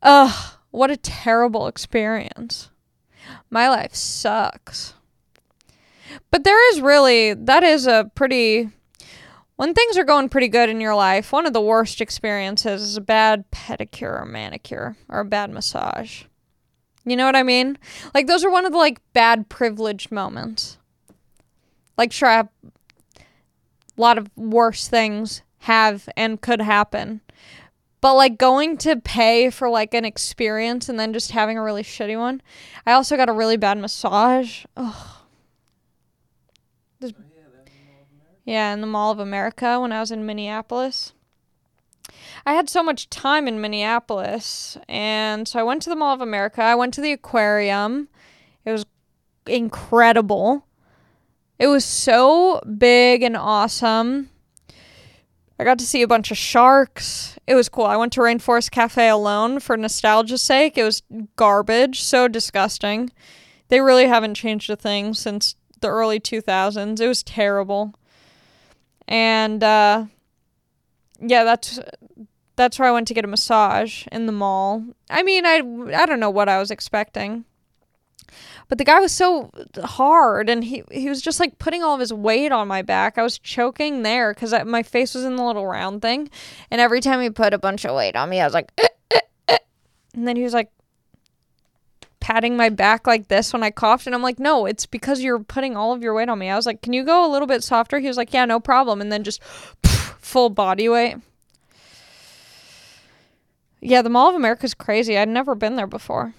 Ugh, 0.03 0.55
what 0.71 0.91
a 0.91 0.97
terrible 0.97 1.69
experience. 1.69 2.71
My 3.51 3.69
life 3.69 3.95
sucks. 3.95 4.95
But 6.31 6.45
there 6.45 6.71
is 6.73 6.81
really, 6.81 7.35
that 7.35 7.63
is 7.63 7.87
a 7.87 8.11
pretty 8.15 8.71
when 9.59 9.75
things 9.75 9.99
are 9.99 10.05
going 10.05 10.29
pretty 10.29 10.47
good 10.47 10.69
in 10.69 10.81
your 10.81 10.95
life, 10.95 11.33
one 11.33 11.45
of 11.45 11.53
the 11.53 11.61
worst 11.61 12.01
experiences 12.01 12.81
is 12.81 12.97
a 12.97 13.01
bad 13.01 13.45
pedicure 13.51 14.23
or 14.23 14.25
manicure 14.25 14.97
or 15.09 15.19
a 15.19 15.25
bad 15.25 15.51
massage. 15.51 16.23
You 17.05 17.17
know 17.17 17.27
what 17.27 17.35
I 17.35 17.43
mean? 17.43 17.77
Like 18.15 18.29
those 18.29 18.45
are 18.45 18.53
one 18.53 18.67
of 18.67 18.71
the 18.71 18.79
like 18.79 19.01
bad 19.15 19.49
privileged 19.49 20.13
moments. 20.13 20.79
Like 21.97 22.13
sure 22.13 22.29
I 22.29 22.37
have 22.37 22.49
a 23.17 24.01
lot 24.01 24.17
of 24.17 24.31
worse 24.37 24.87
things 24.87 25.43
have 25.63 26.09
and 26.17 26.41
could 26.41 26.61
happen. 26.61 27.21
But 28.01 28.15
like 28.15 28.39
going 28.39 28.77
to 28.79 28.95
pay 28.95 29.51
for 29.51 29.69
like 29.69 29.93
an 29.93 30.05
experience 30.05 30.89
and 30.89 31.01
then 31.01 31.13
just 31.13 31.33
having 31.33 31.59
a 31.59 31.63
really 31.65 31.83
shitty 31.83 32.17
one. 32.17 32.43
I 32.87 32.93
also 32.93 33.17
got 33.17 33.29
a 33.29 33.33
really 33.33 33.57
bad 33.57 33.79
massage. 33.79 34.65
Ugh. 34.77 35.19
Oh 37.01 37.09
yeah, 37.27 37.43
that 37.51 37.67
was 37.67 37.73
in 37.73 37.79
Mall 37.87 37.97
of 38.01 38.15
America. 38.15 38.38
Yeah, 38.49 38.73
in 38.73 38.81
the 38.81 38.87
Mall 38.87 39.11
of 39.13 39.19
America 39.19 39.79
when 39.79 39.93
I 39.93 40.01
was 40.01 40.11
in 40.11 40.25
Minneapolis. 40.25 41.13
I 42.47 42.55
had 42.55 42.71
so 42.71 42.83
much 42.83 43.11
time 43.11 43.47
in 43.47 43.61
Minneapolis, 43.61 44.79
and 44.89 45.47
so 45.47 45.61
I 45.61 45.63
went 45.63 45.83
to 45.83 45.91
the 45.91 45.97
Mall 45.97 46.15
of 46.15 46.23
America. 46.23 46.63
I 46.63 46.75
went 46.75 46.95
to 46.95 47.03
the 47.03 47.13
aquarium. 47.13 48.09
It 48.65 48.73
was 48.73 48.87
incredible. 49.47 50.67
It 51.59 51.67
was 51.67 51.85
so 51.85 52.63
big 52.79 53.23
and 53.23 53.37
awesome. 53.37 54.31
I 55.61 55.65
got 55.65 55.79
to 55.81 55.87
see 55.87 56.01
a 56.01 56.09
bunch 56.09 56.31
of 56.31 56.39
sharks. 56.39 57.39
It 57.47 57.55
was 57.55 57.69
cool. 57.69 57.85
I 57.85 57.99
went 57.99 58.15
to 58.15 58.23
Rainforest 58.23 58.71
Cafe 58.71 59.11
alone 59.11 59.61
for 59.61 59.77
nostalgia's 59.77 60.41
sake. 60.41 60.79
It 60.79 60.85
was 60.85 61.03
garbage, 61.37 62.03
so 62.03 62.29
disgusting. 62.29 63.11
They 63.69 63.83
really 63.83 64.07
haven't 64.07 64.37
changed 64.37 64.71
a 64.71 64.77
thing 64.77 65.13
since 65.13 65.55
the 65.83 65.89
early 65.89 66.19
2000s. 66.19 66.99
It 66.99 67.07
was 67.09 67.23
terrible. 67.23 67.93
And 69.09 69.65
uh 69.65 70.05
yeah, 71.21 71.45
that's 71.45 71.81
that's 72.57 72.79
where 72.79 72.89
I 72.89 72.93
went 72.93 73.09
to 73.09 73.15
get 73.15 73.25
a 73.25 73.29
massage 73.29 74.07
in 74.13 74.27
the 74.27 74.33
mall. 74.33 74.85
I 75.11 75.23
mean, 75.23 75.47
I 75.47 75.63
I 75.97 76.07
don't 76.07 76.21
know 76.21 76.31
what 76.31 76.49
I 76.49 76.59
was 76.59 76.71
expecting. 76.71 77.45
But 78.69 78.77
the 78.77 78.85
guy 78.85 79.01
was 79.01 79.13
so 79.13 79.51
hard 79.83 80.51
and 80.51 80.63
he 80.63 80.85
he 80.91 81.09
was 81.09 81.23
just 81.23 81.41
like 81.41 81.59
putting 81.59 81.83
all 81.83 81.95
of 81.95 82.01
his 82.01 82.13
weight 82.13 82.53
on 82.53 82.69
my 82.69 82.83
back. 82.83 83.17
I 83.17 83.23
was 83.23 83.39
choking 83.39 84.03
there 84.03 84.35
cuz 84.35 84.53
my 84.67 84.83
face 84.83 85.15
was 85.15 85.25
in 85.25 85.37
the 85.37 85.45
little 85.45 85.67
round 85.67 86.03
thing. 86.03 86.29
And 86.71 86.81
every 86.81 87.01
time 87.01 87.23
he 87.23 87.31
put 87.31 87.55
a 87.55 87.59
bunch 87.59 87.87
of 87.87 87.95
weight 87.97 88.15
on 88.15 88.29
me, 88.29 88.41
I 88.41 88.45
was 88.45 88.55
like 88.55 88.71
"Eh, 88.77 88.89
eh, 89.11 89.21
eh." 89.49 89.59
and 90.15 90.29
then 90.29 90.37
he 90.37 90.43
was 90.43 90.53
like 90.53 90.71
patting 92.21 92.57
my 92.57 92.69
back 92.69 93.07
like 93.07 93.29
this 93.29 93.53
when 93.53 93.63
I 93.63 93.71
coughed 93.71 94.07
and 94.07 94.15
I'm 94.15 94.23
like, 94.23 94.39
"No, 94.39 94.67
it's 94.67 94.87
because 94.87 95.23
you're 95.23 95.39
putting 95.39 95.77
all 95.77 95.93
of 95.93 96.03
your 96.03 96.15
weight 96.15 96.29
on 96.29 96.39
me." 96.39 96.51
I 96.51 96.57
was 96.57 96.67
like, 96.67 96.83
"Can 96.83 96.93
you 96.93 97.05
go 97.05 97.25
a 97.25 97.31
little 97.31 97.49
bit 97.49 97.63
softer?" 97.65 97.99
He 97.99 98.09
was 98.09 98.17
like, 98.17 98.33
"Yeah, 98.33 98.45
no 98.45 98.61
problem." 98.61 99.01
And 99.01 99.11
then 99.11 99.25
just 99.25 99.43
full 99.83 100.51
body 100.51 100.89
weight. 100.89 101.17
Yeah, 103.81 104.03
the 104.03 104.11
Mall 104.11 104.29
of 104.29 104.35
America 104.35 104.65
is 104.65 104.75
crazy. 104.75 105.17
I'd 105.17 105.29
never 105.29 105.55
been 105.55 105.77
there 105.77 105.87
before. 105.87 106.35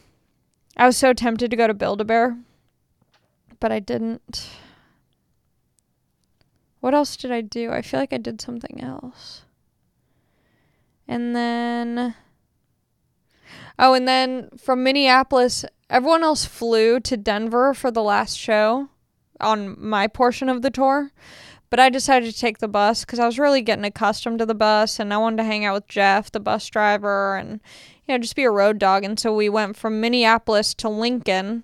I 0.76 0.86
was 0.86 0.98
so 0.98 1.14
tempted 1.14 1.52
to 1.52 1.58
go 1.58 1.68
to 1.68 1.74
Build 1.74 2.02
a 2.02 2.06
Bear, 2.06 2.38
but 3.60 3.72
I 3.72 3.80
didn't. 3.80 4.50
What 6.80 6.94
else 6.94 7.18
did 7.18 7.32
I 7.32 7.42
do? 7.42 7.72
I 7.72 7.82
feel 7.82 8.00
like 8.00 8.14
I 8.14 8.18
did 8.18 8.42
something 8.42 8.82
else. 8.82 9.44
And 11.08 11.36
then. 11.36 12.16
Oh, 13.82 13.94
and 13.94 14.06
then 14.08 14.50
from 14.58 14.84
Minneapolis, 14.84 15.64
everyone 15.90 16.22
else 16.22 16.44
flew 16.44 17.00
to 17.00 17.16
Denver 17.16 17.74
for 17.74 17.90
the 17.90 18.04
last 18.04 18.38
show 18.38 18.90
on 19.40 19.76
my 19.80 20.06
portion 20.06 20.50
of 20.50 20.62
the 20.62 20.70
tour. 20.70 21.12
But 21.70 21.80
I 21.80 21.90
decided 21.90 22.32
to 22.32 22.38
take 22.38 22.58
the 22.58 22.68
bus 22.68 23.06
because 23.06 23.20
I 23.20 23.26
was 23.26 23.40
really 23.40 23.62
getting 23.62 23.86
accustomed 23.86 24.40
to 24.40 24.46
the 24.46 24.56
bus 24.56 25.00
and 25.00 25.14
I 25.14 25.18
wanted 25.18 25.38
to 25.38 25.44
hang 25.44 25.64
out 25.66 25.76
with 25.76 25.88
Jeff, 25.88 26.32
the 26.32 26.40
bus 26.40 26.68
driver, 26.68 27.38
and, 27.38 27.62
you 28.06 28.14
know, 28.14 28.18
just 28.18 28.36
be 28.36 28.44
a 28.44 28.52
road 28.52 28.80
dog. 28.80 29.06
And 29.06 29.20
so 29.20 29.34
we 29.34 29.48
went 29.48 29.78
from 29.78 30.02
Minneapolis 30.02 30.74
to 30.74 30.90
Lincoln, 30.90 31.64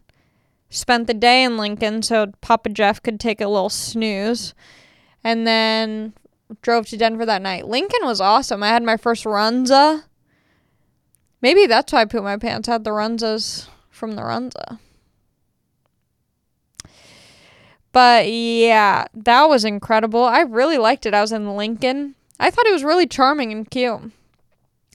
spent 0.70 1.08
the 1.08 1.14
day 1.14 1.44
in 1.44 1.58
Lincoln 1.58 2.02
so 2.02 2.28
Papa 2.40 2.70
Jeff 2.70 3.02
could 3.02 3.20
take 3.20 3.42
a 3.42 3.48
little 3.48 3.70
snooze, 3.70 4.54
and 5.24 5.46
then 5.46 6.14
drove 6.62 6.88
to 6.90 6.98
Denver 6.98 7.26
that 7.26 7.42
night. 7.42 7.68
Lincoln 7.68 8.02
was 8.04 8.22
awesome. 8.22 8.62
I 8.62 8.70
had 8.70 8.84
my 8.84 8.98
first 8.98 9.26
Runza. 9.26 10.04
Maybe 11.46 11.68
that's 11.68 11.94
why 11.94 12.02
I 12.02 12.06
pooped 12.06 12.24
my 12.24 12.38
pants. 12.38 12.68
Had 12.68 12.86
the 12.86 12.90
Runzas 12.90 13.68
from 13.92 14.14
the 14.14 14.24
Runza. 14.24 14.80
But 17.92 18.32
yeah, 18.32 19.06
that 19.14 19.48
was 19.48 19.64
incredible. 19.64 20.24
I 20.24 20.40
really 20.40 20.80
liked 20.80 21.06
it. 21.06 21.14
I 21.14 21.22
was 21.22 21.32
in 21.32 21.56
Lincoln. 21.56 22.16
I 22.40 22.50
thought 22.50 22.66
it 22.66 22.74
was 22.74 22.84
really 22.84 23.06
charming 23.06 23.52
and 23.52 23.70
cute. 23.70 24.12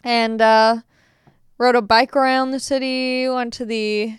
And 0.03 0.43
uh 0.43 0.79
rode 1.57 1.77
a 1.77 1.83
bike 1.83 2.17
around 2.17 2.51
the 2.51 2.59
city, 2.59 3.29
went 3.29 3.53
to 3.53 3.65
the 3.65 4.19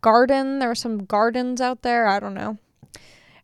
garden. 0.00 0.60
There 0.60 0.70
were 0.70 0.74
some 0.74 1.04
gardens 1.04 1.60
out 1.60 1.82
there. 1.82 2.06
I 2.06 2.20
don't 2.20 2.32
know. 2.32 2.56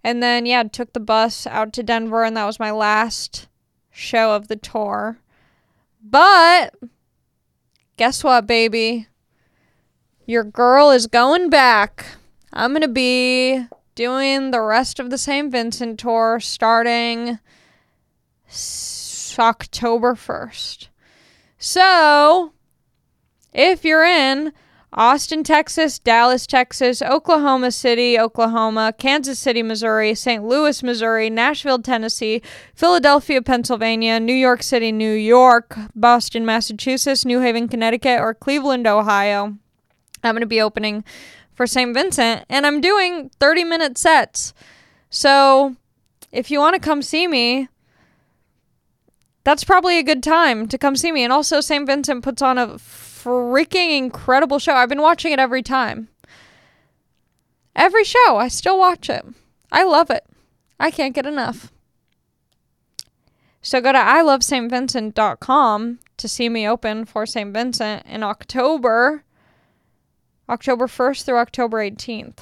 And 0.02 0.22
then 0.22 0.46
yeah, 0.46 0.62
took 0.62 0.94
the 0.94 1.00
bus 1.00 1.46
out 1.46 1.74
to 1.74 1.82
Denver 1.82 2.24
and 2.24 2.34
that 2.38 2.46
was 2.46 2.58
my 2.58 2.70
last 2.70 3.48
show 3.90 4.34
of 4.34 4.48
the 4.48 4.56
tour. 4.56 5.18
But 6.02 6.74
guess 8.02 8.24
what, 8.24 8.48
baby? 8.48 9.06
Your 10.26 10.42
girl 10.42 10.90
is 10.90 11.06
going 11.06 11.50
back. 11.50 12.04
I'm 12.52 12.72
going 12.72 12.82
to 12.82 12.88
be 12.88 13.64
doing 13.94 14.50
the 14.50 14.60
rest 14.60 14.98
of 14.98 15.08
the 15.08 15.16
St. 15.16 15.52
Vincent 15.52 16.00
tour 16.00 16.40
starting 16.40 17.38
s- 18.48 19.36
October 19.38 20.16
1st. 20.16 20.88
So, 21.58 22.52
if 23.52 23.84
you're 23.84 24.02
in 24.04 24.52
Austin, 24.94 25.42
Texas, 25.42 25.98
Dallas, 25.98 26.46
Texas, 26.46 27.00
Oklahoma 27.00 27.70
City, 27.70 28.18
Oklahoma, 28.18 28.92
Kansas 28.96 29.38
City, 29.38 29.62
Missouri, 29.62 30.14
St. 30.14 30.44
Louis, 30.44 30.82
Missouri, 30.82 31.30
Nashville, 31.30 31.78
Tennessee, 31.78 32.42
Philadelphia, 32.74 33.40
Pennsylvania, 33.40 34.20
New 34.20 34.34
York 34.34 34.62
City, 34.62 34.92
New 34.92 35.14
York, 35.14 35.78
Boston, 35.94 36.44
Massachusetts, 36.44 37.24
New 37.24 37.40
Haven, 37.40 37.68
Connecticut, 37.68 38.20
or 38.20 38.34
Cleveland, 38.34 38.86
Ohio, 38.86 39.56
I'm 40.24 40.34
going 40.34 40.40
to 40.40 40.46
be 40.46 40.60
opening 40.60 41.04
for 41.52 41.66
St. 41.66 41.94
Vincent 41.94 42.44
and 42.48 42.66
I'm 42.66 42.80
doing 42.80 43.30
30 43.40 43.64
minute 43.64 43.98
sets. 43.98 44.54
So 45.10 45.76
if 46.30 46.50
you 46.50 46.58
want 46.60 46.74
to 46.74 46.80
come 46.80 47.02
see 47.02 47.26
me, 47.26 47.68
that's 49.44 49.64
probably 49.64 49.98
a 49.98 50.02
good 50.02 50.22
time 50.22 50.68
to 50.68 50.78
come 50.78 50.96
see 50.96 51.12
me. 51.12 51.24
And 51.24 51.32
also, 51.32 51.60
St. 51.60 51.86
Vincent 51.86 52.22
puts 52.22 52.42
on 52.42 52.58
a 52.58 52.78
freaking 53.22 53.96
incredible 53.96 54.58
show. 54.58 54.74
I've 54.74 54.88
been 54.88 55.02
watching 55.02 55.32
it 55.32 55.38
every 55.38 55.62
time. 55.62 56.08
Every 57.74 58.04
show, 58.04 58.36
I 58.36 58.48
still 58.48 58.78
watch 58.78 59.08
it. 59.08 59.24
I 59.70 59.84
love 59.84 60.10
it. 60.10 60.24
I 60.78 60.90
can't 60.90 61.14
get 61.14 61.26
enough. 61.26 61.72
So 63.62 63.80
go 63.80 63.92
to 63.92 63.98
ilovestvincent.com 63.98 65.98
to 66.16 66.28
see 66.28 66.48
me 66.48 66.68
open 66.68 67.04
for 67.04 67.24
St. 67.24 67.54
Vincent 67.54 68.04
in 68.06 68.22
October. 68.22 69.24
October 70.48 70.86
1st 70.86 71.24
through 71.24 71.38
October 71.38 71.78
18th. 71.78 72.38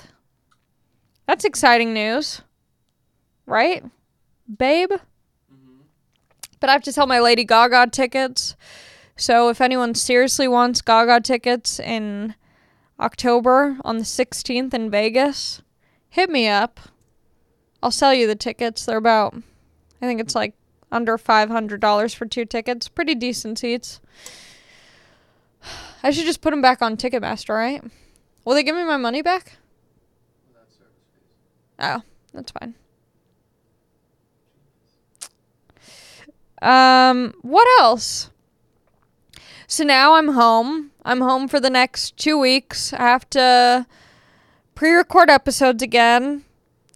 That's 1.26 1.45
exciting 1.45 1.93
news. 1.93 2.43
Right? 3.47 3.85
Babe? 4.59 4.91
Mm-hmm. 4.91 5.83
But 6.59 6.70
I 6.70 6.72
have 6.72 6.83
to 6.85 6.93
sell 6.93 7.07
my 7.07 7.20
Lady 7.20 7.45
Gaga 7.45 7.91
tickets. 7.93 8.57
So 9.21 9.51
if 9.51 9.61
anyone 9.61 9.95
seriously 9.95 10.49
wants 10.49 10.81
Gaga 10.81 11.21
tickets 11.21 11.79
in 11.79 12.35
October 12.99 13.77
on 13.85 13.99
the 13.99 14.05
16th 14.05 14.73
in 14.73 14.91
Vegas, 14.91 15.61
hit 16.09 16.31
me 16.31 16.49
up. 16.49 16.81
I'll 17.83 17.91
sell 17.91 18.14
you 18.14 18.27
the 18.27 18.35
tickets. 18.35 18.87
They're 18.87 18.97
about, 18.97 19.35
I 20.01 20.07
think 20.07 20.23
it's 20.23 20.35
like 20.35 20.55
under 20.91 21.18
$500 21.18 22.14
for 22.14 22.25
two 22.25 22.47
tickets. 22.47 22.89
Pretty 22.89 23.14
decent 23.14 23.59
seats. 23.59 24.01
I 26.03 26.12
should 26.12 26.25
just 26.25 26.41
put 26.41 26.53
them 26.53 26.62
back 26.62 26.81
on 26.81 26.97
Ticketmaster, 26.97 27.55
right? 27.55 27.85
Will 28.47 28.55
they 28.55 28.62
give 28.62 28.75
me 28.75 28.85
my 28.85 28.97
money 28.97 29.21
back? 29.21 29.59
Oh, 31.79 32.01
that's 32.33 32.53
fine. 32.53 32.75
Um, 36.62 37.35
what 37.43 37.68
else? 37.81 38.30
So 39.71 39.85
now 39.85 40.14
I'm 40.14 40.31
home. 40.31 40.91
I'm 41.05 41.21
home 41.21 41.47
for 41.47 41.61
the 41.61 41.71
next 41.71 42.16
two 42.16 42.37
weeks. 42.37 42.93
I 42.93 43.03
have 43.03 43.31
to 43.31 43.87
pre 44.75 44.91
record 44.91 45.31
episodes 45.31 45.81
again. 45.81 46.45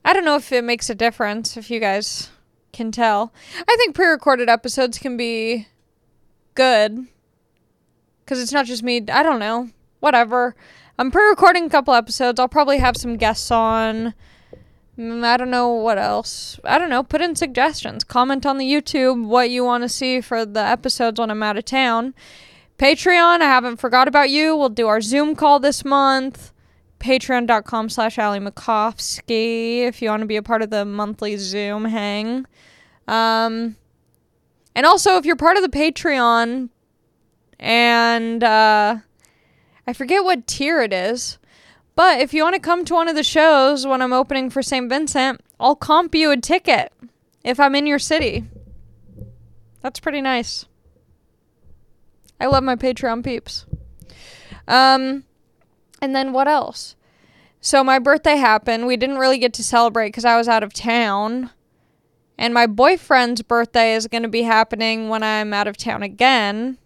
I 0.05 0.13
don't 0.13 0.25
know 0.25 0.35
if 0.35 0.51
it 0.51 0.65
makes 0.65 0.91
a 0.91 0.95
difference, 0.97 1.57
if 1.57 1.71
you 1.71 1.79
guys 1.79 2.31
can 2.73 2.91
tell. 2.91 3.33
I 3.57 3.77
think 3.77 3.95
pre 3.95 4.09
recorded 4.09 4.49
episodes 4.49 4.99
can 4.99 5.17
be 5.17 5.69
good. 6.57 7.07
Because 8.25 8.43
it's 8.43 8.53
not 8.53 8.67
just 8.67 8.83
me. 8.83 9.05
I 9.09 9.23
don't 9.23 9.39
know. 9.39 9.71
Whatever. 10.01 10.57
I'm 10.99 11.13
pre 11.13 11.29
recording 11.29 11.67
a 11.67 11.71
couple 11.71 11.95
episodes. 11.95 12.41
I'll 12.41 12.49
probably 12.49 12.79
have 12.79 12.97
some 12.97 13.17
guests 13.17 13.53
on. 13.53 14.15
Mm, 14.99 15.23
I 15.23 15.37
don't 15.37 15.53
know 15.53 15.69
what 15.69 15.97
else. 15.97 16.59
I 16.65 16.79
don't 16.79 16.91
know. 16.91 17.05
Put 17.05 17.21
in 17.21 17.37
suggestions. 17.37 18.03
Comment 18.03 18.45
on 18.45 18.59
the 18.59 18.69
YouTube 18.69 19.29
what 19.29 19.49
you 19.49 19.63
want 19.63 19.83
to 19.83 19.89
see 19.89 20.21
for 20.21 20.45
the 20.45 20.59
episodes 20.59 21.21
when 21.21 21.31
I'm 21.31 21.45
out 21.45 21.57
of 21.57 21.65
town. 21.65 22.15
Patreon, 22.79 23.41
I 23.41 23.45
haven't 23.47 23.77
forgot 23.77 24.09
about 24.09 24.31
you. 24.31 24.57
We'll 24.57 24.69
do 24.69 24.89
our 24.89 25.01
Zoom 25.01 25.37
call 25.37 25.61
this 25.61 25.85
month. 25.85 26.53
Patreon.com 26.99 27.89
slash 27.89 28.19
Ali 28.19 28.41
Macofsky 28.41 29.83
if 29.83 30.01
you 30.01 30.09
want 30.09 30.23
to 30.23 30.27
be 30.27 30.37
a 30.37 30.43
part 30.43 30.63
of 30.63 30.71
the 30.71 30.85
monthly 30.85 31.37
Zoom 31.37 31.85
hang. 31.85 32.47
Um, 33.07 33.77
And 34.75 34.87
also, 34.87 35.17
if 35.17 35.25
you're 35.25 35.37
part 35.37 35.57
of 35.57 35.63
the 35.63 35.69
Patreon, 35.69 36.71
and 37.61 38.43
uh, 38.43 38.97
I 39.87 39.93
forget 39.93 40.25
what 40.25 40.47
tier 40.47 40.81
it 40.83 40.93
is, 40.93 41.39
but 41.95 42.21
if 42.21 42.35
you 42.35 42.43
want 42.43 42.55
to 42.55 42.61
come 42.61 42.85
to 42.87 42.95
one 42.95 43.09
of 43.09 43.15
the 43.15 43.23
shows 43.23 43.87
when 43.87 44.03
I'm 44.03 44.13
opening 44.13 44.51
for 44.51 44.63
St. 44.63 44.89
Vincent, 44.89 45.41
I'll 45.61 45.77
comp 45.77 46.15
you 46.15 46.33
a 46.33 46.37
ticket 46.37 46.93
if 47.45 47.61
I'm 47.61 47.77
in 47.77 47.87
your 47.87 48.01
city. 48.01 48.45
That's 49.81 50.01
pretty 50.01 50.21
nice. 50.23 50.67
I 52.41 52.47
love 52.47 52.65
my 52.65 52.77
Patreon 52.77 53.25
peeps. 53.25 53.67
Um, 54.67 55.25
and 56.01 56.15
then 56.15 56.33
what 56.33 56.49
else? 56.49 56.97
So 57.61 57.83
my 57.83 57.99
birthday 57.99 58.37
happened. 58.37 58.87
We 58.87 58.97
didn't 58.97 59.19
really 59.19 59.39
get 59.39 59.55
to 59.55 59.63
celebrate 59.65 60.09
because 60.09 60.25
I 60.25 60.37
was 60.37 60.49
out 60.49 60.63
of 60.63 60.73
town. 60.73 61.51
And 62.37 62.53
my 62.53 62.67
boyfriend's 62.67 63.43
birthday 63.43 63.95
is 63.95 64.07
going 64.09 64.25
to 64.25 64.29
be 64.29 64.43
happening 64.43 65.09
when 65.09 65.23
I'm 65.23 65.55
out 65.55 65.69
of 65.69 65.77
town 65.77 66.03
again. 66.03 66.79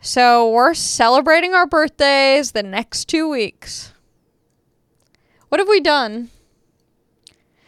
So 0.00 0.50
we're 0.50 0.74
celebrating 0.74 1.54
our 1.54 1.66
birthdays 1.66 2.52
the 2.52 2.62
next 2.62 3.06
two 3.06 3.28
weeks. 3.28 3.94
What 5.48 5.60
have 5.60 5.68
we 5.68 5.80
done? 5.80 6.30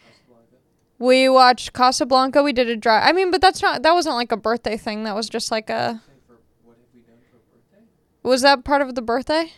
Casablanca. 0.07 0.57
We 0.99 1.29
watched 1.31 1.73
Casablanca. 1.73 2.43
We 2.43 2.53
did 2.53 2.69
a 2.69 2.77
drive. 2.77 3.09
I 3.09 3.13
mean, 3.13 3.31
but 3.31 3.41
that's 3.41 3.63
not. 3.63 3.83
That 3.83 3.95
wasn't 3.95 4.17
like 4.17 4.33
a 4.33 4.37
birthday 4.37 4.77
thing. 4.77 5.05
That 5.05 5.15
was 5.15 5.31
just 5.31 5.51
like 5.51 5.71
a. 5.71 5.75
Saying 5.75 6.21
for 6.27 6.37
what 6.65 6.77
have 6.77 6.87
we 6.93 7.01
done 7.01 7.17
for 7.31 7.37
a 7.37 7.57
birthday? 7.57 7.87
Was 8.27 8.43
that 8.43 8.65
part 8.65 8.83
of 8.83 8.97
the 8.97 9.03
birthday? 9.03 9.53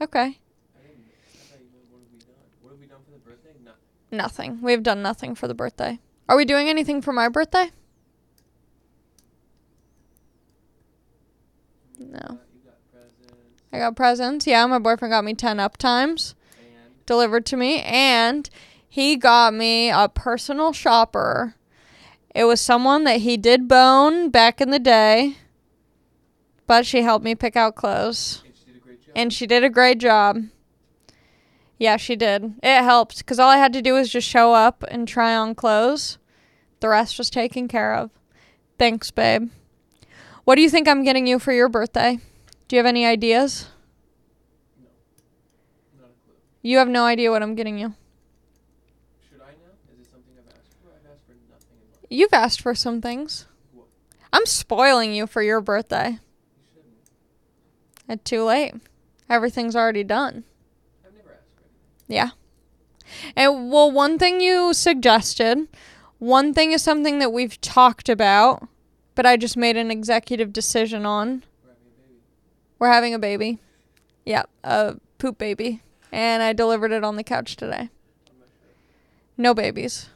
Okay. 0.00 0.38
Nothing. 4.10 4.62
We've 4.62 4.82
done 4.82 5.02
nothing 5.02 5.34
for 5.34 5.46
the 5.46 5.54
birthday. 5.54 5.98
Are 6.30 6.36
we 6.38 6.46
doing 6.46 6.70
anything 6.70 7.02
for 7.02 7.12
my 7.12 7.28
birthday? 7.28 7.70
No. 11.98 12.38
I 13.70 13.78
got 13.78 13.96
presents. 13.96 14.46
Yeah, 14.46 14.64
my 14.64 14.78
boyfriend 14.78 15.12
got 15.12 15.22
me 15.22 15.34
10 15.34 15.60
up 15.60 15.76
times 15.76 16.34
and 16.58 17.04
delivered 17.04 17.44
to 17.46 17.58
me, 17.58 17.82
and 17.82 18.48
he 18.88 19.16
got 19.16 19.52
me 19.52 19.90
a 19.90 20.08
personal 20.08 20.72
shopper. 20.72 21.54
It 22.34 22.44
was 22.44 22.62
someone 22.62 23.04
that 23.04 23.20
he 23.20 23.36
did 23.36 23.68
bone 23.68 24.30
back 24.30 24.62
in 24.62 24.70
the 24.70 24.78
day, 24.78 25.36
but 26.72 26.86
she 26.86 27.02
helped 27.02 27.22
me 27.22 27.34
pick 27.34 27.54
out 27.54 27.74
clothes. 27.74 28.42
and 28.44 28.54
she 28.56 28.64
did 28.64 28.72
a 28.76 28.80
great 28.80 29.02
job. 29.02 29.12
And 29.14 29.30
she 29.30 29.46
did 29.46 29.62
a 29.62 29.68
great 29.68 29.98
job. 29.98 30.42
Yeah, 31.76 31.98
she 31.98 32.16
did. 32.16 32.54
It 32.62 32.82
helped 32.82 33.18
because 33.18 33.38
all 33.38 33.50
I 33.50 33.58
had 33.58 33.74
to 33.74 33.82
do 33.82 33.92
was 33.92 34.08
just 34.08 34.26
show 34.26 34.54
up 34.54 34.82
and 34.88 35.06
try 35.06 35.36
on 35.36 35.54
clothes. 35.54 36.16
The 36.80 36.88
rest 36.88 37.18
was 37.18 37.28
taken 37.28 37.68
care 37.68 37.94
of. 37.94 38.08
Thanks, 38.78 39.10
babe. 39.10 39.50
What 40.44 40.54
do 40.54 40.62
you 40.62 40.70
think 40.70 40.88
I'm 40.88 41.04
getting 41.04 41.26
you 41.26 41.38
for 41.38 41.52
your 41.52 41.68
birthday? 41.68 42.18
Do 42.68 42.76
you 42.76 42.78
have 42.78 42.86
any 42.86 43.04
ideas? 43.04 43.68
no. 44.80 44.88
Not 46.00 46.06
a 46.06 46.24
clue. 46.24 46.36
You 46.62 46.78
have 46.78 46.88
no 46.88 47.04
idea 47.04 47.30
what 47.30 47.42
I'm 47.42 47.54
getting 47.54 47.78
you. 47.78 47.92
Should 49.28 49.42
I 49.42 49.52
know? 49.60 49.74
Is 49.92 50.06
it 50.06 50.10
something 50.10 50.32
I've 50.38 50.54
asked 50.58 50.72
for? 50.82 50.88
I've 50.88 51.12
asked 51.12 51.26
for 51.26 51.34
nothing. 51.50 52.08
You've 52.08 52.32
asked 52.32 52.62
for 52.62 52.74
some 52.74 53.02
things. 53.02 53.46
What? 53.74 53.88
I'm 54.32 54.46
spoiling 54.46 55.12
you 55.12 55.26
for 55.26 55.42
your 55.42 55.60
birthday. 55.60 56.18
It's 58.08 58.28
too 58.28 58.44
late. 58.44 58.74
Everything's 59.28 59.76
already 59.76 60.04
done. 60.04 60.44
I've 61.06 61.14
never 61.14 61.30
asked. 61.30 61.66
Yeah. 62.08 62.30
And 63.36 63.70
well, 63.70 63.90
one 63.90 64.18
thing 64.18 64.40
you 64.40 64.74
suggested, 64.74 65.68
one 66.18 66.52
thing 66.54 66.72
is 66.72 66.82
something 66.82 67.18
that 67.18 67.32
we've 67.32 67.60
talked 67.60 68.08
about, 68.08 68.68
but 69.14 69.26
I 69.26 69.36
just 69.36 69.56
made 69.56 69.76
an 69.76 69.90
executive 69.90 70.52
decision 70.52 71.06
on. 71.06 71.44
We're 72.78 72.88
having 72.88 73.14
a 73.14 73.18
baby. 73.18 73.58
We're 74.26 74.34
having 74.34 74.44
a. 74.44 74.48
Yep, 74.64 74.98
poop 75.18 75.38
baby. 75.38 75.82
And 76.10 76.42
I 76.42 76.52
delivered 76.52 76.92
it 76.92 77.04
on 77.04 77.16
the 77.16 77.24
couch 77.24 77.56
today. 77.56 77.88
No 79.36 79.54
babies. 79.54 80.10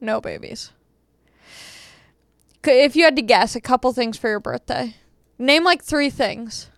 No 0.00 0.20
babies. 0.20 0.72
If 2.62 2.96
you 2.96 3.04
had 3.04 3.16
to 3.16 3.22
guess 3.22 3.56
a 3.56 3.60
couple 3.60 3.92
things 3.92 4.16
for 4.18 4.28
your 4.28 4.40
birthday, 4.40 4.94
name 5.44 5.64
like 5.64 5.82
three 5.82 6.10
things 6.10 6.70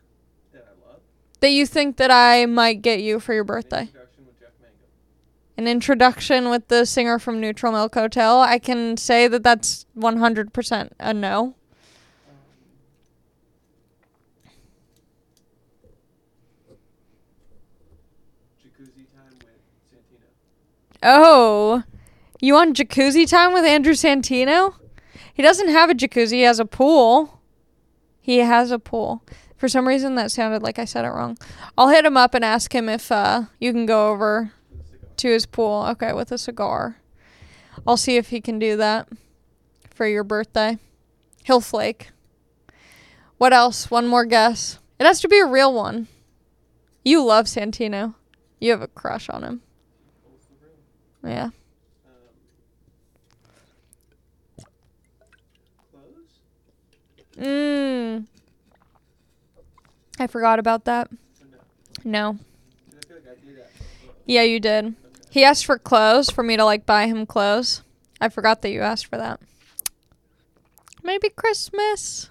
That 0.53 0.67
I 0.69 0.89
love. 0.91 1.01
that 1.41 1.51
you 1.51 1.67
think 1.67 1.97
that 1.97 2.11
I 2.11 2.47
might 2.47 2.83
get 2.83 3.01
you 3.01 3.21
for 3.21 3.33
your 3.35 3.45
birthday. 3.45 3.83
Introduction 3.83 4.27
with 4.27 4.39
Jeff 4.41 4.49
Mangum. 4.61 5.57
an 5.57 5.69
introduction 5.69 6.49
with 6.51 6.69
the 6.69 6.85
singer 6.85 7.19
from 7.19 7.41
Neutral 7.41 7.73
Milk 7.73 7.95
Hotel, 7.95 8.41
I 8.41 8.59
can 8.59 8.97
say 8.97 9.29
that 9.29 9.43
that's 9.43 9.87
100% 9.97 10.91
a 11.01 11.15
no. 11.15 11.55
Um, 12.29 12.37
jacuzzi 18.63 19.07
time 19.15 19.39
with 19.39 19.49
Santino. 19.91 20.29
Oh, 21.03 21.83
you 22.41 22.55
want 22.55 22.77
jacuzzi 22.77 23.29
time 23.29 23.53
with 23.53 23.65
Andrew 23.65 23.95
Santino? 23.95 24.75
He 25.33 25.43
doesn't 25.43 25.69
have 25.69 25.91
a 25.91 25.95
jacuzzi, 25.95 26.33
he 26.33 26.43
has 26.43 26.59
a 26.59 26.65
pool. 26.65 27.36
He 28.27 28.39
has 28.39 28.73
a 28.73 28.81
pool. 28.81 29.23
For 29.57 29.69
some 29.69 29.87
reason, 29.87 30.17
that 30.17 30.33
sounded 30.33 30.61
like 30.61 30.81
I 30.81 30.85
said 30.85 31.05
it 31.05 31.11
wrong. 31.11 31.39
I'll 31.79 31.91
hit 31.91 32.05
him 32.05 32.17
up 32.17 32.35
and 32.35 32.45
ask 32.45 32.75
him 32.75 32.89
if 32.89 33.13
uh, 33.13 33.43
you 33.61 33.73
can 33.73 33.87
go 33.87 34.09
over 34.11 34.51
to 35.19 35.29
his 35.29 35.47
pool. 35.47 35.87
Okay, 35.91 36.13
with 36.13 36.33
a 36.33 36.37
cigar. 36.37 36.97
I'll 37.87 37.97
see 37.97 38.17
if 38.17 38.31
he 38.31 38.41
can 38.41 38.59
do 38.59 38.77
that 38.79 39.09
for 39.95 40.09
your 40.09 40.25
birthday. 40.25 40.79
He'll 41.45 41.61
flake. 41.61 42.11
What 43.39 43.53
else? 43.53 43.93
One 43.93 44.09
more 44.09 44.25
guess. 44.25 44.81
It 44.99 45.07
has 45.07 45.21
to 45.21 45.29
be 45.29 45.39
a 45.39 45.47
real 45.47 45.73
one. 45.73 46.09
You 47.05 47.23
love 47.23 47.47
Santino. 47.47 48.17
You 48.59 48.73
have 48.73 48.83
a 48.83 48.89
crush 48.89 49.29
on 49.29 49.45
him. 49.45 49.63
Yeah. 51.23 51.45
Um, 51.45 51.53
clothes? 55.93 56.41
Mmm. 57.39 58.27
I 60.19 60.27
forgot 60.27 60.59
about 60.59 60.85
that. 60.87 61.11
No? 62.05 62.39
Yeah, 64.25 64.43
you 64.43 64.61
did. 64.61 64.95
He 65.31 65.45
asked 65.45 65.67
for 65.67 65.79
clothes 65.79 66.31
for 66.31 66.43
me 66.43 66.57
to 66.57 66.65
like 66.65 66.87
buy 66.87 67.07
him 67.07 67.27
clothes. 67.27 67.83
I 68.21 68.29
forgot 68.29 68.63
that 68.63 68.71
you 68.71 68.81
asked 68.81 69.07
for 69.07 69.19
that. 69.19 69.41
Maybe 71.03 71.29
Christmas. 71.29 72.31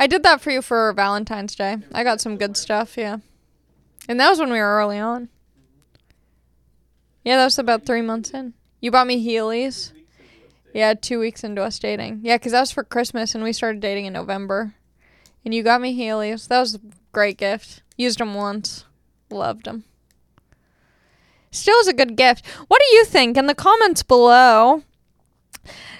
I 0.00 0.06
did 0.06 0.22
that 0.22 0.40
for 0.40 0.50
you 0.50 0.62
for 0.62 0.92
Valentine's 0.92 1.54
Day. 1.54 1.76
I 1.92 2.02
got 2.04 2.20
some 2.20 2.36
good 2.36 2.56
stuff, 2.56 2.96
yeah. 2.96 3.18
And 4.08 4.18
that 4.18 4.30
was 4.30 4.40
when 4.40 4.50
we 4.50 4.58
were 4.58 4.76
early 4.76 4.98
on. 4.98 5.28
Yeah, 7.24 7.36
that 7.36 7.44
was 7.44 7.58
about 7.58 7.84
three 7.84 8.02
months 8.02 8.30
in. 8.30 8.54
You 8.80 8.90
bought 8.90 9.06
me 9.06 9.24
Heelys. 9.24 9.92
Yeah, 10.74 10.94
two 10.94 11.18
weeks 11.18 11.44
into 11.44 11.62
us 11.62 11.78
dating. 11.78 12.20
Yeah, 12.22 12.36
because 12.36 12.52
that 12.52 12.60
was 12.60 12.70
for 12.70 12.84
Christmas 12.84 13.34
and 13.34 13.42
we 13.42 13.52
started 13.52 13.80
dating 13.80 14.06
in 14.06 14.12
November. 14.12 14.74
And 15.44 15.54
you 15.54 15.62
got 15.62 15.80
me 15.80 15.98
Heelys. 15.98 16.48
That 16.48 16.60
was 16.60 16.74
a 16.74 16.80
great 17.12 17.38
gift. 17.38 17.82
Used 17.96 18.18
them 18.18 18.34
once. 18.34 18.84
Loved 19.30 19.64
them. 19.64 19.84
Still 21.50 21.78
is 21.80 21.88
a 21.88 21.94
good 21.94 22.16
gift. 22.16 22.46
What 22.68 22.80
do 22.86 22.96
you 22.96 23.04
think 23.04 23.36
in 23.36 23.46
the 23.46 23.54
comments 23.54 24.02
below? 24.02 24.82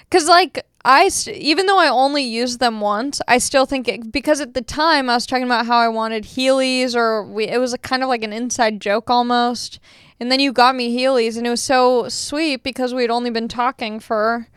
Because, 0.01 0.27
like, 0.27 0.65
I, 0.85 1.05
s- 1.05 1.27
even 1.27 1.65
though 1.65 1.79
I 1.79 1.87
only 1.89 2.23
used 2.23 2.59
them 2.59 2.81
once, 2.81 3.21
I 3.27 3.39
still 3.39 3.65
think 3.65 3.87
it, 3.87 4.11
because 4.11 4.39
at 4.41 4.53
the 4.53 4.61
time 4.61 5.09
I 5.09 5.15
was 5.15 5.25
talking 5.25 5.43
about 5.45 5.65
how 5.65 5.77
I 5.77 5.87
wanted 5.89 6.23
Heelys 6.23 6.95
or 6.95 7.23
we, 7.23 7.47
it 7.47 7.59
was 7.59 7.75
kind 7.81 8.03
of 8.03 8.09
like 8.09 8.23
an 8.23 8.33
inside 8.33 8.79
joke 8.79 9.09
almost. 9.09 9.79
And 10.19 10.31
then 10.31 10.39
you 10.39 10.51
got 10.53 10.75
me 10.75 10.95
Heelys 10.97 11.37
and 11.37 11.47
it 11.47 11.49
was 11.49 11.63
so 11.63 12.07
sweet 12.09 12.63
because 12.63 12.93
we'd 12.93 13.09
only 13.11 13.29
been 13.29 13.47
talking 13.47 13.99
for 13.99 14.47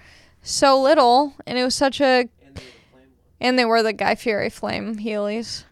so 0.42 0.80
little 0.80 1.34
and 1.46 1.56
it 1.58 1.64
was 1.64 1.74
such 1.74 2.00
a 2.00 2.28
And 2.28 2.28
they 2.28 2.54
were 2.54 3.02
the 3.02 3.06
and 3.40 3.58
they 3.58 3.64
were 3.64 3.82
the 3.82 3.92
Guy 3.92 4.14
Fieri 4.14 4.50
Flame 4.50 4.96
Heelys. 4.96 5.64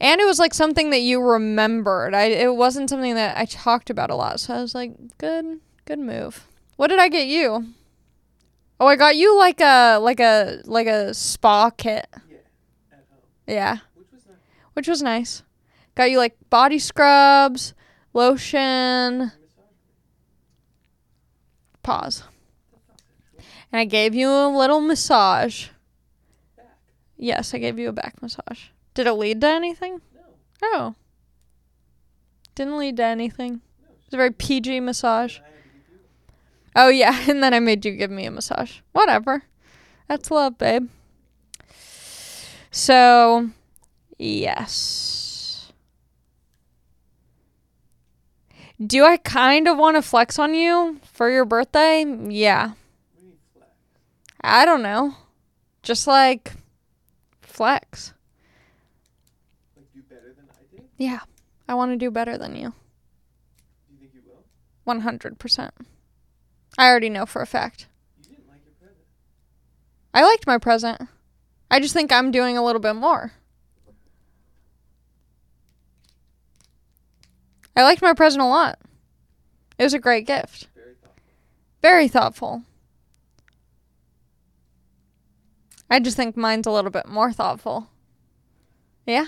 And 0.00 0.20
it 0.20 0.24
was 0.24 0.38
like 0.38 0.52
something 0.52 0.90
that 0.90 1.00
you 1.00 1.20
remembered. 1.22 2.14
I 2.14 2.24
it 2.24 2.54
wasn't 2.54 2.90
something 2.90 3.14
that 3.14 3.36
I 3.38 3.44
talked 3.46 3.90
about 3.90 4.10
a 4.10 4.14
lot. 4.16 4.40
So 4.40 4.54
I 4.54 4.60
was 4.60 4.74
like, 4.74 4.92
good, 5.18 5.60
good 5.84 5.98
move. 5.98 6.46
What 6.76 6.88
did 6.88 6.98
I 6.98 7.08
get 7.08 7.26
you? 7.28 7.66
Oh, 8.80 8.86
I 8.86 8.96
got 8.96 9.14
you 9.16 9.38
like 9.38 9.60
a 9.60 9.98
like 9.98 10.20
a 10.20 10.60
like 10.64 10.86
a 10.88 11.14
spa 11.14 11.70
kit. 11.70 12.06
Yeah. 12.28 12.36
At 12.92 13.04
home. 13.10 13.20
Yeah, 13.46 13.76
Which 13.94 14.08
was 14.12 14.26
nice. 14.26 14.36
which 14.74 14.88
was 14.88 15.02
nice. 15.02 15.42
Got 15.94 16.10
you 16.10 16.18
like 16.18 16.36
body 16.50 16.78
scrubs, 16.80 17.72
lotion. 18.12 19.30
Pause. 21.82 22.24
And 23.74 23.80
I 23.80 23.86
gave 23.86 24.14
you 24.14 24.28
a 24.28 24.46
little 24.46 24.80
massage. 24.80 25.66
Back. 26.56 26.76
Yes, 27.16 27.52
I 27.54 27.58
gave 27.58 27.76
you 27.76 27.88
a 27.88 27.92
back 27.92 28.22
massage. 28.22 28.66
Did 28.94 29.08
it 29.08 29.14
lead 29.14 29.40
to 29.40 29.48
anything? 29.48 30.00
No. 30.14 30.20
Oh. 30.62 30.94
Didn't 32.54 32.78
lead 32.78 32.98
to 32.98 33.04
anything. 33.04 33.62
No. 33.82 33.88
It's 34.04 34.14
a 34.14 34.16
very 34.16 34.30
PG 34.30 34.78
massage. 34.78 35.40
I 35.40 35.42
had 35.42 35.48
to 35.48 35.58
give 35.72 35.90
you 35.90 35.98
Oh 36.76 36.88
yeah, 36.88 37.24
and 37.28 37.42
then 37.42 37.52
I 37.52 37.58
made 37.58 37.84
you 37.84 37.96
give 37.96 38.12
me 38.12 38.26
a 38.26 38.30
massage. 38.30 38.78
Whatever. 38.92 39.42
That's 40.06 40.30
love, 40.30 40.56
babe. 40.56 40.88
So, 42.70 43.50
yes. 44.18 45.72
Do 48.80 49.04
I 49.04 49.16
kind 49.16 49.66
of 49.66 49.76
want 49.78 49.96
to 49.96 50.02
flex 50.02 50.38
on 50.38 50.54
you 50.54 51.00
for 51.12 51.28
your 51.28 51.44
birthday? 51.44 52.04
Yeah. 52.28 52.68
What 52.68 52.76
do 53.16 53.22
you 53.22 53.26
mean 53.30 53.38
flex? 53.52 53.70
I 54.46 54.66
don't 54.66 54.82
know. 54.82 55.14
Just 55.82 56.06
like 56.06 56.52
flex. 57.40 58.12
Like 59.74 59.90
do 59.94 60.02
better 60.02 60.34
than 60.36 60.44
I 60.50 60.76
did? 60.76 60.84
Yeah. 60.98 61.20
I 61.66 61.74
want 61.74 61.92
to 61.92 61.96
do 61.96 62.10
better 62.10 62.36
than 62.36 62.54
you. 62.54 62.74
Do 63.88 63.94
you 63.94 63.98
think 64.00 64.12
you 64.14 64.20
will? 64.26 65.00
100%. 65.00 65.70
I 66.76 66.88
already 66.88 67.08
know 67.08 67.24
for 67.24 67.40
a 67.40 67.46
fact. 67.46 67.86
You 68.18 68.36
didn't 68.36 68.48
like 68.48 68.60
your 68.66 68.74
present. 68.74 69.06
I 70.12 70.22
liked 70.22 70.46
my 70.46 70.58
present. 70.58 71.00
I 71.70 71.80
just 71.80 71.94
think 71.94 72.12
I'm 72.12 72.30
doing 72.30 72.58
a 72.58 72.64
little 72.64 72.80
bit 72.80 72.96
more. 72.96 73.32
I 77.74 77.82
liked 77.82 78.02
my 78.02 78.12
present 78.12 78.42
a 78.42 78.46
lot. 78.46 78.78
It 79.78 79.84
was 79.84 79.94
a 79.94 79.98
great 79.98 80.26
gift. 80.26 80.68
Very 80.74 80.94
thoughtful. 81.00 81.22
Very 81.80 82.08
thoughtful. 82.08 82.62
I 85.90 86.00
just 86.00 86.16
think 86.16 86.36
mine's 86.36 86.66
a 86.66 86.70
little 86.70 86.90
bit 86.90 87.06
more 87.06 87.32
thoughtful. 87.32 87.88
Yeah. 89.06 89.26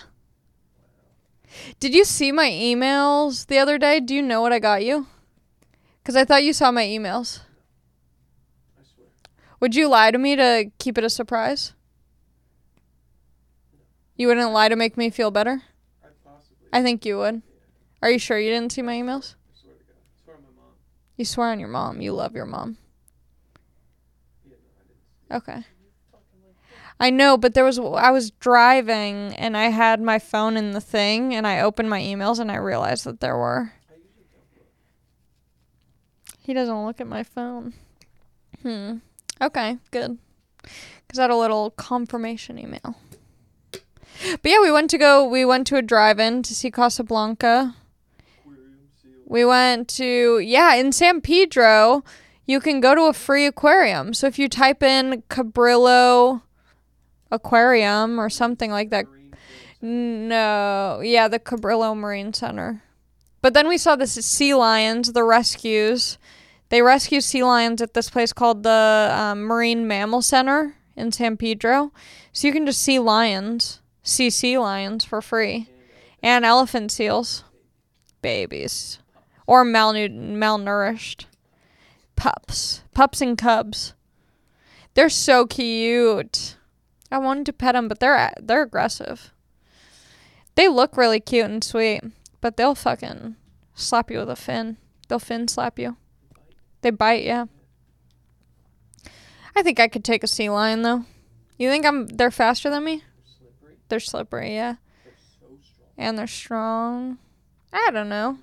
Did 1.80 1.94
you 1.94 2.04
see 2.04 2.32
my 2.32 2.48
emails 2.48 3.46
the 3.46 3.59
other 3.59 3.78
day? 3.78 4.00
Do 4.00 4.14
you 4.14 4.22
know 4.22 4.40
what 4.40 4.52
I 4.52 4.59
got 4.59 4.84
you? 4.84 5.07
Because 6.02 6.16
I 6.16 6.24
thought 6.24 6.44
you 6.44 6.52
saw 6.52 6.70
my 6.70 6.84
emails. 6.84 7.40
I 8.78 8.82
swear. 8.82 9.09
Would 9.61 9.74
you 9.74 9.88
lie 9.88 10.11
to 10.11 10.18
me 10.18 10.36
to 10.36 10.70
keep 10.78 10.98
it 10.98 11.04
a 11.04 11.11
surprise? 11.11 11.72
You 14.16 14.28
wouldn't 14.28 14.52
lie 14.52 14.68
to 14.68 14.76
make 14.76 14.96
me 14.96 15.11
feel 15.11 15.30
better? 15.30 15.62
I 16.02 16.09
possibly. 16.24 16.68
I 16.72 16.82
think 16.82 17.04
you 17.04 17.18
would. 17.18 17.42
Are 18.02 18.11
you 18.11 18.18
sure 18.18 18.38
you 18.38 18.50
didn't 18.50 18.72
see 18.72 18.82
my 18.82 18.94
emails? 18.94 19.34
I 19.34 19.61
swear 19.61 19.74
to 19.74 19.84
God. 19.84 19.96
I 19.98 20.24
swear 20.24 20.36
on 20.36 20.42
my 20.42 20.62
mom. 20.62 20.72
You 21.16 21.24
swear 21.24 21.50
on 21.50 21.61
your 21.61 21.68
mom. 21.68 22.00
You 22.00 22.12
love 22.12 22.34
your 22.34 22.46
mom. 22.46 22.78
Yeah, 24.44 24.54
no, 25.30 25.36
I 25.36 25.38
didn't. 25.44 25.64
Okay. 25.64 25.75
I 26.99 27.11
know, 27.11 27.36
but 27.36 27.55
there 27.55 27.64
was 27.64 27.78
I 27.78 28.11
was 28.11 28.30
driving 28.30 29.34
and 29.36 29.57
I 29.57 29.64
had 29.64 30.01
my 30.01 30.18
phone 30.18 30.57
in 30.57 30.72
the 30.72 30.80
thing 30.80 31.34
and 31.34 31.47
I 31.47 31.61
opened 31.61 31.90
my 31.90 32.01
emails 32.01 32.38
and 32.38 32.51
I 32.51 32.57
realized 32.57 33.05
that 33.05 33.20
there 33.20 33.36
were. 33.36 33.72
He 36.40 36.55
doesn't 36.55 36.86
look 36.86 37.01
at 37.01 37.07
my 37.07 37.22
phone. 37.22 37.74
Hmm. 38.62 38.99
Okay, 39.42 39.78
good. 39.90 40.16
Cuz 41.09 41.18
I 41.18 41.22
had 41.22 41.30
a 41.30 41.36
little 41.36 41.70
confirmation 41.70 42.59
email. 42.59 42.97
But 44.30 44.51
yeah, 44.51 44.61
we 44.62 44.70
went 44.70 44.88
to 44.90 44.99
go 44.99 45.28
we 45.28 45.44
went 45.44 45.66
to 45.66 45.76
a 45.76 45.82
drive-in 45.82 46.42
to 46.44 46.55
see 46.55 46.70
Casablanca. 46.70 47.74
We 49.26 49.44
went 49.44 49.88
to 49.88 50.38
yeah, 50.38 50.74
in 50.76 50.92
San 50.92 51.20
Pedro, 51.20 52.05
you 52.47 52.61
can 52.61 52.80
go 52.80 52.94
to 52.94 53.03
a 53.03 53.12
free 53.12 53.44
aquarium. 53.44 54.14
So 54.14 54.26
if 54.26 54.38
you 54.38 54.49
type 54.49 54.82
in 54.82 55.22
Cabrillo 55.28 56.40
aquarium 57.30 58.20
or 58.20 58.30
something 58.30 58.70
like 58.70 58.90
that. 58.90 59.06
No, 59.80 61.00
yeah, 61.02 61.28
the 61.28 61.38
Cabrillo 61.38 61.96
Marine 61.96 62.32
Center. 62.32 62.82
But 63.42 63.54
then 63.54 63.68
we 63.68 63.78
saw 63.78 63.96
the 63.96 64.06
sea 64.06 64.54
lions, 64.54 65.12
the 65.12 65.22
rescues. 65.22 66.18
They 66.68 66.82
rescue 66.82 67.20
sea 67.20 67.44
lions 67.44 67.80
at 67.80 67.94
this 67.94 68.10
place 68.10 68.32
called 68.32 68.62
the 68.62 69.10
um, 69.12 69.42
Marine 69.42 69.86
Mammal 69.86 70.22
Center 70.22 70.76
in 70.96 71.12
San 71.12 71.36
Pedro. 71.36 71.92
So 72.32 72.48
you 72.48 72.52
can 72.52 72.66
just 72.66 72.82
see 72.82 72.98
lions, 72.98 73.80
see 74.02 74.30
sea 74.30 74.58
lions 74.58 75.04
for 75.04 75.22
free, 75.22 75.68
and 76.22 76.44
elephant 76.44 76.90
seals, 76.90 77.44
babies, 78.20 78.98
or 79.46 79.64
malnu- 79.64 80.10
malnourished 80.10 81.26
pups, 82.16 82.82
pups 82.94 83.20
and 83.20 83.38
cubs. 83.38 83.94
They're 84.94 85.08
so 85.08 85.46
cute. 85.46 86.55
I 87.11 87.18
wanted 87.18 87.46
to 87.46 87.52
pet 87.52 87.74
them, 87.74 87.88
but 87.88 88.00
they're 88.00 88.32
they're 88.40 88.62
aggressive. 88.62 89.32
They 90.54 90.68
look 90.68 90.96
really 90.96 91.20
cute 91.20 91.44
and 91.44 91.62
sweet, 91.62 92.02
but 92.40 92.57
they'll 92.57 92.74
fucking 92.74 93.36
slap 93.74 94.11
you 94.11 94.18
with 94.18 94.30
a 94.30 94.36
fin. 94.36 94.78
They'll 95.09 95.18
fin 95.18 95.48
slap 95.48 95.78
you. 95.78 95.96
They 96.80 96.90
bite, 96.90 97.24
yeah. 97.24 97.46
I 99.54 99.62
think 99.62 99.78
I 99.78 99.88
could 99.88 100.04
take 100.04 100.22
a 100.22 100.28
sea 100.28 100.50
lion 100.50 100.82
though. 100.82 101.04
You 101.59 101.70
think 101.70 101.86
I'm 101.86 102.07
they're 102.07 102.30
faster 102.30 102.68
than 102.70 102.84
me? 102.84 102.96
They're 102.96 103.00
slippery. 103.38 103.76
They're 103.88 104.00
slippery, 104.00 104.54
yeah. 104.54 104.74
And 105.96 106.18
they're 106.18 106.26
strong. 106.26 107.18
I 107.72 107.90
don't 107.90 108.09
know. 108.09 108.38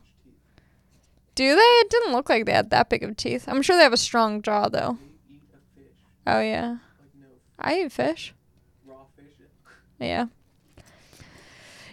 Do 1.35 1.55
they? 1.55 1.61
It 1.61 1.89
didn't 1.89 2.13
look 2.13 2.29
like 2.29 2.45
they 2.45 2.53
had 2.53 2.69
that 2.69 2.89
big 2.89 3.03
of 3.03 3.17
teeth. 3.17 3.45
I'm 3.47 3.61
sure 3.61 3.75
they 3.75 3.83
have 3.83 3.93
a 3.93 3.97
strong 3.97 4.41
jaw 4.41 4.69
though. 4.69 4.97
Oh 6.25 6.39
yeah. 6.41 6.77
I 7.59 7.81
eat 7.81 7.91
fish. 7.91 8.33
Yeah. 10.03 10.25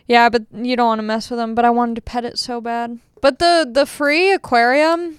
Yeah, 0.06 0.28
but 0.28 0.46
you 0.52 0.76
don't 0.76 0.88
want 0.88 0.98
to 0.98 1.04
mess 1.04 1.30
with 1.30 1.38
them. 1.38 1.54
But 1.54 1.64
I 1.64 1.70
wanted 1.70 1.94
to 1.96 2.02
pet 2.02 2.24
it 2.24 2.38
so 2.38 2.60
bad. 2.60 2.98
But 3.20 3.38
the 3.38 3.68
the 3.70 3.86
free 3.86 4.32
aquarium 4.32 5.18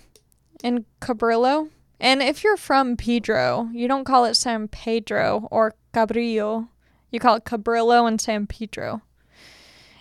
in 0.63 0.85
Cabrillo, 0.99 1.69
and 1.99 2.21
if 2.21 2.43
you're 2.43 2.57
from 2.57 2.97
Pedro, 2.97 3.69
you 3.73 3.87
don't 3.87 4.05
call 4.05 4.25
it 4.25 4.35
San 4.35 4.67
Pedro 4.67 5.47
or 5.51 5.75
Cabrillo. 5.93 6.67
You 7.11 7.19
call 7.19 7.35
it 7.35 7.45
Cabrillo 7.45 8.07
and 8.07 8.19
San 8.19 8.47
Pedro. 8.47 9.01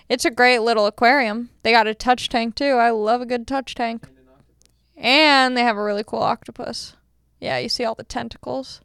It's 0.09 0.24
a 0.24 0.30
great 0.30 0.59
little 0.59 0.86
aquarium. 0.86 1.51
They 1.62 1.70
got 1.70 1.86
a 1.86 1.95
touch 1.95 2.28
tank 2.28 2.57
too. 2.57 2.72
I 2.72 2.91
love 2.91 3.20
a 3.20 3.26
good 3.26 3.47
touch 3.47 3.74
tank. 3.76 4.09
And 4.09 4.18
an. 4.18 5.05
And 5.05 5.57
they 5.57 5.62
have 5.62 5.76
a 5.76 5.84
really 5.84 6.05
cool 6.05 6.22
octopus. 6.22 6.97
Yeah, 7.38 7.59
you 7.59 7.68
see 7.68 7.84
all 7.84 7.95
the 7.95 8.03
tentacles. 8.03 8.80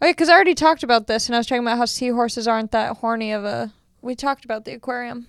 Okay, 0.00 0.12
because 0.12 0.28
I 0.28 0.34
already 0.34 0.54
talked 0.54 0.84
about 0.84 1.08
this, 1.08 1.26
and 1.26 1.34
I 1.34 1.38
was 1.38 1.46
talking 1.48 1.62
about 1.62 1.78
how 1.78 1.84
seahorses 1.84 2.46
aren't 2.46 2.70
that 2.70 2.98
horny 2.98 3.32
of 3.32 3.44
a. 3.44 3.72
We 4.00 4.14
talked 4.14 4.44
about 4.44 4.64
the 4.64 4.72
aquarium. 4.72 5.26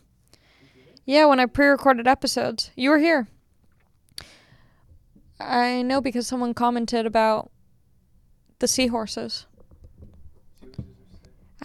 Yeah, 1.05 1.25
when 1.25 1.39
I 1.39 1.47
pre-recorded 1.47 2.07
episodes, 2.07 2.69
you 2.75 2.91
were 2.91 2.99
here. 2.99 3.27
I 5.39 5.81
know 5.81 6.01
because 6.01 6.27
someone 6.27 6.53
commented 6.53 7.07
about 7.07 7.49
the 8.59 8.67
seahorses. 8.67 9.47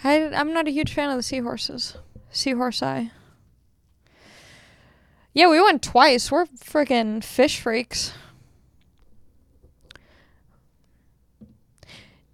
I 0.03 0.31
I'm 0.33 0.51
not 0.51 0.67
a 0.67 0.71
huge 0.71 0.93
fan 0.93 1.11
of 1.11 1.17
the 1.17 1.23
seahorses. 1.23 1.97
Seahorse 2.31 2.81
eye. 2.81 3.11
Yeah, 5.33 5.49
we 5.49 5.61
went 5.61 5.83
twice. 5.83 6.31
We're 6.31 6.45
freaking 6.45 7.23
fish 7.23 7.59
freaks. 7.59 8.13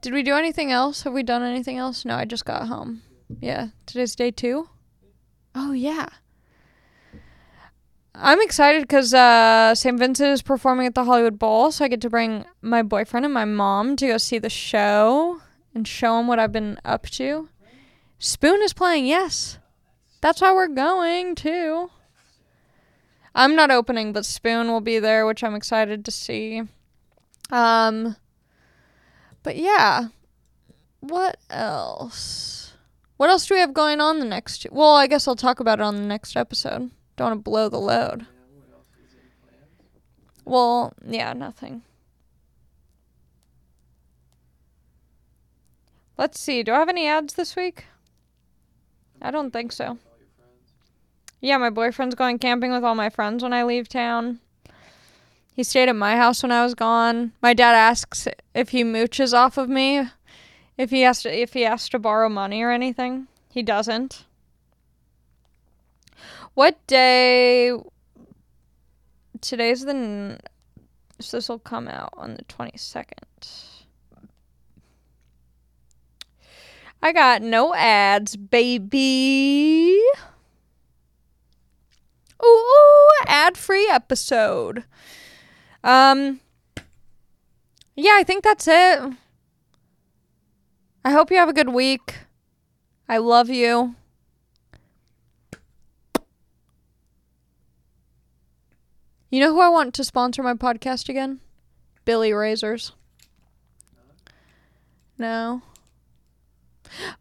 Did 0.01 0.13
we 0.13 0.23
do 0.23 0.33
anything 0.33 0.71
else? 0.71 1.03
Have 1.03 1.13
we 1.13 1.21
done 1.21 1.43
anything 1.43 1.77
else? 1.77 2.05
No, 2.05 2.15
I 2.15 2.25
just 2.25 2.43
got 2.43 2.67
home. 2.67 3.03
Yeah, 3.39 3.67
today's 3.85 4.15
day 4.15 4.31
two. 4.31 4.67
Oh 5.53 5.73
yeah. 5.73 6.09
I'm 8.13 8.41
excited 8.41 8.81
because 8.81 9.13
uh, 9.13 9.73
St. 9.73 9.97
Vincent 9.97 10.31
is 10.31 10.41
performing 10.41 10.85
at 10.85 10.95
the 10.95 11.05
Hollywood 11.05 11.39
Bowl, 11.39 11.71
so 11.71 11.85
I 11.85 11.87
get 11.87 12.01
to 12.01 12.09
bring 12.09 12.45
my 12.61 12.81
boyfriend 12.81 13.25
and 13.25 13.33
my 13.33 13.45
mom 13.45 13.95
to 13.97 14.07
go 14.07 14.17
see 14.17 14.37
the 14.37 14.49
show 14.49 15.39
and 15.73 15.87
show 15.87 16.17
them 16.17 16.27
what 16.27 16.39
I've 16.39 16.51
been 16.51 16.79
up 16.83 17.07
to. 17.11 17.47
Spoon 18.19 18.61
is 18.61 18.73
playing, 18.73 19.05
yes. 19.05 19.59
That's 20.19 20.41
why 20.41 20.51
we're 20.51 20.67
going 20.67 21.35
too. 21.35 21.89
I'm 23.33 23.55
not 23.55 23.71
opening, 23.71 24.13
but 24.13 24.25
Spoon 24.25 24.67
will 24.67 24.81
be 24.81 24.99
there, 24.99 25.25
which 25.25 25.43
I'm 25.43 25.55
excited 25.55 26.03
to 26.05 26.11
see. 26.11 26.63
Um 27.49 28.17
but 29.43 29.55
yeah. 29.55 30.07
What 30.99 31.37
else? 31.49 32.73
What 33.17 33.29
else 33.29 33.45
do 33.45 33.55
we 33.55 33.59
have 33.59 33.73
going 33.73 33.99
on 33.99 34.19
the 34.19 34.25
next 34.25 34.65
Well, 34.71 34.95
I 34.95 35.07
guess 35.07 35.27
I'll 35.27 35.35
talk 35.35 35.59
about 35.59 35.79
it 35.79 35.83
on 35.83 35.95
the 35.95 36.07
next 36.07 36.35
episode. 36.35 36.91
Don't 37.15 37.27
want 37.27 37.39
to 37.39 37.43
blow 37.43 37.69
the 37.69 37.77
load. 37.77 38.25
Well, 40.45 40.93
yeah, 41.05 41.33
nothing. 41.33 41.83
Let's 46.17 46.39
see. 46.39 46.63
Do 46.63 46.73
I 46.73 46.79
have 46.79 46.89
any 46.89 47.07
ads 47.07 47.33
this 47.33 47.55
week? 47.55 47.85
I 49.21 49.31
don't 49.31 49.51
think 49.51 49.71
so. 49.71 49.97
Yeah, 51.39 51.57
my 51.57 51.69
boyfriend's 51.69 52.15
going 52.15 52.37
camping 52.37 52.71
with 52.71 52.83
all 52.83 52.95
my 52.95 53.09
friends 53.09 53.41
when 53.41 53.53
I 53.53 53.63
leave 53.63 53.89
town. 53.89 54.39
He 55.61 55.65
stayed 55.65 55.89
at 55.89 55.95
my 55.95 56.15
house 56.15 56.41
when 56.41 56.51
I 56.51 56.63
was 56.63 56.73
gone. 56.73 57.33
My 57.39 57.53
dad 57.53 57.75
asks 57.75 58.27
if 58.55 58.69
he 58.69 58.83
mooches 58.83 59.31
off 59.31 59.59
of 59.59 59.69
me, 59.69 60.09
if 60.75 60.89
he 60.89 61.01
has 61.01 61.21
to 61.21 61.31
if 61.31 61.53
he 61.53 61.61
has 61.61 61.87
to 61.89 61.99
borrow 61.99 62.29
money 62.29 62.63
or 62.63 62.71
anything. 62.71 63.27
He 63.51 63.61
doesn't. 63.61 64.25
What 66.55 66.79
day? 66.87 67.73
Today's 69.41 69.85
the 69.85 69.91
n- 69.93 70.39
So 71.19 71.37
this 71.37 71.47
will 71.47 71.59
come 71.59 71.87
out 71.87 72.09
on 72.17 72.33
the 72.33 72.43
22nd. 72.45 73.83
I 77.03 77.11
got 77.13 77.43
no 77.43 77.75
ads, 77.75 78.35
baby. 78.35 80.01
Ooh, 82.43 83.09
ad-free 83.27 83.87
episode. 83.91 84.85
Um 85.83 86.39
Yeah, 87.95 88.15
I 88.15 88.23
think 88.23 88.43
that's 88.43 88.67
it. 88.67 88.99
I 91.03 91.11
hope 91.11 91.31
you 91.31 91.37
have 91.37 91.49
a 91.49 91.53
good 91.53 91.69
week. 91.69 92.15
I 93.09 93.17
love 93.17 93.49
you. 93.49 93.95
You 99.29 99.39
know 99.39 99.53
who 99.53 99.61
I 99.61 99.69
want 99.69 99.93
to 99.95 100.03
sponsor 100.03 100.43
my 100.43 100.53
podcast 100.53 101.07
again? 101.07 101.39
Billie 102.03 102.33
Razors. 102.33 102.91
No. 105.17 105.61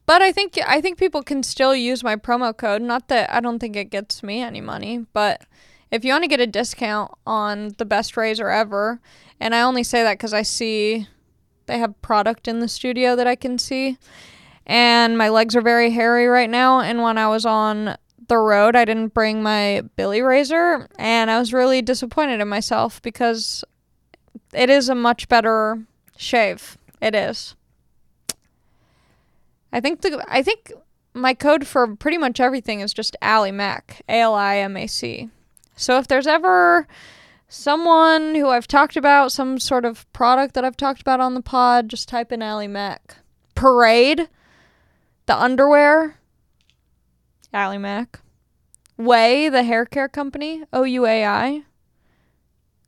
But 0.06 0.20
I 0.20 0.32
think 0.32 0.58
I 0.66 0.80
think 0.80 0.98
people 0.98 1.22
can 1.22 1.44
still 1.44 1.74
use 1.74 2.02
my 2.02 2.16
promo 2.16 2.56
code. 2.56 2.82
Not 2.82 3.08
that 3.08 3.32
I 3.32 3.40
don't 3.40 3.60
think 3.60 3.76
it 3.76 3.90
gets 3.90 4.22
me 4.22 4.42
any 4.42 4.60
money, 4.60 5.06
but 5.12 5.42
if 5.90 6.04
you 6.04 6.12
want 6.12 6.24
to 6.24 6.28
get 6.28 6.40
a 6.40 6.46
discount 6.46 7.12
on 7.26 7.74
the 7.78 7.84
best 7.84 8.16
razor 8.16 8.48
ever, 8.48 9.00
and 9.40 9.54
I 9.54 9.62
only 9.62 9.82
say 9.82 10.02
that 10.02 10.14
because 10.14 10.32
I 10.34 10.42
see 10.42 11.06
they 11.66 11.78
have 11.78 12.00
product 12.02 12.48
in 12.48 12.60
the 12.60 12.68
studio 12.68 13.16
that 13.16 13.26
I 13.26 13.36
can 13.36 13.58
see, 13.58 13.98
and 14.66 15.18
my 15.18 15.28
legs 15.28 15.56
are 15.56 15.60
very 15.60 15.90
hairy 15.90 16.26
right 16.26 16.50
now. 16.50 16.80
And 16.80 17.02
when 17.02 17.18
I 17.18 17.28
was 17.28 17.44
on 17.44 17.96
the 18.28 18.38
road, 18.38 18.76
I 18.76 18.84
didn't 18.84 19.14
bring 19.14 19.42
my 19.42 19.82
Billie 19.96 20.22
razor, 20.22 20.88
and 20.98 21.30
I 21.30 21.38
was 21.38 21.52
really 21.52 21.82
disappointed 21.82 22.40
in 22.40 22.48
myself 22.48 23.02
because 23.02 23.64
it 24.52 24.70
is 24.70 24.88
a 24.88 24.94
much 24.94 25.28
better 25.28 25.84
shave. 26.16 26.76
It 27.00 27.14
is. 27.14 27.56
I 29.72 29.80
think 29.80 30.02
the 30.02 30.24
I 30.28 30.42
think 30.42 30.72
my 31.14 31.34
code 31.34 31.66
for 31.66 31.96
pretty 31.96 32.18
much 32.18 32.40
everything 32.40 32.80
is 32.80 32.92
just 32.92 33.16
Ali 33.22 33.52
Mac, 33.52 34.02
A 34.08 34.20
L 34.20 34.34
I 34.34 34.58
M 34.58 34.76
A 34.76 34.86
C. 34.86 35.30
So 35.80 35.96
if 35.96 36.08
there's 36.08 36.26
ever 36.26 36.86
someone 37.48 38.34
who 38.34 38.50
I've 38.50 38.68
talked 38.68 38.98
about, 38.98 39.32
some 39.32 39.58
sort 39.58 39.86
of 39.86 40.10
product 40.12 40.52
that 40.54 40.64
I've 40.64 40.76
talked 40.76 41.00
about 41.00 41.20
on 41.20 41.32
the 41.32 41.40
pod, 41.40 41.88
just 41.88 42.06
type 42.06 42.30
in 42.32 42.42
Ali 42.42 42.68
Mac. 42.68 43.16
Parade, 43.54 44.28
the 45.24 45.34
underwear, 45.34 46.20
Ali 47.54 47.78
Mac. 47.78 48.20
Way, 48.98 49.48
the 49.48 49.62
hair 49.62 49.86
care 49.86 50.08
company, 50.08 50.64
O 50.70 50.84
U 50.84 51.06
A 51.06 51.24
I. 51.24 51.62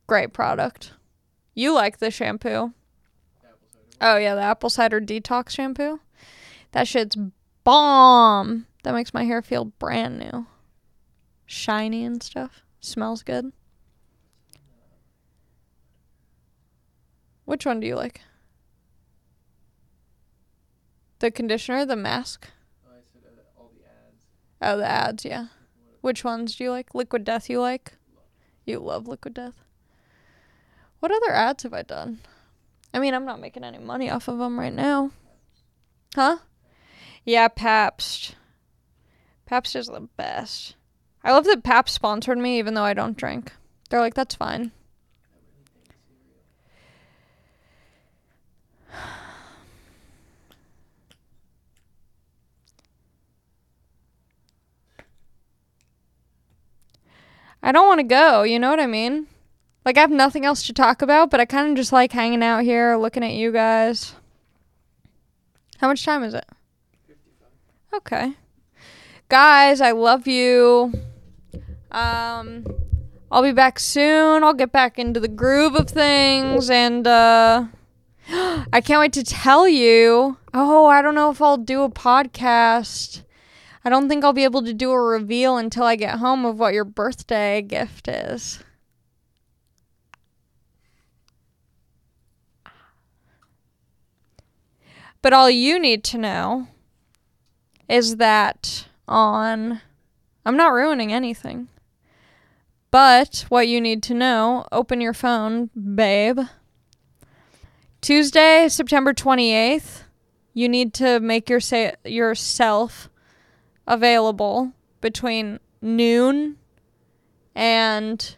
Great 0.05 0.31
product. 0.31 0.93
You 1.55 1.73
like 1.73 1.97
the 1.97 2.11
shampoo. 2.11 2.73
Oh 3.99 4.17
yeah, 4.17 4.35
the 4.35 4.41
apple 4.41 4.69
cider 4.69 5.01
detox 5.01 5.49
shampoo. 5.49 5.99
That 6.73 6.87
shit's 6.87 7.17
bomb. 7.63 8.67
That 8.83 8.93
makes 8.93 9.15
my 9.15 9.23
hair 9.23 9.41
feel 9.41 9.65
brand 9.65 10.19
new. 10.19 10.45
Shiny 11.47 12.03
and 12.03 12.21
stuff. 12.21 12.62
Smells 12.83 13.23
good. 13.23 13.53
Which 17.45 17.65
one 17.65 17.79
do 17.79 17.87
you 17.87 17.95
like? 17.95 18.19
The 21.19 21.31
conditioner, 21.31 21.85
the 21.85 21.95
mask? 21.95 22.45
Oh, 22.85 22.91
I 22.91 22.99
said 23.13 23.21
uh, 23.25 23.61
all 23.61 23.71
the 23.73 23.85
ads. 23.85 24.25
Oh, 24.61 24.77
the 24.77 24.85
ads, 24.85 25.23
yeah. 25.23 25.45
Which 26.01 26.25
ones 26.25 26.57
do 26.57 26.65
you 26.65 26.71
like? 26.71 26.93
Liquid 26.93 27.23
Death 27.23 27.49
you 27.49 27.61
like? 27.61 27.93
You 28.65 28.79
love 28.79 29.07
Liquid 29.07 29.35
Death. 29.35 29.63
What 30.99 31.13
other 31.13 31.31
ads 31.31 31.63
have 31.63 31.73
I 31.73 31.83
done? 31.83 32.19
I 32.93 32.99
mean, 32.99 33.13
I'm 33.13 33.25
not 33.25 33.39
making 33.39 33.63
any 33.63 33.77
money 33.77 34.09
off 34.09 34.27
of 34.27 34.39
them 34.39 34.59
right 34.59 34.73
now. 34.73 35.11
Huh? 36.15 36.39
Yeah, 37.23 37.47
Pabst. 37.47 38.35
Pabst 39.45 39.73
is 39.77 39.87
the 39.87 40.01
best. 40.01 40.75
I 41.23 41.31
love 41.31 41.45
that 41.45 41.63
Pabst 41.63 41.95
sponsored 41.95 42.37
me 42.37 42.59
even 42.59 42.73
though 42.73 42.83
I 42.83 42.93
don't 42.93 43.15
drink. 43.15 43.53
They're 43.89 44.01
like, 44.01 44.13
that's 44.13 44.35
fine. 44.35 44.71
I 57.65 57.71
don't 57.71 57.87
want 57.87 57.99
to 57.99 58.03
go, 58.03 58.43
you 58.43 58.59
know 58.59 58.69
what 58.69 58.81
I 58.81 58.87
mean? 58.87 59.27
Like, 59.85 59.97
I 59.97 60.01
have 60.01 60.11
nothing 60.11 60.45
else 60.45 60.63
to 60.63 60.73
talk 60.73 61.01
about, 61.01 61.29
but 61.29 61.39
I 61.39 61.45
kind 61.45 61.69
of 61.69 61.77
just 61.77 61.93
like 61.93 62.11
hanging 62.11 62.43
out 62.43 62.63
here, 62.63 62.97
looking 62.97 63.23
at 63.23 63.31
you 63.31 63.51
guys. 63.53 64.15
How 65.77 65.87
much 65.87 66.03
time 66.03 66.23
is 66.23 66.33
it? 66.33 66.45
Okay. 67.93 68.33
Guys, 69.29 69.79
I 69.79 69.91
love 69.91 70.27
you. 70.27 70.93
Um 71.93 72.65
I'll 73.31 73.43
be 73.43 73.51
back 73.51 73.79
soon. 73.79 74.43
I'll 74.43 74.53
get 74.53 74.71
back 74.71 74.99
into 74.99 75.19
the 75.19 75.27
groove 75.27 75.75
of 75.75 75.89
things 75.89 76.69
and 76.69 77.07
uh 77.07 77.65
I 78.29 78.81
can't 78.81 78.99
wait 78.99 79.13
to 79.13 79.23
tell 79.23 79.67
you. 79.67 80.37
Oh, 80.53 80.85
I 80.85 81.01
don't 81.01 81.15
know 81.15 81.29
if 81.29 81.41
I'll 81.41 81.57
do 81.57 81.83
a 81.83 81.89
podcast. 81.89 83.23
I 83.85 83.89
don't 83.89 84.07
think 84.07 84.23
I'll 84.23 84.33
be 84.33 84.45
able 84.45 84.63
to 84.63 84.73
do 84.73 84.91
a 84.91 85.01
reveal 85.01 85.57
until 85.57 85.83
I 85.83 85.95
get 85.95 86.19
home 86.19 86.45
of 86.45 86.57
what 86.57 86.73
your 86.73 86.85
birthday 86.85 87.61
gift 87.61 88.07
is. 88.07 88.63
But 95.21 95.33
all 95.33 95.49
you 95.49 95.79
need 95.79 96.03
to 96.05 96.17
know 96.17 96.67
is 97.89 98.17
that 98.17 98.87
on 99.07 99.81
I'm 100.45 100.57
not 100.57 100.73
ruining 100.73 101.11
anything. 101.11 101.69
But 102.93 103.45
what 103.49 103.67
you 103.67 103.81
need 103.81 104.03
to 104.03 104.13
know, 104.13 104.67
open 104.71 105.01
your 105.01 105.15
phone, 105.15 105.71
babe. 105.95 106.41
Tuesday, 108.01 108.67
September 108.69 109.15
28th, 109.15 110.03
you 110.53 110.69
need 110.69 110.93
to 110.93 111.19
make 111.19 111.49
your 111.49 111.59
sa- 111.59 111.93
yourself 112.05 113.09
available 113.87 114.73
between 115.01 115.59
noon 115.81 116.57
and 117.55 118.37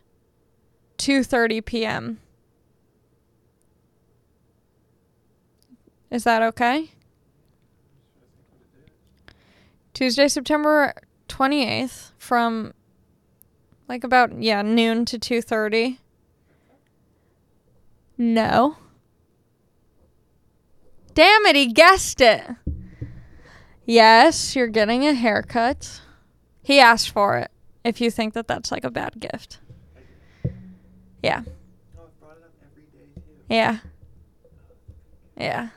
2:30 1.00 1.66
p.m. 1.66 2.22
Is 6.10 6.24
that 6.24 6.42
okay? 6.42 6.92
Tuesday, 9.94 10.30
September 10.30 10.94
28th 11.28 12.12
from 12.18 12.74
like 13.88 14.04
about 14.04 14.42
yeah, 14.42 14.62
noon 14.62 15.06
to 15.06 15.20
2:30. 15.20 15.98
No. 18.18 18.78
Damn 21.14 21.46
it, 21.46 21.56
he 21.56 21.68
guessed 21.68 22.20
it. 22.22 22.44
Yes, 23.86 24.56
you're 24.56 24.68
getting 24.68 25.06
a 25.08 25.14
haircut. 25.14 26.02
He 26.64 26.80
asked 26.80 27.10
for 27.10 27.38
it. 27.38 27.52
If 27.84 28.02
you 28.02 28.10
think 28.10 28.34
that 28.34 28.48
that's 28.48 28.72
like 28.72 28.84
a 28.84 28.90
bad 28.90 29.20
gift. 29.20 29.60
Yeah. 31.22 31.44
Yeah. 33.50 33.80
Yeah. 35.38 35.70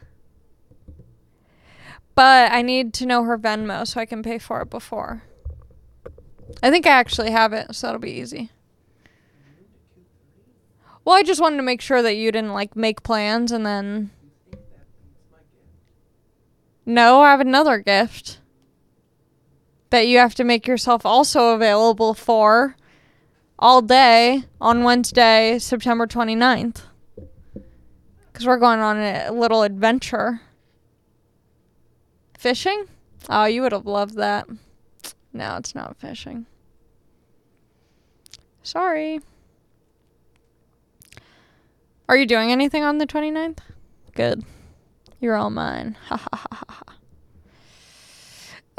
But 2.14 2.50
I 2.50 2.62
need 2.62 2.94
to 2.94 3.06
know 3.06 3.24
her 3.24 3.38
Venmo 3.38 3.86
so 3.86 4.00
I 4.00 4.06
can 4.06 4.22
pay 4.22 4.38
for 4.38 4.62
it 4.62 4.70
before. 4.70 5.22
I 6.62 6.70
think 6.70 6.86
I 6.86 6.90
actually 6.90 7.30
have 7.30 7.52
it, 7.52 7.74
so 7.74 7.86
that'll 7.86 8.00
be 8.00 8.12
easy. 8.12 8.50
Well, 11.04 11.16
I 11.16 11.22
just 11.22 11.40
wanted 11.40 11.56
to 11.56 11.62
make 11.62 11.80
sure 11.80 12.02
that 12.02 12.16
you 12.16 12.30
didn't 12.30 12.52
like 12.52 12.76
make 12.76 13.02
plans 13.02 13.50
and 13.50 13.64
then 13.64 14.10
no, 16.84 17.20
I 17.20 17.30
have 17.32 17.40
another 17.40 17.78
gift 17.78 18.40
that 19.90 20.06
you 20.06 20.18
have 20.18 20.34
to 20.36 20.44
make 20.44 20.66
yourself 20.66 21.04
also 21.04 21.54
available 21.54 22.14
for 22.14 22.76
all 23.58 23.82
day 23.82 24.44
on 24.60 24.84
Wednesday, 24.84 25.58
September 25.58 26.06
29th. 26.06 26.82
Because 28.32 28.46
we're 28.46 28.56
going 28.56 28.80
on 28.80 28.96
a 28.96 29.30
little 29.30 29.62
adventure. 29.62 30.40
Fishing? 32.38 32.84
Oh, 33.28 33.44
you 33.44 33.62
would 33.62 33.72
have 33.72 33.86
loved 33.86 34.16
that. 34.16 34.46
No, 35.32 35.56
it's 35.56 35.74
not 35.74 35.96
fishing. 35.96 36.46
Sorry. 38.62 39.20
Are 42.08 42.16
you 42.16 42.26
doing 42.26 42.50
anything 42.50 42.84
on 42.84 42.98
the 42.98 43.06
29th? 43.06 43.58
Good. 44.14 44.44
You're 45.20 45.36
all 45.36 45.50
mine. 45.50 45.96
Ha 46.08 46.16
ha 46.16 46.28
ha 46.32 46.48
ha 46.52 46.64
ha. 46.68 46.94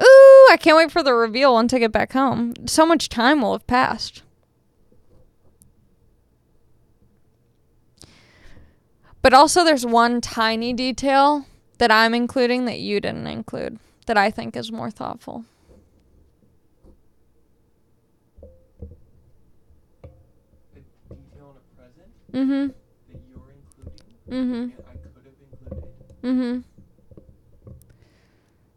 Ooh, 0.01 0.47
I 0.51 0.57
can't 0.57 0.77
wait 0.77 0.91
for 0.91 1.03
the 1.03 1.13
reveal 1.13 1.53
once 1.53 1.73
I 1.73 1.79
get 1.79 1.91
back 1.91 2.13
home. 2.13 2.53
So 2.65 2.85
much 2.85 3.09
time 3.09 3.41
will 3.41 3.51
have 3.51 3.67
passed. 3.67 4.23
But 9.21 9.33
also, 9.33 9.63
there's 9.63 9.85
one 9.85 10.21
tiny 10.21 10.73
detail 10.73 11.45
that 11.77 11.91
I'm 11.91 12.13
including 12.13 12.65
that 12.65 12.79
you 12.79 13.01
didn't 13.01 13.27
include 13.27 13.79
that 14.05 14.17
I 14.17 14.31
think 14.31 14.55
is 14.55 14.71
more 14.71 14.89
thoughtful. 14.89 15.45
Present 22.31 22.33
Mm 22.33 22.47
hmm. 22.47 22.67
that 23.11 23.21
you're 23.29 23.51
including 23.51 24.05
Mm 24.29 24.49
hmm. 24.49 24.53
and 24.53 24.73
I 24.87 24.91
could 24.91 25.25
have 25.25 25.33
included. 25.41 25.89
Mm-hmm. 26.23 26.59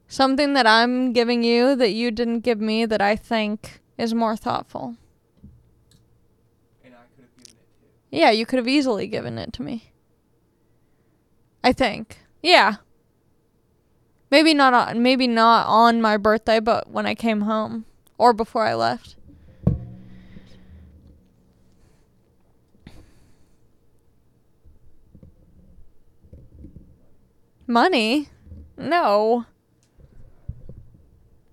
Something 0.06 0.52
that 0.54 0.66
I'm 0.66 1.12
giving 1.12 1.42
you 1.42 1.74
that 1.76 1.92
you 1.92 2.10
didn't 2.10 2.40
give 2.40 2.60
me 2.60 2.84
that 2.86 3.00
I 3.00 3.16
think 3.16 3.80
is 3.96 4.14
more 4.14 4.36
thoughtful. 4.36 4.96
And 6.84 6.94
I 6.94 7.04
could 7.16 7.24
have 7.24 7.36
given 7.36 7.58
it 7.58 8.10
to. 8.10 8.16
Yeah, 8.16 8.30
you 8.30 8.44
could 8.44 8.58
have 8.58 8.68
easily 8.68 9.06
given 9.06 9.38
it 9.38 9.52
to 9.54 9.62
me. 9.62 9.92
I 11.64 11.72
think. 11.72 12.18
Yeah. 12.42 12.76
Maybe 14.30 14.54
not 14.54 14.74
on 14.74 15.02
maybe 15.02 15.26
not 15.26 15.66
on 15.66 16.00
my 16.00 16.16
birthday, 16.16 16.60
but 16.60 16.90
when 16.90 17.06
I 17.06 17.14
came 17.14 17.42
home 17.42 17.84
or 18.18 18.32
before 18.32 18.64
I 18.64 18.74
left. 18.74 19.16
Money? 27.72 28.28
No. 28.76 29.46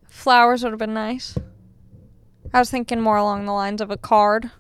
Flowers 0.10 0.64
would 0.64 0.74
have 0.74 0.80
been 0.80 0.94
nice. 0.94 1.38
I 2.54 2.60
was 2.60 2.70
thinking 2.70 3.00
more 3.00 3.16
along 3.16 3.46
the 3.46 3.54
lines 3.54 3.80
of 3.80 3.90
a 3.90 3.96
card. 3.96 4.52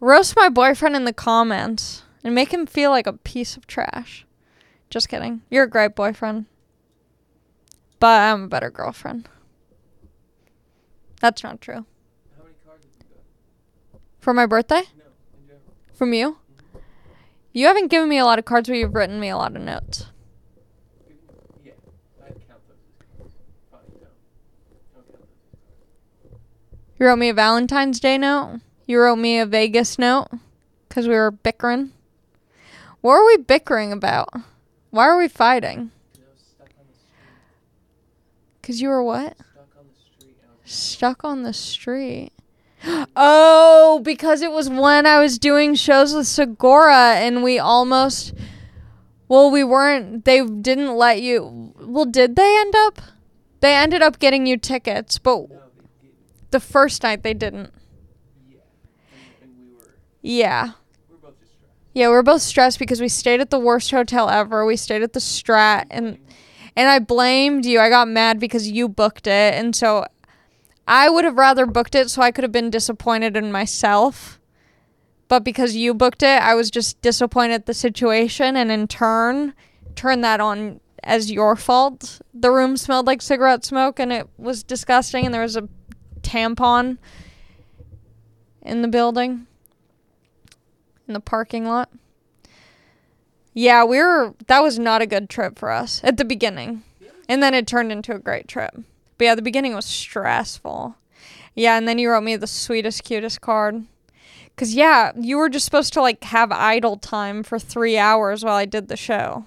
Roast 0.00 0.36
my 0.36 0.48
boyfriend 0.48 0.96
in 0.96 1.04
the 1.04 1.12
comments 1.12 2.02
and 2.24 2.34
make 2.34 2.50
him 2.50 2.64
feel 2.64 2.90
like 2.90 3.06
a 3.06 3.12
piece 3.12 3.58
of 3.58 3.66
trash. 3.66 4.24
Just 4.88 5.10
kidding. 5.10 5.42
You're 5.50 5.64
a 5.64 5.70
great 5.70 5.94
boyfriend. 5.94 6.46
But 8.00 8.22
I'm 8.22 8.44
a 8.44 8.48
better 8.48 8.70
girlfriend. 8.70 9.28
That's 11.20 11.42
not 11.42 11.60
true. 11.60 11.84
How 12.38 12.42
many 12.42 12.54
cards 12.64 12.84
have 12.84 13.06
you 13.06 13.16
got? 13.92 14.00
For 14.18 14.32
my 14.32 14.46
birthday? 14.46 14.84
No, 14.96 15.04
in 15.38 15.46
general. 15.46 15.62
From 15.92 16.14
you? 16.14 16.38
You 17.58 17.66
haven't 17.66 17.88
given 17.88 18.08
me 18.08 18.18
a 18.18 18.24
lot 18.24 18.38
of 18.38 18.44
cards, 18.44 18.68
but 18.68 18.76
you've 18.76 18.94
written 18.94 19.18
me 19.18 19.30
a 19.30 19.36
lot 19.36 19.56
of 19.56 19.62
notes. 19.62 20.06
Yeah, 21.64 21.72
I'd 22.24 22.28
count 22.46 22.60
those 22.68 22.78
as 22.78 22.92
cards. 23.18 23.32
Fine. 23.72 23.80
Don't 23.98 24.12
count 24.94 25.06
those. 25.12 26.38
You 27.00 27.06
wrote 27.06 27.16
me 27.16 27.30
a 27.30 27.34
Valentine's 27.34 27.98
Day 27.98 28.16
note. 28.16 28.60
You 28.86 29.00
wrote 29.00 29.16
me 29.16 29.40
a 29.40 29.46
Vegas 29.46 29.98
note 29.98 30.28
because 30.88 31.08
we 31.08 31.14
were 31.14 31.32
bickering. 31.32 31.90
What 33.00 33.14
were 33.14 33.26
we 33.26 33.38
bickering 33.38 33.90
about? 33.90 34.28
Why 34.90 35.08
are 35.08 35.18
we 35.18 35.26
fighting? 35.26 35.90
'Cause 36.12 36.20
I 36.20 36.30
was 36.30 36.40
stuck 36.40 36.70
on 36.78 36.86
the 36.86 36.94
street. 36.94 37.26
Because 38.62 38.80
you 38.80 38.88
were 38.88 39.02
what? 39.02 39.36
Stuck 40.64 41.24
on 41.24 41.42
the 41.42 41.52
street. 41.52 42.30
And 42.82 42.92
I 42.92 42.98
was 43.00 43.00
Stuck 43.00 43.00
on 43.00 43.00
the 43.00 43.04
street. 43.04 43.12
Oh, 43.16 44.00
because 44.04 44.42
it 44.42 44.52
was 44.52 44.68
when 44.68 45.06
I 45.06 45.18
was 45.18 45.38
doing 45.38 45.74
shows 45.74 46.14
with 46.14 46.26
Segura 46.26 47.14
and 47.16 47.42
we 47.42 47.58
almost. 47.58 48.34
Well, 49.28 49.50
we 49.50 49.62
weren't. 49.64 50.24
They 50.24 50.44
didn't 50.44 50.94
let 50.96 51.20
you. 51.20 51.74
Well, 51.80 52.06
did 52.06 52.36
they 52.36 52.56
end 52.60 52.74
up? 52.76 53.00
They 53.60 53.74
ended 53.74 54.00
up 54.02 54.18
getting 54.18 54.46
you 54.46 54.56
tickets, 54.56 55.18
but 55.18 55.36
No, 55.40 55.46
they 55.48 56.08
didn't. 56.08 56.50
the 56.52 56.60
first 56.60 57.02
night 57.02 57.22
they 57.24 57.34
didn't. 57.34 57.72
Yeah. 58.48 58.58
And, 59.42 59.50
and 59.50 59.52
we 59.60 59.74
were 59.74 59.94
Yeah. 60.22 60.64
we 61.10 61.16
were 61.16 61.20
both 61.20 61.34
stressed. 61.36 61.66
Yeah, 61.92 62.06
we 62.08 62.12
were 62.14 62.22
both 62.22 62.42
stressed 62.42 62.78
because 62.78 63.00
we 63.00 63.08
stayed 63.08 63.40
at 63.40 63.50
the 63.50 63.58
worst 63.58 63.90
hotel 63.90 64.30
ever. 64.30 64.64
We 64.64 64.76
stayed 64.76 65.02
at 65.02 65.12
the 65.12 65.20
Strat 65.20 65.86
and 65.90 66.18
and 66.76 66.88
I 66.88 67.00
blamed 67.00 67.66
you. 67.66 67.80
I 67.80 67.88
got 67.90 68.06
mad 68.08 68.38
because 68.38 68.68
you 68.70 68.88
booked 68.88 69.26
it 69.26 69.54
and 69.54 69.74
so 69.74 70.06
I 70.88 71.10
would 71.10 71.26
have 71.26 71.36
rather 71.36 71.66
booked 71.66 71.94
it 71.94 72.08
so 72.08 72.22
I 72.22 72.30
could 72.30 72.44
have 72.44 72.52
been 72.52 72.70
disappointed 72.70 73.36
in 73.36 73.52
myself. 73.52 74.40
But 75.28 75.44
because 75.44 75.76
you 75.76 75.92
booked 75.92 76.22
it, 76.22 76.42
I 76.42 76.54
was 76.54 76.70
just 76.70 77.02
disappointed 77.02 77.52
at 77.52 77.66
the 77.66 77.74
situation 77.74 78.56
and 78.56 78.72
in 78.72 78.88
turn 78.88 79.52
turned 79.94 80.24
that 80.24 80.40
on 80.40 80.80
as 81.04 81.30
your 81.30 81.56
fault. 81.56 82.22
The 82.32 82.50
room 82.50 82.78
smelled 82.78 83.06
like 83.06 83.20
cigarette 83.20 83.66
smoke 83.66 84.00
and 84.00 84.10
it 84.10 84.30
was 84.38 84.62
disgusting 84.62 85.26
and 85.26 85.34
there 85.34 85.42
was 85.42 85.56
a 85.56 85.68
tampon 86.22 86.96
in 88.62 88.80
the 88.80 88.88
building 88.88 89.46
in 91.06 91.12
the 91.12 91.20
parking 91.20 91.66
lot. 91.66 91.90
Yeah, 93.52 93.84
we 93.84 93.98
were 93.98 94.34
that 94.46 94.62
was 94.62 94.78
not 94.78 95.02
a 95.02 95.06
good 95.06 95.28
trip 95.28 95.58
for 95.58 95.70
us 95.70 96.00
at 96.02 96.16
the 96.16 96.24
beginning. 96.24 96.82
And 97.28 97.42
then 97.42 97.52
it 97.52 97.66
turned 97.66 97.92
into 97.92 98.14
a 98.14 98.18
great 98.18 98.48
trip. 98.48 98.74
But 99.18 99.24
yeah, 99.24 99.34
the 99.34 99.42
beginning 99.42 99.74
was 99.74 99.84
stressful. 99.84 100.96
Yeah, 101.54 101.76
and 101.76 101.86
then 101.88 101.98
you 101.98 102.10
wrote 102.10 102.22
me 102.22 102.36
the 102.36 102.46
sweetest, 102.46 103.04
cutest 103.04 103.40
card. 103.40 103.84
Cause 104.56 104.74
yeah, 104.74 105.12
you 105.16 105.36
were 105.36 105.48
just 105.48 105.64
supposed 105.64 105.92
to 105.92 106.00
like 106.00 106.24
have 106.24 106.50
idle 106.50 106.96
time 106.96 107.42
for 107.42 107.58
three 107.58 107.98
hours 107.98 108.44
while 108.44 108.56
I 108.56 108.64
did 108.64 108.88
the 108.88 108.96
show. 108.96 109.44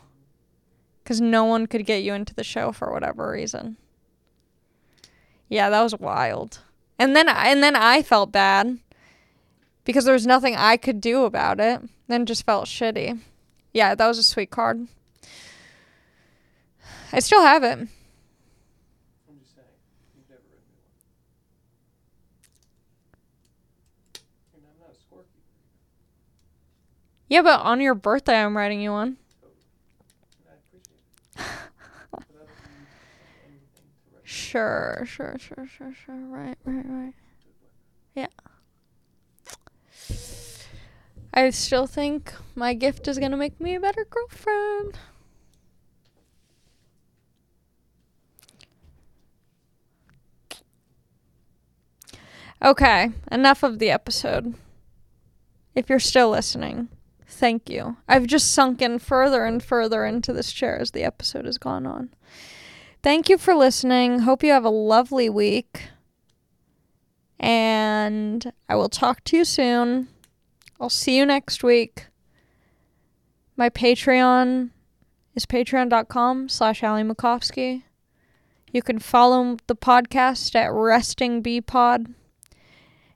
Cause 1.04 1.20
no 1.20 1.44
one 1.44 1.68
could 1.68 1.86
get 1.86 2.04
you 2.04 2.14
into 2.14 2.34
the 2.34 2.44
show 2.44 2.72
for 2.72 2.92
whatever 2.94 3.32
reason. 3.32 3.78
Yeah, 5.50 5.70
that 5.70 5.82
was 5.82 5.96
wild. 5.98 6.60
And 6.98 7.16
then 7.16 7.28
and 7.28 7.62
then 7.64 7.76
I 7.76 8.04
felt 8.04 8.32
bad 8.32 8.80
because 9.84 10.06
there 10.06 10.14
was 10.14 10.28
nothing 10.28 10.56
I 10.56 10.78
could 10.78 11.02
do 11.02 11.26
about 11.26 11.60
it. 11.60 11.82
Then 12.08 12.26
just 12.26 12.46
felt 12.46 12.66
shitty. 12.68 13.20
Yeah, 13.74 13.96
that 13.96 14.08
was 14.08 14.18
a 14.18 14.24
sweet 14.24 14.52
card. 14.52 14.88
I 17.14 17.20
still 17.20 17.42
have 17.42 17.64
it. 17.64 17.80
I'm 17.80 17.88
just 19.40 19.56
saying, 19.56 19.68
you've 20.16 20.30
never 20.30 20.42
written 20.50 20.72
me 20.72 20.80
one. 20.88 20.96
And 24.56 24.64
I'm 24.64 24.80
not 24.80 24.92
a 24.92 24.98
scorekeeper. 24.98 25.52
Yeah, 27.32 27.44
but 27.44 27.62
on 27.62 27.80
your 27.80 27.96
birthday, 27.96 28.36
I'm 28.44 28.58
writing 28.58 28.82
you 28.82 28.92
one. 28.92 29.16
To. 31.38 31.42
Sure, 34.22 35.04
sure, 35.06 35.38
sure, 35.40 35.66
sure, 35.66 35.94
sure. 35.94 36.16
Right, 36.28 36.58
right, 36.66 36.86
right. 36.86 37.14
Yeah. 38.16 38.28
I 41.34 41.52
still 41.52 41.88
think 41.88 42.34
my 42.54 42.74
gift 42.74 43.08
is 43.08 43.18
gonna 43.18 43.38
make 43.38 43.62
me 43.62 43.76
a 43.76 43.80
better 43.80 44.06
girlfriend. 44.10 45.00
Okay, 52.62 53.12
enough 53.32 53.64
of 53.64 53.80
the 53.80 53.90
episode. 53.90 54.54
If 55.74 55.90
you're 55.90 56.00
still 56.00 56.30
listening, 56.30 56.90
thank 57.42 57.72
you. 57.72 57.98
I've 58.08 58.28
just 58.28 58.54
sunk 58.54 58.84
in 58.84 59.00
further 59.00 59.46
and 59.46 59.64
further 59.64 60.06
into 60.06 60.32
this 60.32 60.54
chair 60.54 60.80
as 60.80 60.92
the 60.92 61.04
episode 61.04 61.46
has 61.46 61.58
gone 61.58 61.88
on. 61.88 62.12
Thank 63.02 63.30
you 63.30 63.38
for 63.40 63.56
listening. 63.56 64.20
Hope 64.20 64.44
you 64.44 64.52
have 64.52 64.64
a 64.64 64.70
lovely 64.70 65.28
week. 65.28 65.90
And 67.40 68.54
I 68.70 68.76
will 68.76 68.90
talk 68.90 69.24
to 69.24 69.38
you 69.38 69.44
soon. 69.44 70.08
I'll 70.80 70.92
see 70.92 71.18
you 71.18 71.26
next 71.26 71.64
week. 71.64 72.06
My 73.58 73.72
Patreon 73.72 74.70
is 75.34 75.48
patreon.com 75.48 76.48
slash 76.48 76.84
Ali 76.84 77.02
Macofsky. 77.02 77.82
You 78.72 78.84
can 78.84 79.00
follow 79.00 79.58
the 79.66 79.76
podcast 79.76 80.54
at 80.54 80.72
Resting 80.72 81.42
Bee 81.42 81.60
Pod. 81.60 82.14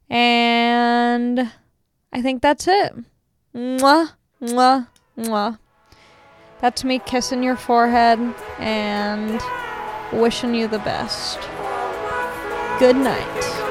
And 0.09 1.51
I 2.11 2.23
think 2.23 2.41
that's 2.41 2.67
it. 2.67 2.95
Mwah, 3.55 4.09
mwah, 4.41 4.87
mwah. 5.17 5.57
That's 6.59 6.83
me 6.83 6.99
kissing 6.99 7.41
your 7.41 7.55
forehead 7.55 8.19
and 8.59 9.41
wishing 10.11 10.53
you 10.53 10.67
the 10.67 10.79
best. 10.79 11.39
Good 12.79 12.97
night. 12.97 13.64